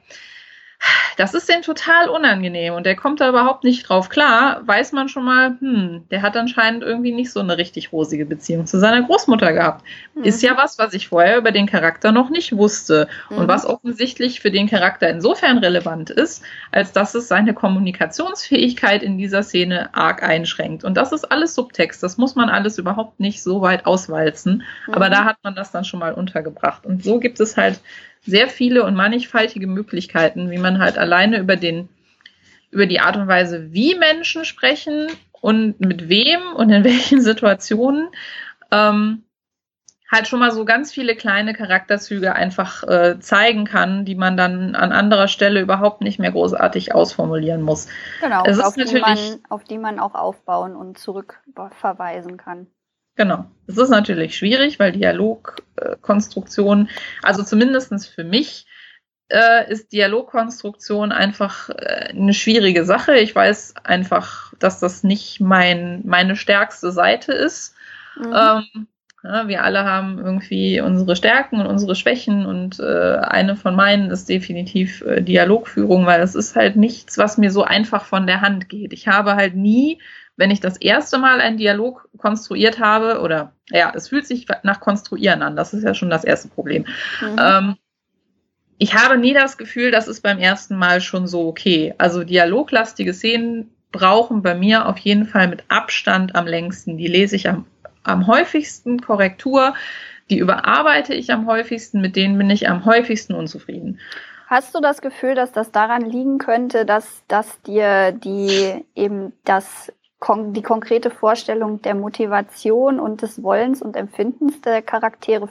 [1.16, 5.09] das ist denen total unangenehm und der kommt da überhaupt nicht drauf klar, weiß man
[5.09, 9.02] schon mal, hm, der hat anscheinend irgendwie nicht so eine richtig rosige Beziehung zu seiner
[9.02, 9.85] Großmutter gehabt.
[10.15, 10.24] Mhm.
[10.24, 13.39] Ist ja was, was ich vorher über den Charakter noch nicht wusste mhm.
[13.39, 16.43] und was offensichtlich für den Charakter insofern relevant ist,
[16.73, 20.85] als dass es seine Kommunikationsfähigkeit in dieser Szene arg einschränkt.
[20.85, 24.94] Und das ist alles Subtext, das muss man alles überhaupt nicht so weit auswalzen, mhm.
[24.94, 26.86] aber da hat man das dann schon mal untergebracht.
[26.86, 27.81] Und so gibt es halt
[28.27, 31.89] sehr viele und mannigfaltige Möglichkeiten, wie man halt alleine über den,
[32.71, 35.09] über die Art und Weise, wie Menschen sprechen
[35.41, 38.09] und mit wem und in welchen Situationen,
[38.71, 39.25] ähm,
[40.11, 44.75] halt schon mal so ganz viele kleine Charakterzüge einfach äh, zeigen kann, die man dann
[44.75, 47.89] an anderer Stelle überhaupt nicht mehr großartig ausformulieren muss.
[48.21, 49.19] Genau, auf die, man,
[49.49, 52.69] auf die man auch aufbauen und zurückverweisen kann.
[53.16, 53.47] Genau.
[53.66, 56.89] Es ist natürlich schwierig, weil Dialogkonstruktion,
[57.23, 58.66] also zumindestens für mich,
[59.28, 63.16] äh, ist Dialogkonstruktion einfach äh, eine schwierige Sache.
[63.16, 67.74] Ich weiß einfach, dass das nicht mein, meine stärkste Seite ist.
[68.16, 68.35] Mhm.
[68.35, 68.86] Ähm,
[69.23, 74.11] ja, wir alle haben irgendwie unsere Stärken und unsere Schwächen und äh, eine von meinen
[74.11, 78.43] ist definitiv äh, Dialogführung, weil es ist halt nichts, was mir so einfach von der
[78.43, 78.93] Hand geht.
[78.93, 79.99] Ich habe halt nie,
[80.36, 84.81] wenn ich das erste Mal einen Dialog konstruiert habe, oder ja, es fühlt sich nach
[84.81, 86.86] Konstruieren an, das ist ja schon das erste Problem.
[87.20, 87.36] Mhm.
[87.39, 87.77] Ähm,
[88.78, 91.94] ich habe nie das Gefühl, das ist beim ersten Mal schon so okay.
[91.98, 96.98] Also dialoglastige Szenen brauchen bei mir auf jeden Fall mit Abstand am längsten.
[96.98, 97.66] Die lese ich am
[98.05, 99.74] am häufigsten Korrektur,
[100.31, 103.98] die überarbeite ich am häufigsten, mit denen bin ich am häufigsten unzufrieden.
[104.47, 109.93] Hast du das Gefühl, dass das daran liegen könnte, dass, dass dir die eben das
[110.53, 115.49] die konkrete Vorstellung der Motivation und des Wollens und Empfindens der Charaktere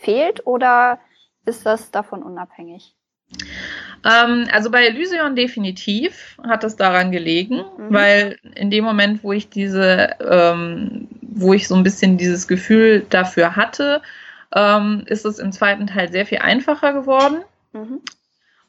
[0.00, 0.98] fehlt oder
[1.46, 2.94] ist das davon unabhängig?
[4.04, 7.92] Ähm, also bei Elysion definitiv hat es daran gelegen, mhm.
[7.92, 13.06] weil in dem Moment, wo ich diese, ähm, wo ich so ein bisschen dieses Gefühl
[13.10, 14.02] dafür hatte,
[14.54, 17.44] ähm, ist es im zweiten Teil sehr viel einfacher geworden.
[17.72, 18.00] Mhm.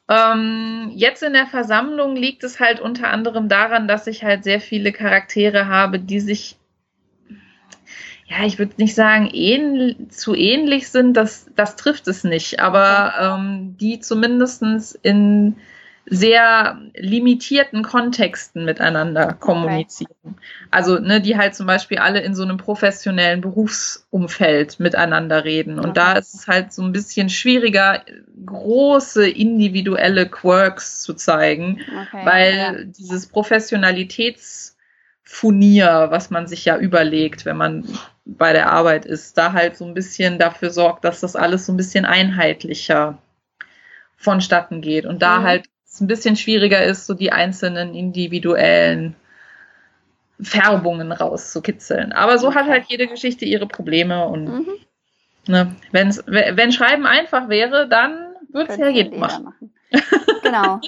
[0.08, 4.60] Ähm, jetzt in der Versammlung liegt es halt unter anderem daran, dass ich halt sehr
[4.60, 6.56] viele Charaktere habe, die sich
[8.32, 13.14] ja, ich würde nicht sagen, ähn zu ähnlich sind, das, das trifft es nicht, aber
[13.20, 15.56] ähm, die zumindestens in
[16.06, 20.16] sehr limitierten Kontexten miteinander kommunizieren.
[20.24, 20.34] Okay.
[20.70, 25.78] Also, ne, die halt zum Beispiel alle in so einem professionellen Berufsumfeld miteinander reden.
[25.78, 25.94] Und okay.
[25.94, 28.02] da ist es halt so ein bisschen schwieriger,
[28.44, 32.74] große individuelle Quirks zu zeigen, okay, weil ja.
[32.84, 37.86] dieses Professionalitätsfurnier, was man sich ja überlegt, wenn man
[38.24, 41.72] bei der Arbeit ist, da halt so ein bisschen dafür sorgt, dass das alles so
[41.72, 43.18] ein bisschen einheitlicher
[44.16, 45.44] vonstatten geht und da mhm.
[45.44, 49.14] halt es ein bisschen schwieriger ist, so die einzelnen individuellen
[50.40, 52.12] Färbungen rauszukitzeln.
[52.12, 54.68] Aber so hat halt jede Geschichte ihre Probleme und mhm.
[55.46, 59.44] ne, wenn's, wenn Schreiben einfach wäre, dann würde es ja jeder machen.
[59.44, 59.74] machen.
[60.42, 60.80] Genau.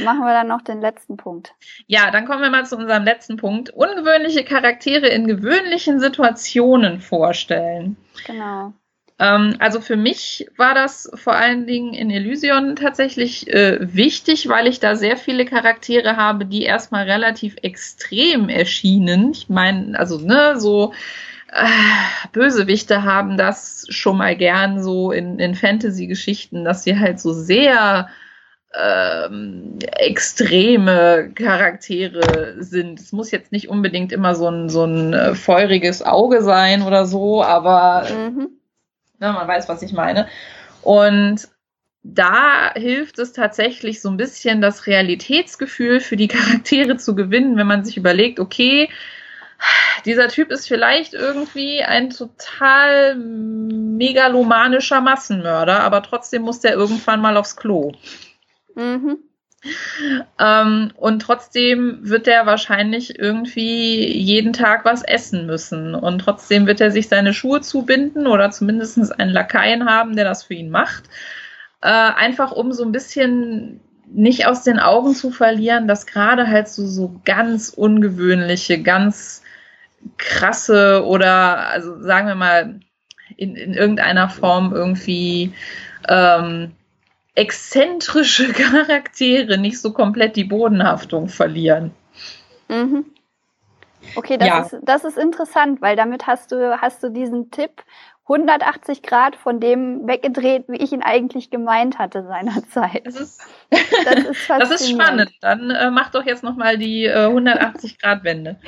[0.00, 1.54] Machen wir dann noch den letzten Punkt.
[1.86, 3.70] Ja, dann kommen wir mal zu unserem letzten Punkt.
[3.70, 7.96] Ungewöhnliche Charaktere in gewöhnlichen Situationen vorstellen.
[8.26, 8.72] Genau.
[9.18, 14.66] Ähm, also für mich war das vor allen Dingen in Elysion tatsächlich äh, wichtig, weil
[14.66, 19.32] ich da sehr viele Charaktere habe, die erstmal relativ extrem erschienen.
[19.32, 20.92] Ich meine, also ne, so
[21.50, 27.32] äh, Bösewichte haben das schon mal gern so in, in Fantasy-Geschichten, dass sie halt so
[27.32, 28.08] sehr
[28.78, 33.00] ähm, extreme Charaktere sind.
[33.00, 37.06] Es muss jetzt nicht unbedingt immer so ein, so ein äh, feuriges Auge sein oder
[37.06, 38.48] so, aber mhm.
[39.18, 40.28] Ne, man weiß, was ich meine.
[40.82, 41.48] Und
[42.02, 47.66] da hilft es tatsächlich so ein bisschen, das Realitätsgefühl für die Charaktere zu gewinnen, wenn
[47.66, 48.88] man sich überlegt, okay,
[50.04, 57.36] dieser Typ ist vielleicht irgendwie ein total megalomanischer Massenmörder, aber trotzdem muss der irgendwann mal
[57.36, 57.92] aufs Klo.
[58.74, 59.18] Mhm.
[60.38, 65.94] Ähm, und trotzdem wird er wahrscheinlich irgendwie jeden Tag was essen müssen.
[65.94, 70.44] Und trotzdem wird er sich seine Schuhe zubinden oder zumindest einen Lakaien haben, der das
[70.44, 71.04] für ihn macht.
[71.82, 73.80] Äh, einfach um so ein bisschen
[74.12, 79.42] nicht aus den Augen zu verlieren, dass gerade halt so, so ganz ungewöhnliche, ganz
[80.16, 82.80] krasse oder, also sagen wir mal,
[83.36, 85.52] in, in irgendeiner Form irgendwie
[86.08, 86.72] ähm,
[87.36, 91.92] exzentrische Charaktere nicht so komplett die Bodenhaftung verlieren.
[92.68, 93.06] Mhm.
[94.14, 94.60] Okay, das, ja.
[94.62, 97.82] ist, das ist interessant, weil damit hast du, hast du diesen Tipp
[98.28, 103.06] 180 Grad von dem weggedreht, wie ich ihn eigentlich gemeint hatte seinerzeit.
[103.06, 103.40] Das ist,
[103.70, 105.30] das ist, das ist spannend.
[105.40, 108.58] Dann äh, mach doch jetzt nochmal die äh, 180 Grad Wende.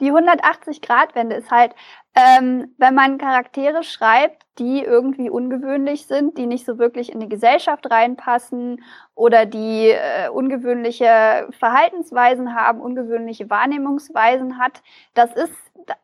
[0.00, 1.72] Die 180 Grad Wende ist halt,
[2.14, 7.28] ähm, wenn man Charaktere schreibt, die irgendwie ungewöhnlich sind, die nicht so wirklich in die
[7.28, 8.82] Gesellschaft reinpassen
[9.14, 14.82] oder die äh, ungewöhnliche Verhaltensweisen haben, ungewöhnliche Wahrnehmungsweisen hat,
[15.14, 15.54] das ist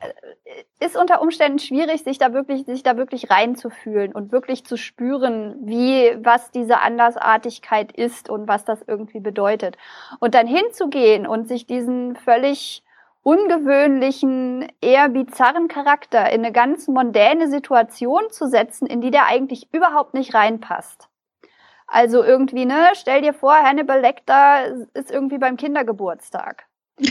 [0.01, 4.77] äh, ist unter Umständen schwierig, sich da wirklich, sich da wirklich reinzufühlen und wirklich zu
[4.77, 9.77] spüren, wie, was diese Andersartigkeit ist und was das irgendwie bedeutet.
[10.21, 12.85] Und dann hinzugehen und sich diesen völlig
[13.25, 19.73] ungewöhnlichen, eher bizarren Charakter in eine ganz mondäne Situation zu setzen, in die der eigentlich
[19.73, 21.09] überhaupt nicht reinpasst.
[21.87, 26.67] Also irgendwie, ne, stell dir vor, Hannibal Lecter ist irgendwie beim Kindergeburtstag.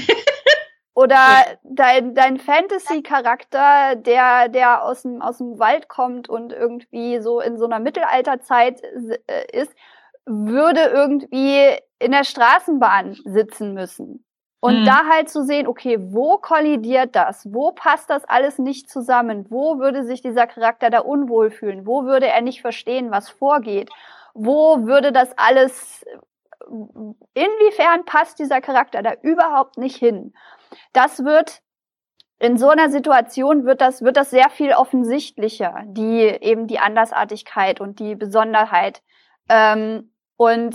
[0.95, 1.18] Oder
[1.64, 7.57] dein, dein Fantasy-Charakter, der, der aus dem, aus dem Wald kommt und irgendwie so in
[7.57, 8.84] so einer Mittelalterzeit
[9.26, 9.73] äh, ist,
[10.26, 14.23] würde irgendwie in der Straßenbahn sitzen müssen.
[14.64, 14.85] Und mhm.
[14.85, 17.53] da halt zu sehen, okay, wo kollidiert das?
[17.53, 19.45] Wo passt das alles nicht zusammen?
[19.49, 21.85] Wo würde sich dieser Charakter da unwohl fühlen?
[21.85, 23.90] Wo würde er nicht verstehen, was vorgeht?
[24.34, 26.06] Wo würde das alles,
[27.34, 30.34] inwiefern passt dieser Charakter da überhaupt nicht hin?
[30.94, 31.61] Das wird
[32.40, 37.81] in so einer Situation wird das, wird das sehr viel offensichtlicher, die eben die Andersartigkeit
[37.81, 39.02] und die Besonderheit.
[39.49, 40.73] Ähm, und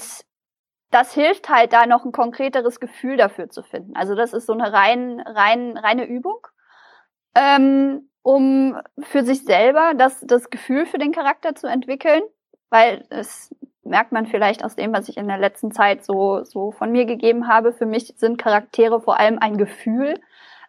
[0.90, 3.94] das hilft halt da noch ein konkreteres Gefühl dafür zu finden.
[3.96, 6.46] Also das ist so eine rein, rein, reine Übung,
[7.34, 12.22] ähm, um für sich selber das, das Gefühl für den Charakter zu entwickeln,
[12.70, 13.54] weil es
[13.88, 17.06] merkt man vielleicht aus dem, was ich in der letzten Zeit so, so von mir
[17.06, 17.72] gegeben habe.
[17.72, 20.20] Für mich sind Charaktere vor allem ein Gefühl,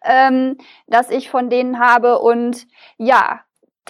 [0.02, 0.56] ähm,
[0.86, 2.18] das ich von denen habe.
[2.18, 2.66] Und
[2.96, 3.40] ja,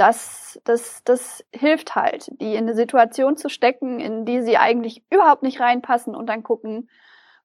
[0.01, 5.03] das, das, das hilft halt, die in eine Situation zu stecken, in die sie eigentlich
[5.11, 6.89] überhaupt nicht reinpassen und dann gucken,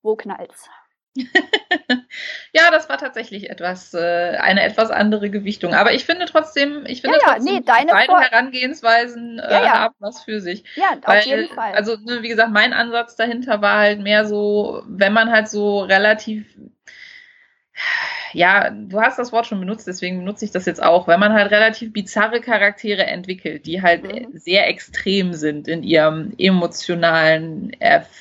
[0.01, 0.69] wo knallt's.
[2.53, 5.73] ja, das war tatsächlich etwas, äh, eine etwas andere Gewichtung.
[5.73, 9.51] Aber ich finde trotzdem, ich finde ja, ja, trotzdem, nee, deine beide Vor Herangehensweisen äh,
[9.51, 10.63] ja, haben was für sich.
[10.75, 11.73] Ja, Weil, auf jeden Fall.
[11.73, 15.79] Also, ne, wie gesagt, mein Ansatz dahinter war halt mehr so, wenn man halt so
[15.81, 16.45] relativ
[18.33, 21.33] ja, du hast das Wort schon benutzt, deswegen benutze ich das jetzt auch, wenn man
[21.33, 24.27] halt relativ bizarre Charaktere entwickelt, die halt mhm.
[24.33, 28.15] sehr extrem sind in ihrem emotionalen Erfahrung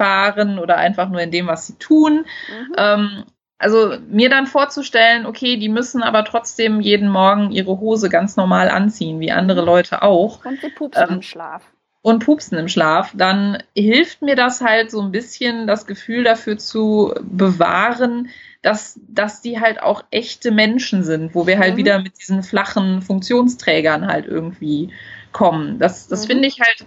[0.00, 2.24] fahren oder einfach nur in dem, was sie tun.
[2.48, 2.74] Mhm.
[2.78, 3.24] Ähm,
[3.58, 8.70] also mir dann vorzustellen, okay, die müssen aber trotzdem jeden Morgen ihre Hose ganz normal
[8.70, 9.66] anziehen, wie andere mhm.
[9.66, 10.42] Leute auch.
[10.46, 11.62] Und sie pupsen ähm, im Schlaf.
[12.00, 16.56] Und pupsen im Schlaf, dann hilft mir das halt so ein bisschen, das Gefühl dafür
[16.56, 18.30] zu bewahren,
[18.62, 21.78] dass, dass die halt auch echte Menschen sind, wo wir halt mhm.
[21.78, 24.92] wieder mit diesen flachen Funktionsträgern halt irgendwie
[25.32, 25.78] kommen.
[25.78, 26.32] Das, das mhm.
[26.32, 26.86] finde ich halt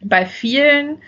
[0.00, 1.00] bei vielen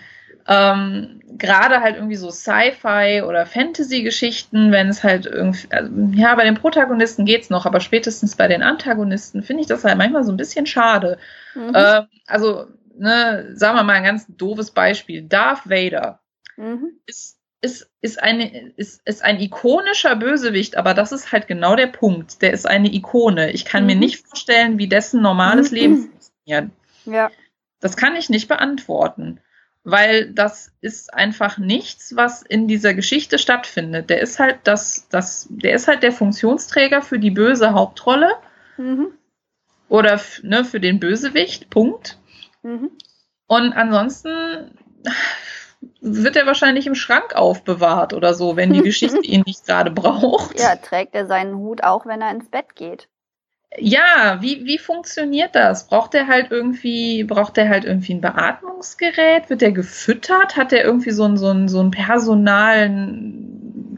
[0.47, 6.43] ähm, Gerade halt irgendwie so Sci-Fi oder Fantasy-Geschichten, wenn es halt irgendwie, also, ja, bei
[6.43, 10.31] den Protagonisten geht's noch, aber spätestens bei den Antagonisten finde ich das halt manchmal so
[10.31, 11.17] ein bisschen schade.
[11.55, 11.71] Mhm.
[11.73, 15.23] Ähm, also, ne, sagen wir mal ein ganz doofes Beispiel.
[15.23, 16.19] Darth Vader
[16.57, 16.91] mhm.
[17.05, 21.87] ist ist, ist, eine, ist, ist ein ikonischer Bösewicht, aber das ist halt genau der
[21.87, 22.41] Punkt.
[22.41, 23.51] Der ist eine Ikone.
[23.51, 23.87] Ich kann mhm.
[23.87, 25.77] mir nicht vorstellen, wie dessen normales mhm.
[25.77, 26.71] Leben funktioniert.
[27.05, 27.31] Ja.
[27.79, 29.39] Das kann ich nicht beantworten
[29.83, 34.09] weil das ist einfach nichts, was in dieser Geschichte stattfindet.
[34.09, 38.31] Der ist halt das, das, der ist halt der Funktionsträger für die böse Hauptrolle
[38.77, 39.07] mhm.
[39.89, 41.69] oder ne, für den Bösewicht.
[41.69, 42.19] Punkt.
[42.61, 42.91] Mhm.
[43.47, 44.77] Und ansonsten
[46.01, 50.59] wird er wahrscheinlich im Schrank aufbewahrt oder so, wenn die Geschichte ihn nicht gerade braucht.
[50.59, 53.07] Ja, trägt er seinen Hut auch, wenn er ins Bett geht
[53.77, 55.87] ja, wie, wie funktioniert das?
[55.87, 59.49] Braucht er halt irgendwie, braucht er halt irgendwie ein Beatmungsgerät?
[59.49, 60.57] Wird er gefüttert?
[60.57, 62.41] Hat er irgendwie so einen, so einen, so einen personalen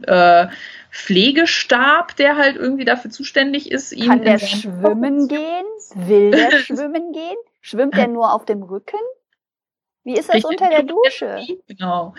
[0.06, 0.46] äh,
[0.92, 5.64] Pflegestab, der halt irgendwie dafür zuständig ist, ihn Kann der schwimmen gehen?
[5.94, 7.36] Will der schwimmen gehen?
[7.60, 9.00] Schwimmt er nur auf dem Rücken?
[10.04, 11.46] Wie ist das Richtig, unter der Dusche?
[11.66, 12.14] Genau.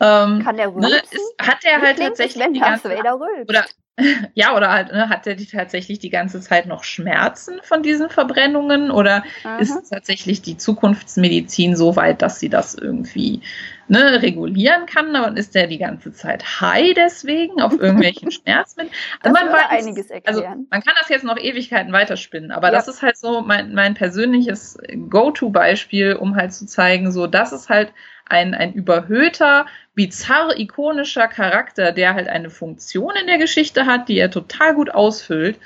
[0.00, 0.90] Ähm, Kann der rülpsen?
[0.90, 3.48] Ne, ist, hat er halt tatsächlich wenn ganze, Vader rülpst.
[3.48, 3.64] Oder
[4.34, 8.10] ja, oder halt, ne, hat er die tatsächlich die ganze Zeit noch Schmerzen von diesen
[8.10, 9.58] Verbrennungen oder Aha.
[9.58, 13.42] ist tatsächlich die Zukunftsmedizin so weit, dass sie das irgendwie
[13.86, 15.14] ne, regulieren kann?
[15.14, 18.92] Und ist der die ganze Zeit high deswegen auf irgendwelchen Schmerzmitteln?
[19.20, 20.44] Also man weiß, einiges erklären.
[20.44, 22.72] Also man kann das jetzt noch Ewigkeiten weiterspinnen, aber ja.
[22.72, 24.76] das ist halt so mein, mein persönliches
[25.08, 27.92] Go-To-Beispiel, um halt zu zeigen, so, das ist halt
[28.26, 34.18] ein, ein überhöhter, bizarr ikonischer Charakter, der halt eine Funktion in der Geschichte hat, die
[34.18, 35.58] er total gut ausfüllt,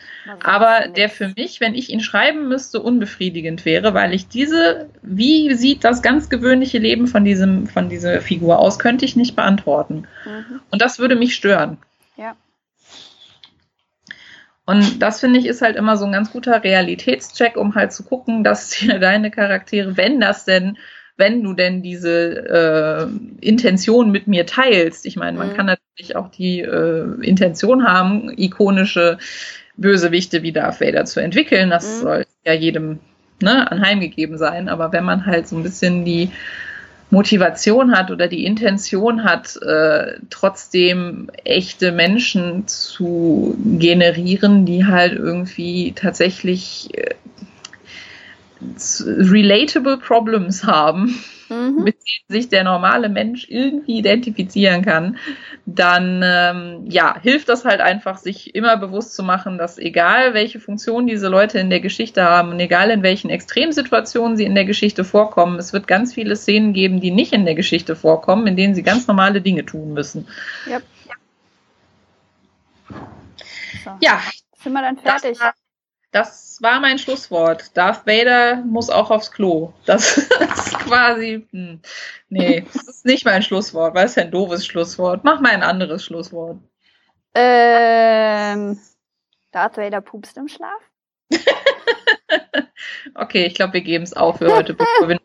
[0.43, 5.55] aber der für mich, wenn ich ihn schreiben müsste, unbefriedigend wäre, weil ich diese, wie
[5.55, 10.07] sieht das ganz gewöhnliche Leben von diesem, von dieser Figur aus, könnte ich nicht beantworten.
[10.27, 10.61] Mhm.
[10.71, 11.79] Und das würde mich stören.
[12.17, 12.37] Ja.
[14.67, 18.03] Und das finde ich ist halt immer so ein ganz guter Realitätscheck, um halt zu
[18.03, 20.77] gucken, dass deine Charaktere, wenn das denn
[21.19, 23.09] wenn du denn diese
[23.43, 25.05] äh, Intention mit mir teilst.
[25.05, 25.55] Ich meine, man mhm.
[25.55, 29.19] kann natürlich auch die äh, Intention haben, ikonische
[29.77, 31.71] Bösewichte wie Darth Vader zu entwickeln.
[31.71, 32.03] Das mhm.
[32.03, 33.01] soll ja jedem
[33.43, 34.69] ne, anheimgegeben sein.
[34.69, 36.31] Aber wenn man halt so ein bisschen die
[37.11, 45.93] Motivation hat oder die Intention hat, äh, trotzdem echte Menschen zu generieren, die halt irgendwie
[45.97, 47.15] tatsächlich äh,
[48.61, 51.19] relatable Problems haben
[51.49, 51.83] mhm.
[51.85, 55.19] mit denen sich der normale Mensch irgendwie identifizieren kann,
[55.67, 60.61] dann ähm, ja, hilft das halt einfach, sich immer bewusst zu machen, dass egal welche
[60.61, 64.65] Funktion diese Leute in der Geschichte haben und egal in welchen Extremsituationen sie in der
[64.65, 68.57] Geschichte vorkommen, es wird ganz viele Szenen geben, die nicht in der Geschichte vorkommen, in
[68.57, 70.29] denen sie ganz normale Dinge tun müssen.
[70.67, 70.83] Yep.
[73.85, 73.91] So.
[74.01, 74.21] Ja.
[74.61, 75.39] Sind wir dann fertig?
[75.39, 75.53] Das
[76.11, 77.77] das war mein Schlusswort.
[77.77, 79.73] Darth Vader muss auch aufs Klo.
[79.85, 81.47] Das ist quasi.
[81.51, 81.81] Hm,
[82.29, 83.95] nee, das ist nicht mein Schlusswort.
[83.95, 85.25] Was ist denn ein doofes Schlusswort?
[85.25, 86.59] Mach mal ein anderes Schlusswort.
[87.35, 88.79] Ähm,
[89.53, 90.81] Darth Vader pupst im Schlaf?
[93.15, 95.21] okay, ich glaube, wir geben es auf für heute, bevor wir,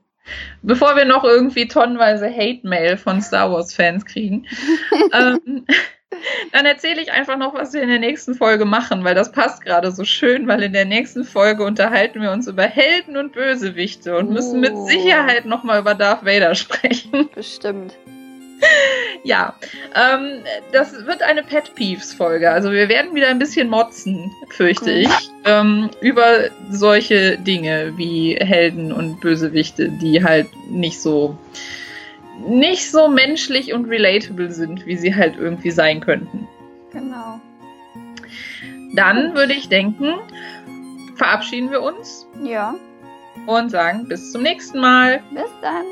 [0.62, 4.46] bevor wir noch irgendwie tonnenweise Hate-Mail von Star Wars-Fans kriegen.
[5.14, 5.66] ähm,
[6.52, 9.64] dann erzähle ich einfach noch, was wir in der nächsten Folge machen, weil das passt
[9.64, 14.18] gerade so schön, weil in der nächsten Folge unterhalten wir uns über Helden und Bösewichte
[14.18, 14.88] und müssen mit oh.
[14.88, 17.30] Sicherheit nochmal über Darth Vader sprechen.
[17.34, 17.94] Bestimmt.
[19.24, 19.56] Ja,
[19.96, 22.52] ähm, das wird eine Pet Peeves Folge.
[22.52, 25.10] Also wir werden wieder ein bisschen motzen, fürchte ich,
[25.46, 31.38] ähm, über solche Dinge wie Helden und Bösewichte, die halt nicht so
[32.40, 36.48] nicht so menschlich und relatable sind, wie sie halt irgendwie sein könnten.
[36.92, 37.40] Genau.
[38.96, 40.14] Dann würde ich denken,
[41.16, 42.28] verabschieden wir uns.
[42.44, 42.76] Ja.
[43.48, 45.22] Und sagen bis zum nächsten Mal.
[45.32, 45.86] Bis dann.